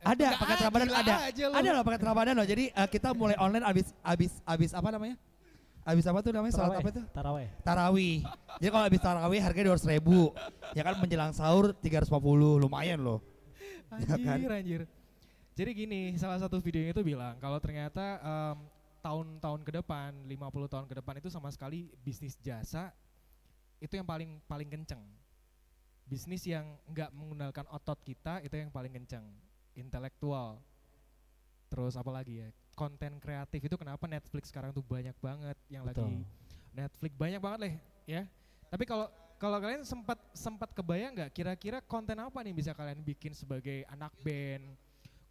ada 0.00 0.26
paket 0.38 0.58
Ramadan 0.64 0.88
ada. 0.94 1.14
ada 1.28 1.68
loh 1.74 1.82
paket 1.84 2.02
Ramadan 2.06 2.34
loh. 2.38 2.46
Jadi 2.46 2.72
eh, 2.72 2.88
kita 2.88 3.12
mulai 3.12 3.36
online 3.36 3.66
abis 3.66 3.92
abis 4.00 4.38
abis 4.46 4.70
apa 4.72 4.88
namanya? 4.94 5.18
Abis 5.82 6.04
apa 6.06 6.18
tuh 6.22 6.30
namanya? 6.30 6.54
Taraweh, 6.54 6.78
apa 6.78 6.88
itu 6.88 7.02
Taraweh. 7.10 7.46
tarawih. 7.66 8.16
Jadi 8.62 8.70
kalau 8.70 8.84
abis 8.86 9.00
tarawih 9.02 9.40
harganya 9.42 9.66
dua 9.74 9.78
ribu. 9.90 10.20
Ya 10.78 10.82
kan 10.86 10.94
menjelang 11.02 11.32
sahur 11.34 11.74
350 11.74 12.16
lumayan 12.62 13.02
loh 13.02 13.18
Ya 13.90 14.14
Anjir, 14.14 14.46
kan? 14.46 14.58
anjir. 14.62 14.82
Jadi 15.58 15.70
gini, 15.74 16.00
salah 16.14 16.38
satu 16.38 16.62
videonya 16.62 16.94
itu 16.94 17.02
bilang 17.02 17.34
kalau 17.42 17.58
ternyata 17.58 18.22
em, 18.22 18.58
tahun-tahun 19.02 19.60
ke 19.66 19.72
depan, 19.82 20.14
50 20.30 20.72
tahun 20.72 20.86
ke 20.86 20.94
depan 21.02 21.14
itu 21.18 21.28
sama 21.28 21.50
sekali 21.50 21.90
bisnis 22.06 22.38
jasa 22.38 22.94
itu 23.80 23.96
yang 23.96 24.06
paling 24.06 24.38
paling 24.46 24.68
kenceng. 24.68 25.02
Bisnis 26.06 26.46
yang 26.46 26.78
nggak 26.90 27.10
menggunakan 27.16 27.66
otot 27.72 27.98
kita 28.06 28.44
itu 28.46 28.54
yang 28.54 28.70
paling 28.70 28.92
kenceng. 28.94 29.24
Intelektual. 29.74 30.60
Terus 31.70 31.94
apa 31.98 32.10
lagi 32.10 32.46
ya? 32.46 32.48
Konten 32.74 33.18
kreatif 33.18 33.60
itu 33.62 33.76
kenapa 33.78 34.06
Netflix 34.06 34.50
sekarang 34.50 34.70
tuh 34.70 34.82
banyak 34.86 35.14
banget 35.18 35.56
yang 35.70 35.82
lagi 35.86 36.02
Betul. 36.02 36.24
Netflix 36.74 37.12
banyak 37.18 37.40
banget 37.42 37.58
lah 37.58 37.72
ya. 38.06 38.22
Tapi 38.70 38.84
kalau 38.86 39.10
kalau 39.40 39.56
kalian 39.56 39.88
sempat 39.88 40.20
sempat 40.36 40.68
kebayang 40.76 41.16
nggak 41.16 41.30
kira-kira 41.32 41.80
konten 41.80 42.20
apa 42.20 42.44
nih 42.44 42.52
bisa 42.52 42.76
kalian 42.76 43.00
bikin 43.00 43.32
sebagai 43.32 43.88
anak 43.88 44.12
band? 44.20 44.76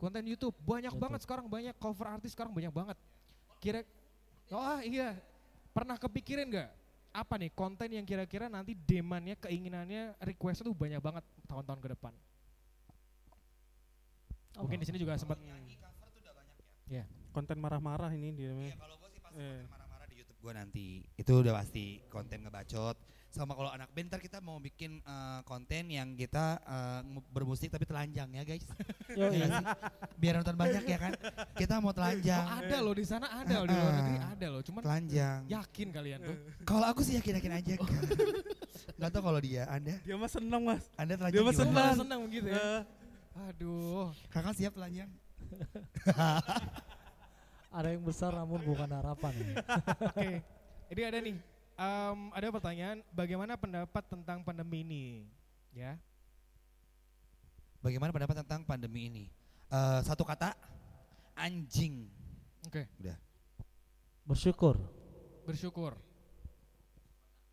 Konten 0.02 0.26
YouTube 0.26 0.58
banyak 0.66 0.90
YouTube. 0.90 1.04
banget 1.06 1.20
sekarang 1.22 1.46
banyak 1.46 1.78
cover 1.78 2.10
artis 2.10 2.34
sekarang 2.34 2.50
banyak 2.50 2.74
banget. 2.74 2.98
Kira 3.62 3.86
Oh 4.50 4.58
ah, 4.58 4.82
iya. 4.82 5.14
Pernah 5.70 6.02
kepikirin 6.02 6.50
nggak 6.50 6.70
apa 7.14 7.38
nih 7.38 7.54
konten 7.54 7.90
yang 7.94 8.02
kira-kira 8.02 8.50
nanti 8.50 8.74
demandnya, 8.74 9.38
keinginannya, 9.38 10.18
requestnya 10.26 10.66
tuh 10.66 10.74
banyak 10.74 10.98
banget 10.98 11.22
tahun-tahun 11.46 11.80
ke 11.86 11.90
depan. 11.94 12.14
Mungkin 14.58 14.78
di 14.82 14.86
sini 14.90 14.98
juga 14.98 15.14
sempat 15.22 15.38
Konten 17.30 17.62
marah-marah 17.62 18.10
ini 18.18 18.34
dia. 18.34 18.50
Iya, 18.50 18.74
kalau 18.74 18.98
gue 18.98 19.10
sih 19.14 19.22
pasti 19.22 19.38
Eh. 19.38 19.62
konten 19.62 19.70
marah-marah 19.70 20.08
di 20.10 20.16
YouTube 20.18 20.40
gue 20.42 20.54
nanti. 20.58 20.88
Itu 21.14 21.46
udah 21.46 21.54
pasti 21.62 22.02
konten 22.10 22.42
ngebacot. 22.42 22.98
Sama 23.30 23.54
kalau 23.54 23.70
anak 23.70 23.90
band 23.90 24.10
ntar 24.10 24.18
kita 24.18 24.38
mau 24.40 24.58
bikin 24.58 25.00
eh, 25.00 25.40
konten 25.44 25.86
yang 25.88 26.14
kita 26.14 26.58
eh, 26.60 27.00
nge- 27.08 27.30
bermusik 27.30 27.70
tapi 27.70 27.84
telanjang 27.84 28.26
ya 28.28 28.42
guys. 28.44 28.66
Yo, 29.10 29.30
Ya 29.30 29.46
nggak 29.46 29.50
sih? 29.54 29.66
Biar 30.16 30.34
nonton 30.36 30.56
banyak 30.56 30.84
ya 30.84 30.98
kan. 31.00 31.14
Kita 31.54 31.78
mau 31.78 31.90
Oh, 31.90 31.96
telanjang. 31.96 32.42
ada 32.42 32.78
loh 32.80 32.92
di 32.92 33.04
sana 33.04 33.30
ada 33.32 33.54
loh 33.56 33.66
di 33.66 33.76
luar 33.76 33.94
negeri 33.96 34.18
Ah. 34.18 34.30
ada 34.32 34.48
loh. 34.48 34.62
Cuman 34.62 34.82
Telanjang. 34.82 35.40
yakin 35.48 35.88
kalian 35.92 36.20
tuh. 36.20 36.36
Kalau 36.64 36.86
aku 36.86 37.02
sih 37.02 37.14
yakin-yakin 37.16 37.54
aja 37.56 37.74
kan. 37.78 38.02
Gak 38.96 39.10
tau 39.12 39.22
kalau 39.22 39.40
dia, 39.40 39.64
Anda, 39.68 39.96
Dia 40.00 40.16
mah 40.16 40.28
seneng 40.28 40.62
mas. 40.64 40.84
Anda 40.94 41.14
Dia 41.14 41.20
telanjang 41.20 41.40
mah 41.40 41.54
gimana? 41.54 41.64
senang. 41.64 41.94
senang 41.96 42.20
begitu 42.24 42.48
ya. 42.48 42.58
Eh, 42.58 42.82
Aduh. 43.48 44.10
Kakak 44.28 44.54
siap 44.54 44.74
telanjang? 44.74 45.08
Ada 47.70 47.88
yang 47.92 48.02
besar 48.02 48.34
namun 48.34 48.58
bukan 48.60 48.90
harapan. 48.90 49.34
ya. 49.36 49.56
Oke, 50.10 50.42
ini 50.90 51.02
ada 51.04 51.20
nih. 51.20 51.38
Em, 51.80 52.20
ada 52.36 52.48
pertanyaan, 52.52 53.00
bagaimana 53.16 53.56
pendapat 53.56 54.04
tentang 54.12 54.44
pandemi 54.44 54.84
ini? 54.84 55.06
Ya, 55.72 55.96
Bagaimana 57.80 58.12
pendapat 58.12 58.44
tentang 58.44 58.68
pandemi 58.68 59.08
ini? 59.08 59.26
Eh, 59.72 60.00
satu 60.04 60.28
kata, 60.28 60.52
anjing. 61.32 62.12
oke. 62.68 62.84
Bersyukur. 64.28 64.76
Bersyukur. 65.48 65.96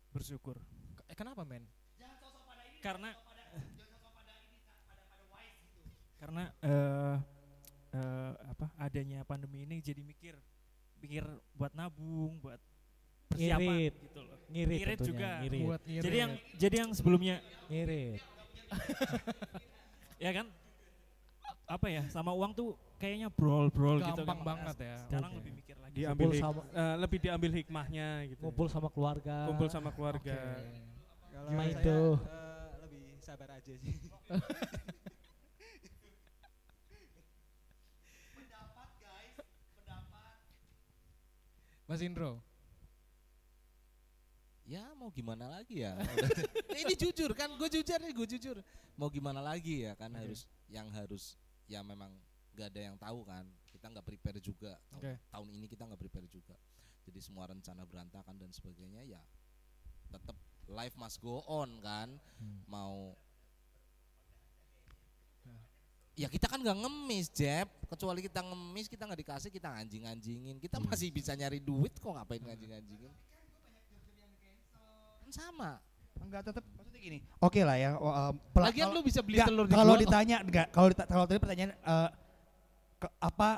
bersyukur 0.07 0.57
Ke- 0.97 1.05
eh, 1.13 1.17
kenapa 1.17 1.45
men? 1.45 1.61
karena 2.81 3.13
karena 6.17 6.43
eh 6.65 7.15
eh, 7.93 8.31
apa 8.49 8.65
adanya 8.81 9.21
pandemi 9.21 9.61
ini 9.61 9.77
jadi 9.77 10.01
mikir 10.01 10.33
mikir 10.97 11.21
buat 11.53 11.69
nabung 11.77 12.41
buat 12.41 12.57
persiapan 13.27 13.61
Irit. 13.77 13.93
gitu 13.99 14.19
loh 14.21 14.37
Ngirit, 14.47 14.77
Ngirit 14.79 14.97
tentunya, 14.97 15.11
juga. 15.11 15.29
Ngirit. 15.37 15.61
Buat 15.61 15.81
ngirit. 15.83 16.03
Jadi 16.03 16.17
yang 16.17 16.31
jadi 16.55 16.75
yang 16.77 16.91
sebelumnya 16.91 17.35
Ngirit. 17.67 18.21
ya 20.23 20.31
kan 20.33 20.47
apa 21.67 21.87
ya 21.87 22.03
sama 22.07 22.31
uang 22.31 22.51
tuh 22.51 22.69
kayaknya 22.95 23.27
brawl 23.27 23.67
gitu 23.69 24.17
gampang 24.17 24.39
kan. 24.39 24.47
banget 24.47 24.77
ya. 24.81 24.95
Sekarang 25.03 25.31
Oke. 25.31 25.37
lebih 25.37 25.51
mikir 25.53 25.75
lagi. 25.77 25.93
diambil 25.93 26.15
Kumpul 26.23 26.31
hik- 26.31 26.43
sama 26.43 26.61
eh, 26.71 26.95
lebih 26.97 27.17
diambil 27.19 27.51
hikmahnya 27.53 28.07
gitu 28.27 28.41
ngumpul 28.41 28.67
sama 28.67 28.87
keluarga. 28.87 29.37
kumpul 29.45 29.67
sama 29.67 29.89
keluarga 29.91 30.37
Kalau 31.27 31.49
Main 31.53 31.75
saya 31.75 31.83
tuh. 31.83 32.13
eh, 32.17 32.67
lebih 32.81 33.03
sabar 33.19 33.49
aja 33.53 33.73
sih. 33.73 33.93
Mas 41.87 42.01
Indro. 42.01 42.43
Ya 44.67 44.83
mau 44.99 45.07
gimana 45.09 45.47
lagi 45.47 45.79
ya? 45.79 45.95
Ini 46.83 46.93
jujur 46.99 47.31
kan 47.31 47.47
gue 47.55 47.69
jujur 47.71 47.97
nih 48.03 48.11
gue 48.11 48.27
jujur. 48.35 48.59
Mau 48.99 49.07
gimana 49.07 49.39
lagi 49.39 49.87
ya 49.87 49.95
kan 49.95 50.11
Oke. 50.11 50.19
harus 50.27 50.43
yang 50.67 50.91
harus 50.91 51.39
ya 51.71 51.79
memang 51.79 52.11
gak 52.51 52.75
ada 52.75 52.81
yang 52.91 52.99
tahu 52.99 53.23
kan. 53.23 53.47
Kita 53.71 53.87
nggak 53.87 54.03
prepare 54.03 54.43
juga. 54.43 54.75
Tahun- 54.91 54.99
Oke. 54.99 55.13
tahun 55.31 55.47
ini 55.55 55.65
kita 55.71 55.87
nggak 55.87 56.01
prepare 56.03 56.27
juga. 56.27 56.55
Jadi 57.07 57.19
semua 57.23 57.47
rencana 57.47 57.87
berantakan 57.87 58.35
dan 58.35 58.51
sebagainya 58.51 59.07
ya 59.07 59.23
tetap 60.11 60.35
life 60.67 60.99
must 60.99 61.23
go 61.23 61.39
on 61.47 61.79
kan. 61.79 62.19
Hmm. 62.43 62.59
mau 62.67 63.15
ya 66.17 66.25
kita 66.27 66.49
kan 66.51 66.59
nggak 66.59 66.75
ngemis 66.83 67.31
Jeb. 67.31 67.71
Kecuali 67.87 68.19
kita 68.19 68.43
ngemis 68.43 68.91
kita 68.91 69.07
nggak 69.07 69.21
dikasih 69.23 69.47
kita 69.47 69.71
anjing-anjingin. 69.71 70.59
Kita 70.59 70.83
masih 70.83 71.07
bisa 71.15 71.31
nyari 71.39 71.63
duit 71.63 71.95
kok 71.95 72.11
ngapain 72.11 72.43
nganjing-anjingin 72.43 73.15
kan 73.15 73.26
sama 75.29 75.79
Enggak 76.17 76.41
tetap 76.43 76.65
maksudnya 76.73 76.99
gini. 76.99 77.19
Oke 77.39 77.61
lah 77.61 77.77
ya. 77.77 77.93
lagian 78.57 78.89
kalau- 78.89 78.95
lu 78.95 79.01
bisa 79.05 79.21
beli 79.21 79.37
Nggak, 79.37 79.47
telur 79.47 79.65
kalau 79.65 79.93
dijual, 79.93 80.01
ditanya 80.03 80.37
enggak 80.41 80.67
kalau 80.71 80.87
dita- 80.89 81.07
kalau 81.07 81.23
tadi 81.23 81.39
pertanyaan 81.39 81.71
eh, 81.73 82.09
ke- 82.97 83.13
apa 83.17 83.49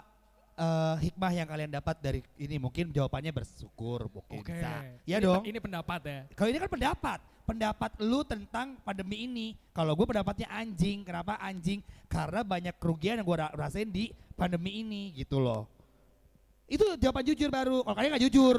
eh, 0.54 0.96
hikmah 1.02 1.32
yang 1.32 1.48
kalian 1.48 1.72
dapat 1.72 1.96
dari 1.98 2.20
ini 2.36 2.60
mungkin 2.60 2.92
jawabannya 2.92 3.32
bersyukur 3.32 4.12
mungkin 4.12 4.44
Oke. 4.44 4.52
bisa. 4.54 4.72
Iya 5.08 5.18
Ini 5.18 5.24
dong. 5.24 5.44
Ini 5.48 5.60
pendapat 5.60 6.00
ya. 6.04 6.20
Kalau 6.36 6.50
ini 6.52 6.60
kan 6.60 6.70
pendapat, 6.70 7.20
pendapat 7.48 7.92
lu 8.04 8.20
tentang 8.22 8.76
pandemi 8.84 9.24
ini. 9.24 9.48
Kalau 9.72 9.96
gue 9.96 10.04
pendapatnya 10.06 10.52
anjing, 10.52 11.02
kenapa 11.02 11.40
anjing? 11.40 11.80
Karena 12.06 12.44
banyak 12.44 12.76
kerugian 12.76 13.18
yang 13.18 13.26
gue 13.26 13.38
rasain 13.56 13.88
di 13.88 14.12
pandemi 14.36 14.84
ini 14.84 15.16
gitu 15.16 15.40
loh. 15.40 15.64
Itu 16.70 16.86
jawaban 16.96 17.26
jujur 17.26 17.50
baru. 17.50 17.82
Kalau 17.82 17.96
kalian 17.96 18.12
nggak 18.14 18.24
jujur, 18.24 18.58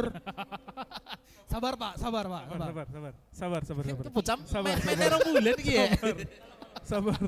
Sabar 1.50 1.74
Pak, 1.74 1.94
sabar 1.96 2.24
Pak. 2.24 2.42
sabar 2.46 2.58
Sabar. 2.60 2.86
sabar 2.86 2.86
sabar 2.86 3.12
sabar 3.32 3.60
sabar 3.64 3.84
itu 3.84 4.02
sabar 4.46 4.74
Sabar, 4.78 5.20
bulan 5.20 5.56
gitu 5.58 5.74
ya 5.74 5.86
sabar 6.80 7.18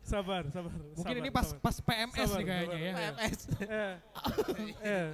sabar 0.00 0.42
sabar 0.46 0.70
Mungkin 0.94 1.02
sabar, 1.02 1.18
ini 1.18 1.30
pas 1.30 1.46
sabar. 1.50 1.60
pas 1.60 1.76
PMS 1.76 2.14
Sabar, 2.22 2.38
nih 2.38 2.46
kayaknya 2.46 2.78
ya. 2.78 2.94
PMS 3.10 3.38
eh, 3.58 3.94
eh, 4.84 5.06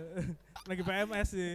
lagi 0.62 0.82
PMS 0.84 1.28
sih 1.32 1.52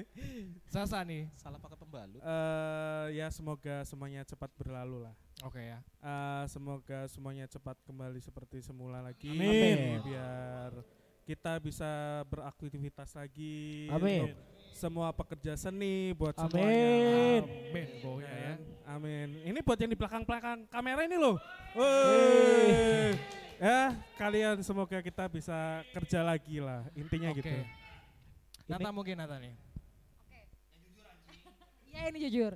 Sasa 0.68 0.98
nih. 1.02 1.30
salah 1.36 1.62
pakai 1.62 1.78
pembalut 1.78 2.18
Eh, 2.18 3.06
ya 3.14 3.30
semoga 3.30 3.86
semuanya 3.86 4.26
cepat 4.26 4.50
berlalu 4.56 5.06
lah 5.06 5.14
Oke 5.44 5.62
ya. 5.62 5.78
Eh, 6.02 6.44
semoga 6.50 7.06
semuanya 7.06 7.46
cepat 7.46 7.78
kembali 7.86 8.18
seperti 8.18 8.58
semula 8.60 9.06
lagi 9.06 9.30
Amin. 9.30 10.02
biar 10.02 10.74
kita 11.28 11.60
bisa 11.60 12.24
beraktivitas 12.32 13.12
lagi 13.12 13.92
Amin. 13.92 14.32
semua 14.72 15.12
pekerja 15.12 15.60
seni 15.60 16.16
buat 16.16 16.32
Amin. 16.40 16.48
semuanya 16.48 16.88
Amin 17.44 17.88
ya. 18.24 18.54
Amin. 18.88 19.28
Ini 19.44 19.60
buat 19.60 19.76
yang 19.76 19.92
di 19.92 20.00
belakang-belakang 20.00 20.72
kamera 20.72 21.04
ini 21.04 21.20
loh. 21.20 21.36
Woi. 21.76 23.12
Ya, 23.60 23.92
kalian 24.16 24.64
semoga 24.64 25.04
kita 25.04 25.28
bisa 25.28 25.84
kerja 25.92 26.24
lagi 26.24 26.64
lah. 26.64 26.88
Intinya 26.96 27.36
Oke. 27.36 27.44
gitu. 27.44 27.58
Nata 28.72 28.90
mungkin 28.96 29.20
Nata 29.20 29.36
nih. 29.44 29.52
Ya 31.92 32.08
ini 32.08 32.18
jujur. 32.32 32.56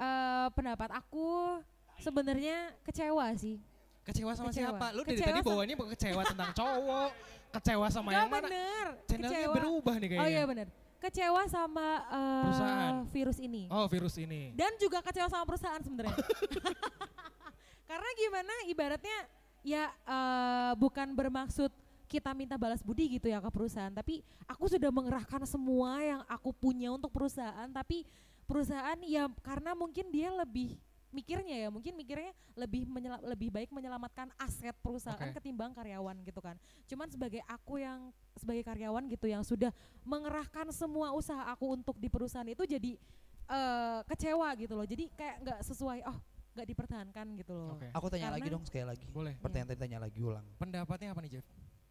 Eh 0.00 0.46
pendapat 0.56 0.96
aku 0.96 1.60
sebenarnya 2.00 2.72
kecewa 2.80 3.28
sih. 3.36 3.60
Kecewa 4.06 4.32
sama 4.38 4.54
Kecewa. 4.54 4.78
siapa? 4.78 4.86
Lu 4.94 5.02
dari 5.02 5.18
Kecewa 5.18 5.28
tadi 5.34 5.40
bawaannya 5.42 5.74
bukan 5.76 5.90
kecewa 5.98 6.22
tentang 6.22 6.50
cowok, 6.54 7.10
kecewa 7.50 7.86
sama 7.88 8.08
Enggak 8.10 8.18
yang 8.18 8.30
mana? 8.30 8.44
bener. 8.46 8.86
Channelnya 9.06 9.38
Kecewa. 9.38 9.54
berubah 9.54 9.94
nih 9.96 10.08
kayaknya. 10.08 10.24
Oh 10.24 10.30
iya 10.30 10.42
bener. 10.44 10.66
Kecewa 10.96 11.42
sama 11.46 11.86
eh, 12.08 12.42
Perusahaan. 12.42 12.94
virus 13.08 13.38
ini. 13.38 13.62
Oh 13.68 13.86
virus 13.86 14.14
ini. 14.16 14.50
Dan 14.52 14.72
juga 14.76 14.98
kecewa 15.00 15.28
sama 15.28 15.44
perusahaan 15.44 15.80
sebenarnya. 15.80 16.16
Karena 17.90 18.08
gimana 18.18 18.54
ibaratnya 18.66 19.18
ya 19.62 19.84
eh, 19.90 20.72
bukan 20.76 21.14
bermaksud 21.14 21.70
kita 22.06 22.30
minta 22.32 22.54
balas 22.54 22.86
budi 22.86 23.18
gitu 23.18 23.26
ya 23.26 23.42
ke 23.42 23.50
perusahaan, 23.50 23.90
tapi 23.90 24.22
aku 24.46 24.70
sudah 24.70 24.94
mengerahkan 24.94 25.42
semua 25.42 25.98
yang 25.98 26.22
aku 26.30 26.54
punya 26.54 26.94
untuk 26.94 27.10
perusahaan, 27.10 27.66
tapi 27.66 28.06
perusahaan 28.46 28.94
ya 29.02 29.26
karena 29.42 29.74
mungkin 29.74 30.06
dia 30.14 30.30
lebih 30.30 30.78
mikirnya 31.16 31.56
ya, 31.64 31.68
mungkin 31.72 31.96
mikirnya 31.96 32.36
lebih 32.52 32.84
menyela- 32.84 33.24
lebih 33.24 33.48
baik 33.48 33.72
menyelamatkan 33.72 34.28
aset 34.36 34.76
perusahaan 34.76 35.16
Oke. 35.16 35.40
ketimbang 35.40 35.72
karyawan 35.72 36.20
gitu 36.20 36.44
kan. 36.44 36.60
Cuman 36.84 37.08
sebagai 37.08 37.40
aku 37.48 37.80
yang 37.80 38.12
sebagai 38.36 38.60
karyawan 38.60 39.08
gitu 39.08 39.24
yang 39.24 39.40
sudah 39.40 39.72
mengerahkan 40.04 40.68
semua 40.70 41.16
usaha 41.16 41.48
aku 41.48 41.72
untuk 41.72 41.96
di 41.96 42.12
perusahaan 42.12 42.44
itu 42.44 42.68
jadi 42.68 43.00
eh 43.46 44.00
kecewa 44.04 44.52
gitu 44.60 44.76
loh. 44.76 44.84
Jadi 44.84 45.08
kayak 45.16 45.36
nggak 45.40 45.58
sesuai, 45.64 46.04
oh 46.04 46.18
nggak 46.52 46.66
dipertahankan 46.68 47.26
gitu 47.40 47.52
loh. 47.56 47.80
Oke. 47.80 47.88
aku 47.92 48.06
tanya 48.12 48.32
lagi 48.32 48.48
Karena- 48.48 48.54
dong 48.60 48.64
sekali 48.68 48.84
lagi. 48.84 49.06
Boleh. 49.08 49.34
Pertanyaan 49.40 49.68
tadi 49.72 49.80
tanya 49.80 49.98
lagi 50.04 50.20
ulang. 50.20 50.44
Pendapatnya 50.60 51.16
apa 51.16 51.20
nih 51.24 51.30
Jeff? 51.40 51.46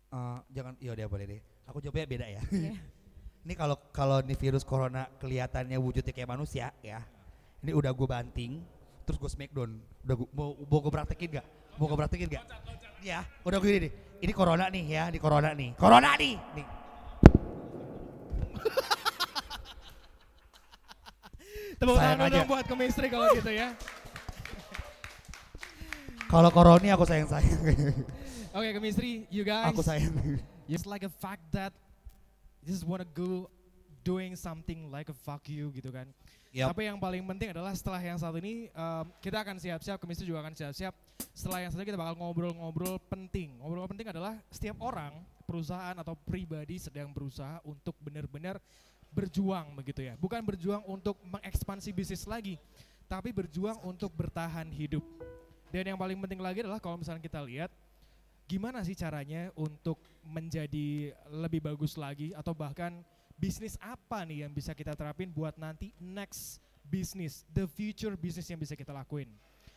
Eh, 0.05 0.39
jangan, 0.53 0.73
ya 0.77 0.91
udah 0.93 1.07
boleh 1.09 1.25
deh. 1.25 1.41
Aku 1.65 1.81
jawabnya 1.81 2.05
beda 2.05 2.27
ya. 2.29 2.41
Iya. 2.53 2.75
Ini 3.45 3.53
kalau 3.53 3.77
kalau 3.93 4.25
nih 4.25 4.33
virus 4.33 4.65
corona 4.65 5.05
kelihatannya 5.21 5.77
wujudnya 5.77 6.09
kayak 6.09 6.29
manusia 6.29 6.73
ya. 6.81 7.05
Ini 7.61 7.77
udah 7.77 7.93
gue 7.93 8.07
banting, 8.09 8.61
terus 9.05 9.21
gue 9.21 9.29
smackdown. 9.29 9.77
Udah 10.01 10.15
gua, 10.17 10.27
mau 10.33 10.57
mau 10.65 10.81
gue 10.81 10.91
praktekin 10.91 11.29
gak? 11.37 11.45
Mau 11.77 11.85
gue 11.85 11.97
praktekin 11.97 12.27
gak? 12.27 12.41
Ya, 13.05 13.21
udah 13.45 13.61
gue 13.61 13.69
gini 13.69 13.79
nih. 13.85 13.91
Ini 14.25 14.33
corona 14.33 14.65
nih 14.65 14.83
ya, 14.89 15.13
di 15.13 15.19
corona 15.21 15.53
nih. 15.53 15.77
Corona 15.77 16.17
nih. 16.17 16.33
Nih. 16.57 16.65
Tepuk 21.79 21.97
tangan 21.99 22.25
aja. 22.25 22.41
dong 22.41 22.47
buat 22.49 22.65
chemistry 22.65 23.07
kalau 23.13 23.29
gitu 23.37 23.51
ya. 23.53 23.75
Kalau 26.25 26.49
corona 26.49 26.89
aku 26.97 27.05
sayang 27.05 27.29
sayang. 27.29 27.61
Oke 28.57 28.67
chemistry, 28.73 29.29
you 29.29 29.45
guys. 29.45 29.69
aku 29.69 29.85
sayang. 29.85 30.41
It's 30.65 30.89
like 30.89 31.05
a 31.05 31.13
fact 31.21 31.45
that 31.53 31.69
you 32.65 32.73
just 32.73 32.81
wanna 32.81 33.05
go 33.05 33.45
doing 34.01 34.33
something 34.33 34.89
like 34.89 35.13
a 35.13 35.17
fuck 35.17 35.45
you 35.45 35.69
gitu 35.77 35.93
kan. 35.93 36.09
Yap. 36.55 36.71
Tapi 36.71 36.87
yang 36.87 36.95
paling 36.95 37.19
penting 37.27 37.51
adalah 37.51 37.75
setelah 37.75 37.99
yang 37.99 38.15
satu 38.15 38.39
ini 38.39 38.71
em, 38.71 39.05
kita 39.19 39.43
akan 39.43 39.59
siap-siap, 39.59 39.99
chemistry 39.99 40.23
juga 40.23 40.39
akan 40.39 40.55
siap-siap. 40.55 40.95
Setelah 41.35 41.67
yang 41.67 41.71
satu 41.75 41.83
kita 41.83 41.99
bakal 41.99 42.15
ngobrol-ngobrol 42.15 42.95
penting. 43.11 43.59
Ngobrol 43.59 43.91
penting 43.91 44.07
adalah 44.07 44.39
setiap 44.47 44.79
orang, 44.79 45.11
perusahaan 45.43 45.91
atau 45.99 46.15
pribadi 46.15 46.79
sedang 46.79 47.11
berusaha 47.11 47.59
untuk 47.67 47.91
benar-benar 47.99 48.63
berjuang 49.11 49.75
begitu 49.75 50.07
ya. 50.07 50.15
Bukan 50.15 50.39
berjuang 50.47 50.79
untuk 50.87 51.19
mengekspansi 51.27 51.91
bisnis 51.91 52.23
lagi, 52.23 52.55
tapi 53.11 53.35
berjuang 53.35 53.83
untuk 53.83 54.15
bertahan 54.15 54.71
hidup. 54.71 55.03
Dan 55.75 55.91
yang 55.91 55.99
paling 55.99 56.15
penting 56.23 56.39
lagi 56.39 56.63
adalah 56.63 56.79
kalau 56.79 56.95
misalnya 56.95 57.19
kita 57.19 57.43
lihat 57.43 57.67
gimana 58.47 58.79
sih 58.79 58.95
caranya 58.95 59.51
untuk 59.59 59.99
menjadi 60.23 61.11
lebih 61.35 61.67
bagus 61.67 61.99
lagi 61.99 62.31
atau 62.31 62.55
bahkan 62.55 63.03
bisnis 63.35 63.75
apa 63.83 64.23
nih 64.23 64.47
yang 64.47 64.51
bisa 64.51 64.71
kita 64.71 64.95
terapin 64.95 65.27
buat 65.27 65.55
nanti 65.59 65.91
next 65.99 66.63
business, 66.87 67.43
the 67.51 67.67
future 67.67 68.15
business 68.15 68.47
yang 68.47 68.59
bisa 68.59 68.73
kita 68.73 68.95
lakuin. 68.95 69.27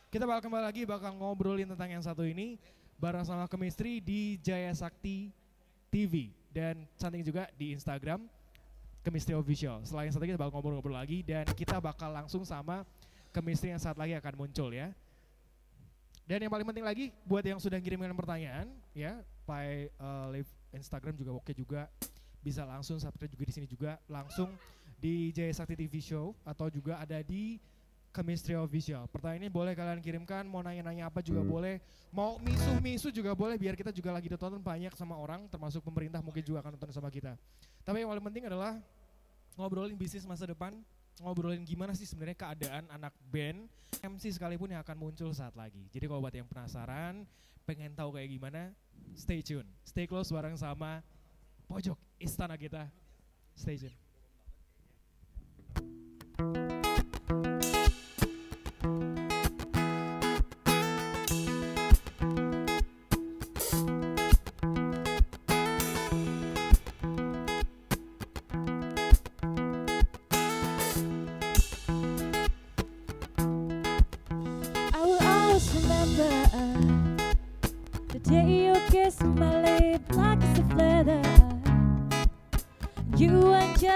Kita 0.09 0.25
bakal 0.25 0.49
kembali 0.49 0.65
lagi 0.65 0.83
bakal 0.89 1.13
ngobrolin 1.19 1.69
tentang 1.69 1.93
yang 1.93 2.01
satu 2.01 2.25
ini 2.25 2.57
bareng 2.97 3.27
sama 3.27 3.45
Chemistry 3.51 4.01
di 4.01 4.41
Jaya 4.41 4.73
Sakti 4.73 5.29
TV 5.93 6.33
dan 6.49 6.87
cantik 6.97 7.23
juga 7.27 7.51
di 7.61 7.77
Instagram 7.77 8.25
Chemistry 9.05 9.37
Official. 9.37 9.85
Setelah 9.85 10.09
yang 10.09 10.15
satu 10.17 10.25
kita 10.25 10.41
bakal 10.41 10.53
ngobrol-ngobrol 10.59 10.97
lagi 10.97 11.21
dan 11.27 11.45
kita 11.53 11.77
bakal 11.83 12.09
langsung 12.09 12.43
sama 12.49 12.89
Chemistry 13.35 13.75
yang 13.75 13.83
saat 13.83 14.01
lagi 14.01 14.17
akan 14.17 14.49
muncul 14.49 14.73
ya. 14.73 14.89
Dan 16.29 16.45
yang 16.45 16.53
paling 16.53 16.69
penting 16.69 16.85
lagi 16.85 17.05
buat 17.25 17.41
yang 17.41 17.57
sudah 17.57 17.81
kirimkan 17.81 18.13
pertanyaan 18.13 18.69
ya, 18.93 19.17
by 19.49 19.89
uh, 19.97 20.29
live 20.29 20.49
Instagram 20.77 21.17
juga 21.17 21.33
oke 21.33 21.53
juga 21.57 21.89
bisa 22.49 22.65
langsung 22.65 22.97
subscribe 22.97 23.29
juga 23.29 23.45
di 23.45 23.53
sini 23.53 23.67
juga 23.69 24.01
langsung 24.09 24.49
di 24.97 25.29
Jaya 25.37 25.53
Sakti 25.53 25.77
TV 25.77 26.01
Show 26.01 26.33
atau 26.49 26.73
juga 26.73 26.97
ada 26.97 27.21
di 27.21 27.61
Chemistry 28.09 28.57
Official. 28.57 29.05
pertanyaan 29.13 29.47
ini 29.47 29.51
boleh 29.53 29.77
kalian 29.77 30.01
kirimkan, 30.01 30.49
mau 30.49 30.65
nanya-nanya 30.65 31.13
apa 31.13 31.21
juga 31.21 31.45
hmm. 31.45 31.51
boleh, 31.53 31.77
mau 32.09 32.41
misu 32.41 32.73
misu 32.81 33.09
juga 33.13 33.37
boleh 33.37 33.61
biar 33.61 33.77
kita 33.77 33.93
juga 33.93 34.17
lagi 34.17 34.33
ditonton 34.33 34.65
banyak 34.65 34.97
sama 34.97 35.13
orang 35.15 35.45
termasuk 35.53 35.85
pemerintah 35.85 36.25
mungkin 36.25 36.41
juga 36.41 36.65
akan 36.65 36.81
nonton 36.81 36.89
sama 36.89 37.13
kita. 37.13 37.37
Tapi 37.85 38.01
yang 38.01 38.09
paling 38.09 38.25
penting 38.33 38.49
adalah 38.49 38.81
ngobrolin 39.61 39.95
bisnis 39.95 40.25
masa 40.25 40.49
depan, 40.49 40.73
ngobrolin 41.21 41.63
gimana 41.69 41.93
sih 41.93 42.09
sebenarnya 42.09 42.49
keadaan 42.49 42.89
anak 42.89 43.13
band 43.29 43.69
MC 44.01 44.35
sekalipun 44.35 44.73
yang 44.73 44.81
akan 44.81 44.97
muncul 44.97 45.31
saat 45.37 45.53
lagi. 45.53 45.85
Jadi 45.93 46.09
kalau 46.09 46.25
buat 46.25 46.33
yang 46.33 46.49
penasaran, 46.49 47.29
pengen 47.69 47.93
tahu 47.93 48.17
kayak 48.17 48.33
gimana, 48.33 48.73
stay 49.15 49.45
tune. 49.45 49.69
Stay 49.85 50.09
close 50.09 50.33
bareng 50.33 50.57
sama 50.57 51.05
Pojok 51.69 52.08
istana 52.21 52.57
kita. 52.57 52.87
Stay 53.55 53.77
tuned. 53.79 54.08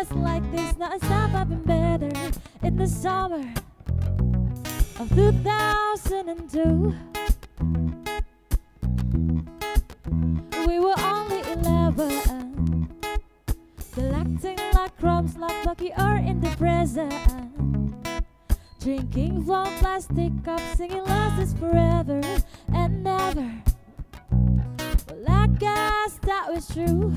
just 0.03 0.16
like 0.16 0.50
this, 0.50 0.76
non-stop 0.78 1.32
I've 1.32 1.48
been 1.48 1.62
better 1.62 2.11
in 2.64 2.76
the 2.76 2.88
summer 2.88 3.55
of 4.98 5.09
2002. 5.14 6.92
We 10.66 10.80
were 10.80 10.98
only 10.98 11.40
11, 11.53 12.88
collecting 13.94 14.59
like 14.74 14.96
crumbs, 14.98 15.36
like 15.36 15.64
lucky 15.64 15.92
or 15.96 16.16
in 16.16 16.40
the 16.40 16.50
present. 16.57 17.14
Drinking 18.80 19.44
from 19.44 19.72
plastic 19.78 20.32
cups, 20.44 20.78
singing 20.78 21.05
last 21.05 21.40
is 21.40 21.53
forever 21.55 22.20
and 22.74 23.05
never. 23.05 23.53
Well, 24.32 25.24
I 25.28 25.46
guess 25.46 26.18
that 26.24 26.53
was 26.53 26.66
true. 26.66 27.16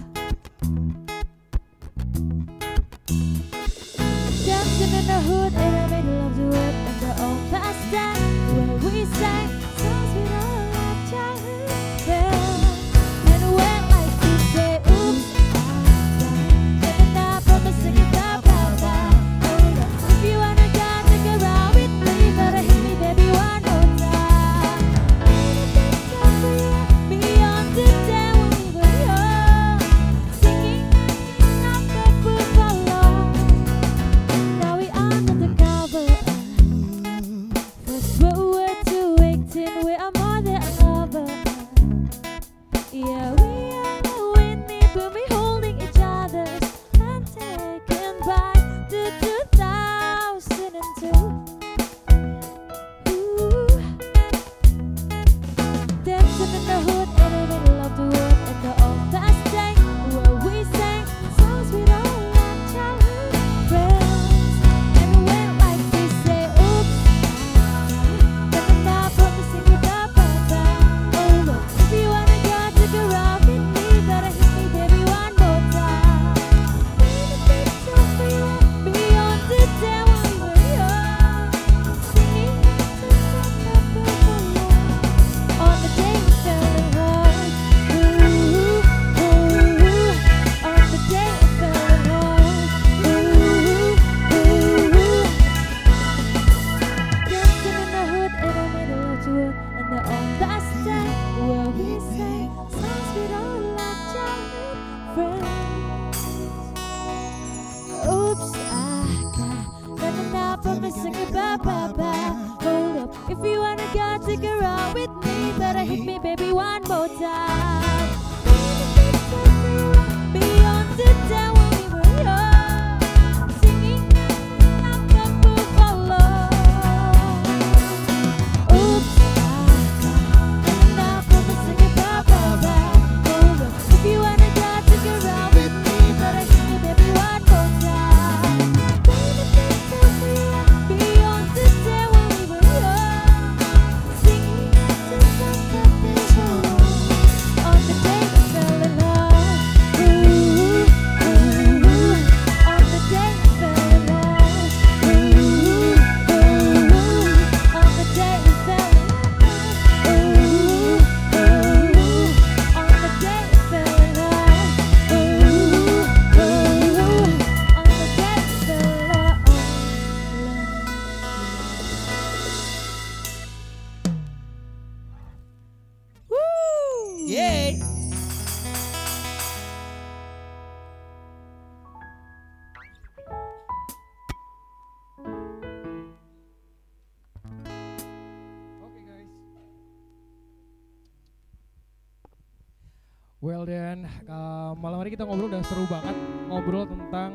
Eh, 194.35 194.71
malam 194.83 194.99
hari 194.99 195.15
kita 195.15 195.23
ngobrol 195.23 195.47
udah 195.47 195.63
seru 195.63 195.87
banget 195.87 196.15
ngobrol 196.51 196.83
tentang 196.83 197.31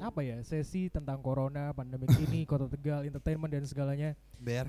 apa 0.00 0.24
ya 0.24 0.40
sesi 0.40 0.88
tentang 0.88 1.20
corona 1.20 1.76
pandemi 1.76 2.08
ini 2.24 2.48
kota 2.48 2.64
tegal 2.72 3.04
entertainment 3.04 3.52
dan 3.52 3.68
segalanya. 3.68 4.10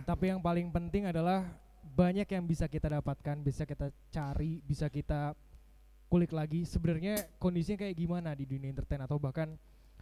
Tapi 0.03 0.27
yang 0.27 0.43
paling 0.43 0.67
penting 0.67 1.07
adalah 1.07 1.47
banyak 1.95 2.27
yang 2.27 2.43
bisa 2.43 2.67
kita 2.67 2.91
dapatkan 2.99 3.39
bisa 3.39 3.63
kita 3.63 3.95
cari 4.11 4.59
bisa 4.67 4.91
kita 4.91 5.31
kulik 6.11 6.35
lagi. 6.35 6.67
Sebenarnya 6.67 7.23
kondisinya 7.39 7.87
kayak 7.87 7.95
gimana 7.95 8.35
di 8.35 8.43
dunia 8.43 8.67
entertain 8.67 8.99
atau 8.99 9.15
bahkan 9.15 9.55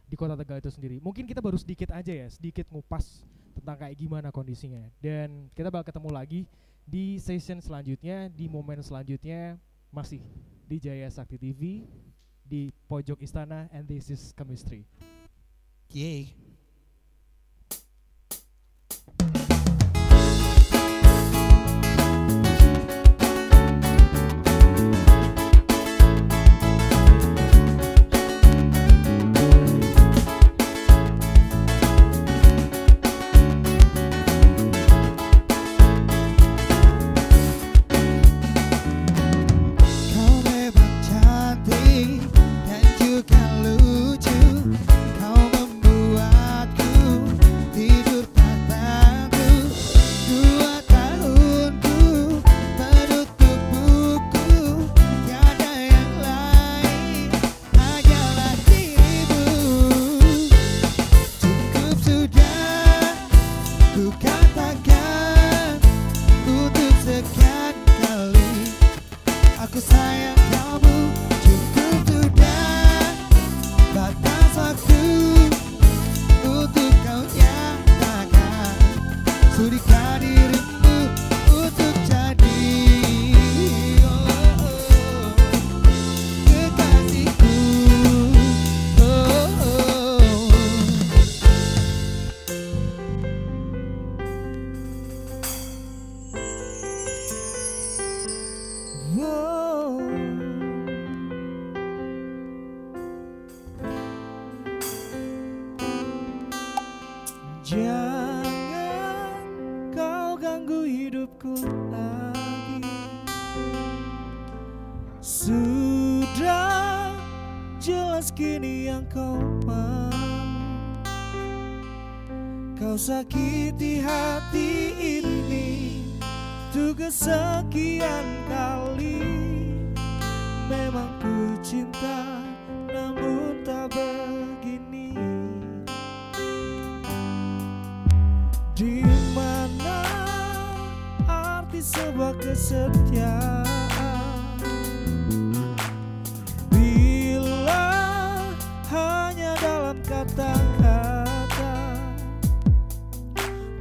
di 0.10 0.18
kota 0.18 0.34
tegal 0.34 0.58
itu 0.58 0.74
sendiri? 0.74 0.98
Mungkin 0.98 1.30
kita 1.30 1.46
baru 1.46 1.62
sedikit 1.62 1.94
aja 1.94 2.10
ya 2.10 2.26
sedikit 2.26 2.66
ngupas 2.74 3.22
tentang 3.54 3.78
kayak 3.86 3.94
gimana 4.02 4.34
kondisinya. 4.34 4.82
Dan 4.98 5.54
kita 5.54 5.70
bakal 5.70 5.94
ketemu 5.94 6.10
lagi 6.10 6.42
di 6.90 7.22
session 7.22 7.62
selanjutnya 7.62 8.34
di 8.34 8.50
momen 8.50 8.82
selanjutnya 8.82 9.62
masih 9.94 10.26
di 10.70 10.78
Jaya 10.78 11.10
Sakti 11.10 11.42
TV 11.42 11.82
di 12.46 12.70
pojok 12.86 13.26
istana 13.26 13.66
and 13.74 13.90
this 13.90 14.14
is 14.14 14.30
chemistry. 14.38 14.86
Yay. 15.90 16.49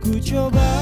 Ku 0.09 0.17
coba 0.25 0.65
untuk 0.65 0.78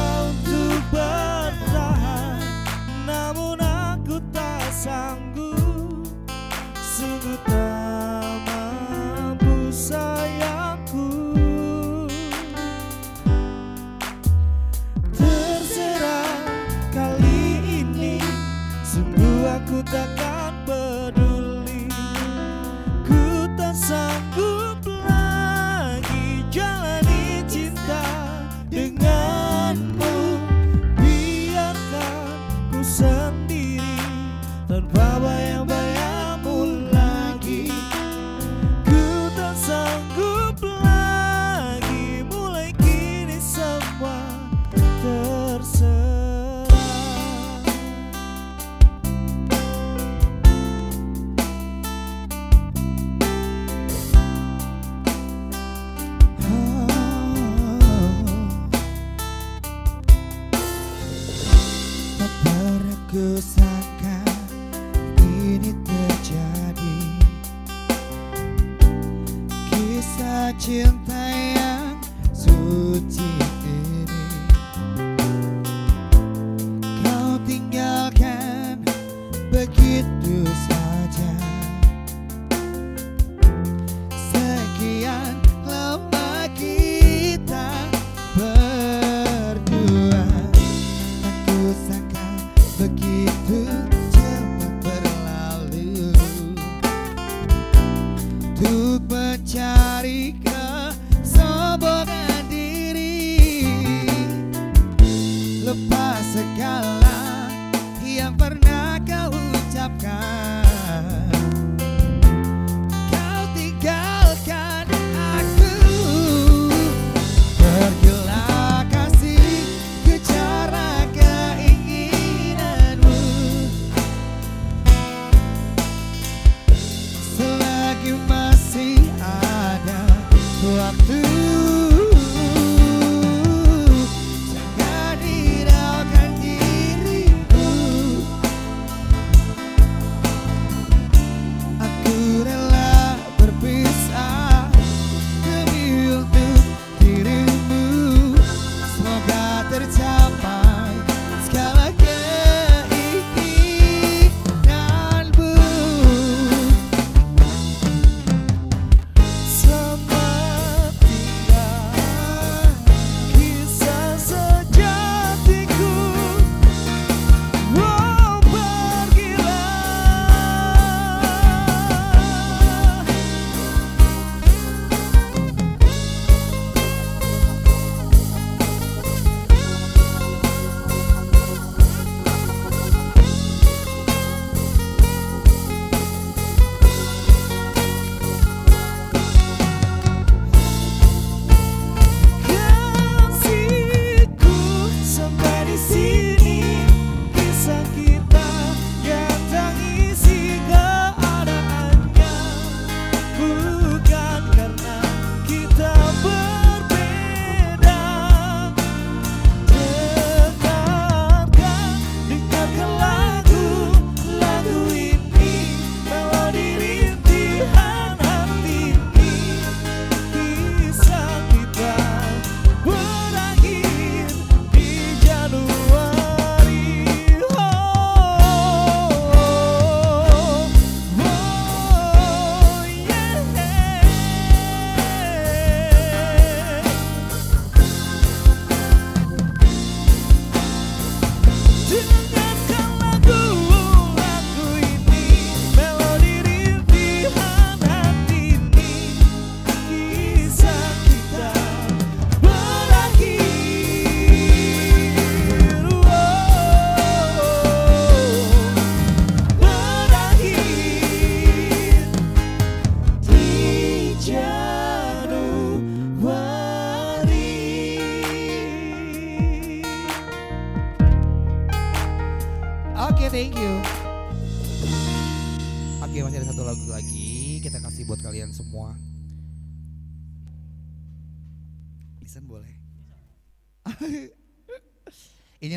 yang 108.16 108.32
pernah 108.32 108.75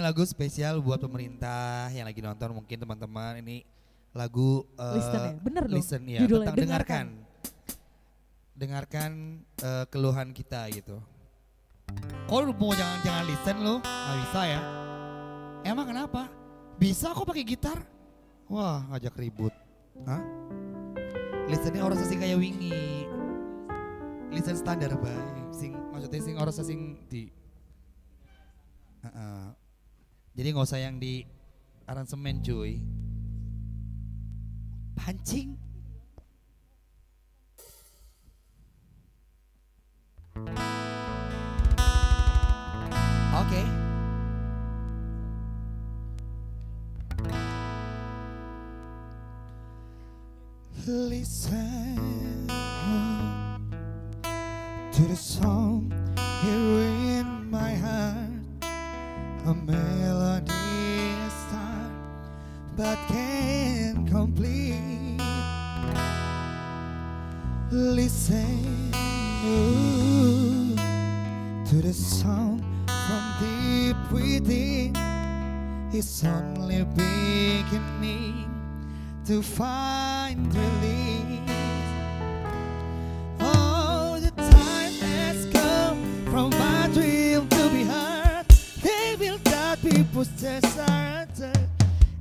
lagu 0.10 0.26
spesial 0.26 0.82
buat 0.82 0.98
pemerintah 0.98 1.94
yang 1.94 2.10
lagi 2.10 2.18
nonton 2.18 2.50
mungkin 2.58 2.82
teman-teman. 2.82 3.46
Ini 3.46 3.62
lagu 4.18 4.66
eh, 4.74 4.98
Listen 4.98 5.22
ya? 5.22 5.34
Bener 5.38 5.64
dong 5.70 5.78
listen 5.78 6.02
ya 6.10 6.20
judulnya, 6.26 6.50
tentang 6.50 6.58
dengarkan. 6.66 7.06
Dengarkan 8.58 9.12
eh, 9.62 9.86
keluhan 9.94 10.34
kita 10.34 10.66
gitu. 10.74 10.98
Kok 12.26 12.42
lu 12.42 12.54
mau 12.58 12.74
jangan-jangan 12.74 13.24
listen 13.30 13.56
lu? 13.62 13.76
Gak 13.86 14.18
bisa 14.26 14.42
ya. 14.50 14.62
Emang 15.62 15.86
kenapa? 15.94 16.26
Bisa 16.82 17.14
kok 17.14 17.30
pakai 17.30 17.46
gitar. 17.46 17.78
Wah, 18.50 18.90
ngajak 18.90 19.14
ribut. 19.14 19.54
Hah? 20.10 20.22
Listennya 21.46 21.86
orang 21.86 22.02
sing 22.02 22.18
kayak 22.18 22.42
wingi. 22.42 23.06
Listen 24.34 24.58
standar 24.58 24.90
baik. 24.98 25.54
Sing 25.54 25.78
maksudnya 25.94 26.22
sing 26.22 26.36
orang 26.38 26.54
sing 26.54 26.98
di 27.06 27.30
Heeh. 29.06 29.59
Jadi 30.40 30.56
nggak 30.56 30.72
usah 30.72 30.80
yang 30.80 31.04
di 31.04 31.20
aransemen 31.84 32.40
cuy. 32.40 32.80
Pancing. 34.96 35.60
Oke. 43.36 43.64
Listen 50.88 52.48
to 54.96 55.04
the 55.04 55.20
song 55.20 55.92
here 56.40 56.79
to 79.30 79.44
find 79.44 80.42
relief. 80.58 81.46
All 83.38 84.18
the 84.18 84.34
time 84.34 84.94
has 85.06 85.46
come 85.54 86.02
from 86.34 86.50
my 86.58 86.90
dream 86.98 87.46
to 87.46 87.70
be 87.70 87.86
heard. 87.86 88.50
They 88.82 89.14
will 89.22 89.38
that 89.46 89.86
people's 89.86 90.34
desire 90.34 91.30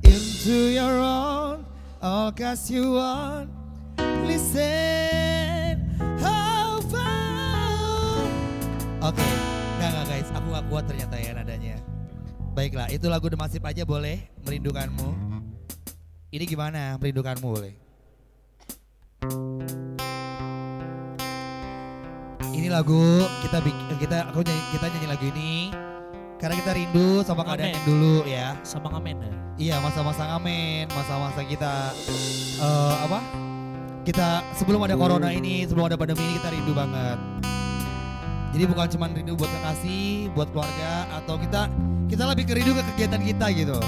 into 0.05 0.77
your 0.77 1.01
own. 1.01 1.65
All 2.05 2.29
cause 2.29 2.69
you 2.69 3.01
want. 3.01 3.49
Listen. 4.29 5.81
How 6.21 6.77
far? 6.93 8.21
Oke, 9.01 9.25
nggak 9.81 9.91
nggak 9.97 10.05
guys, 10.13 10.29
aku 10.37 10.47
nggak 10.53 10.65
kuat 10.69 10.85
ternyata 10.85 11.17
ya 11.17 11.33
nadanya. 11.33 11.81
Baiklah, 12.53 12.93
itu 12.93 13.09
lagu 13.09 13.33
The 13.33 13.41
Massive 13.41 13.65
aja 13.65 13.89
boleh, 13.89 14.29
merindukanmu. 14.45 15.28
Ini 16.29 16.45
gimana, 16.45 17.01
merindukanmu 17.01 17.49
boleh? 17.49 17.72
Ini 22.53 22.68
lagu 22.68 23.24
kita 23.41 23.64
kita 23.97 24.29
aku 24.29 24.45
nyanyi, 24.45 24.62
kita 24.76 24.87
nyanyi 24.93 25.09
lagu 25.09 25.24
ini 25.33 25.53
karena 26.37 26.55
kita 26.61 26.70
rindu 26.76 27.24
sama 27.24 27.49
keadaan 27.49 27.72
yang 27.72 27.87
dulu 27.89 28.29
ya. 28.29 28.53
sama 28.61 28.93
ngamen 28.93 29.16
ya. 29.24 29.33
Iya 29.57 29.76
masa-masa 29.81 30.29
ngamen, 30.37 30.93
masa-masa 30.93 31.41
kita 31.49 31.97
eh 32.61 32.97
apa? 33.09 33.24
Kita 34.05 34.45
sebelum 34.53 34.85
ada 34.85 35.01
corona 35.01 35.33
ini, 35.33 35.64
sebelum 35.64 35.89
ada 35.89 35.97
pandemi 35.97 36.29
ini 36.29 36.37
kita 36.45 36.53
rindu 36.53 36.76
banget. 36.76 37.16
Jadi 38.53 38.64
bukan 38.68 38.87
cuma 38.93 39.09
rindu 39.09 39.33
buat 39.33 39.49
kekasih, 39.49 40.29
buat 40.37 40.53
keluarga, 40.53 41.09
atau 41.24 41.41
kita 41.41 41.72
kita 42.05 42.29
lebih 42.29 42.45
ke 42.45 42.53
rindu 42.53 42.76
ke 42.76 42.85
kegiatan 42.93 43.20
kita 43.24 43.47
gitu. 43.57 43.81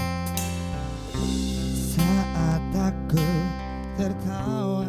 Tertawa 4.01 4.89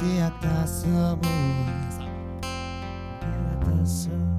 di 0.00 0.24
atas 0.24 0.88
semua, 0.88 1.20
di 3.20 3.28
atas 3.60 4.08
semua. 4.08 4.31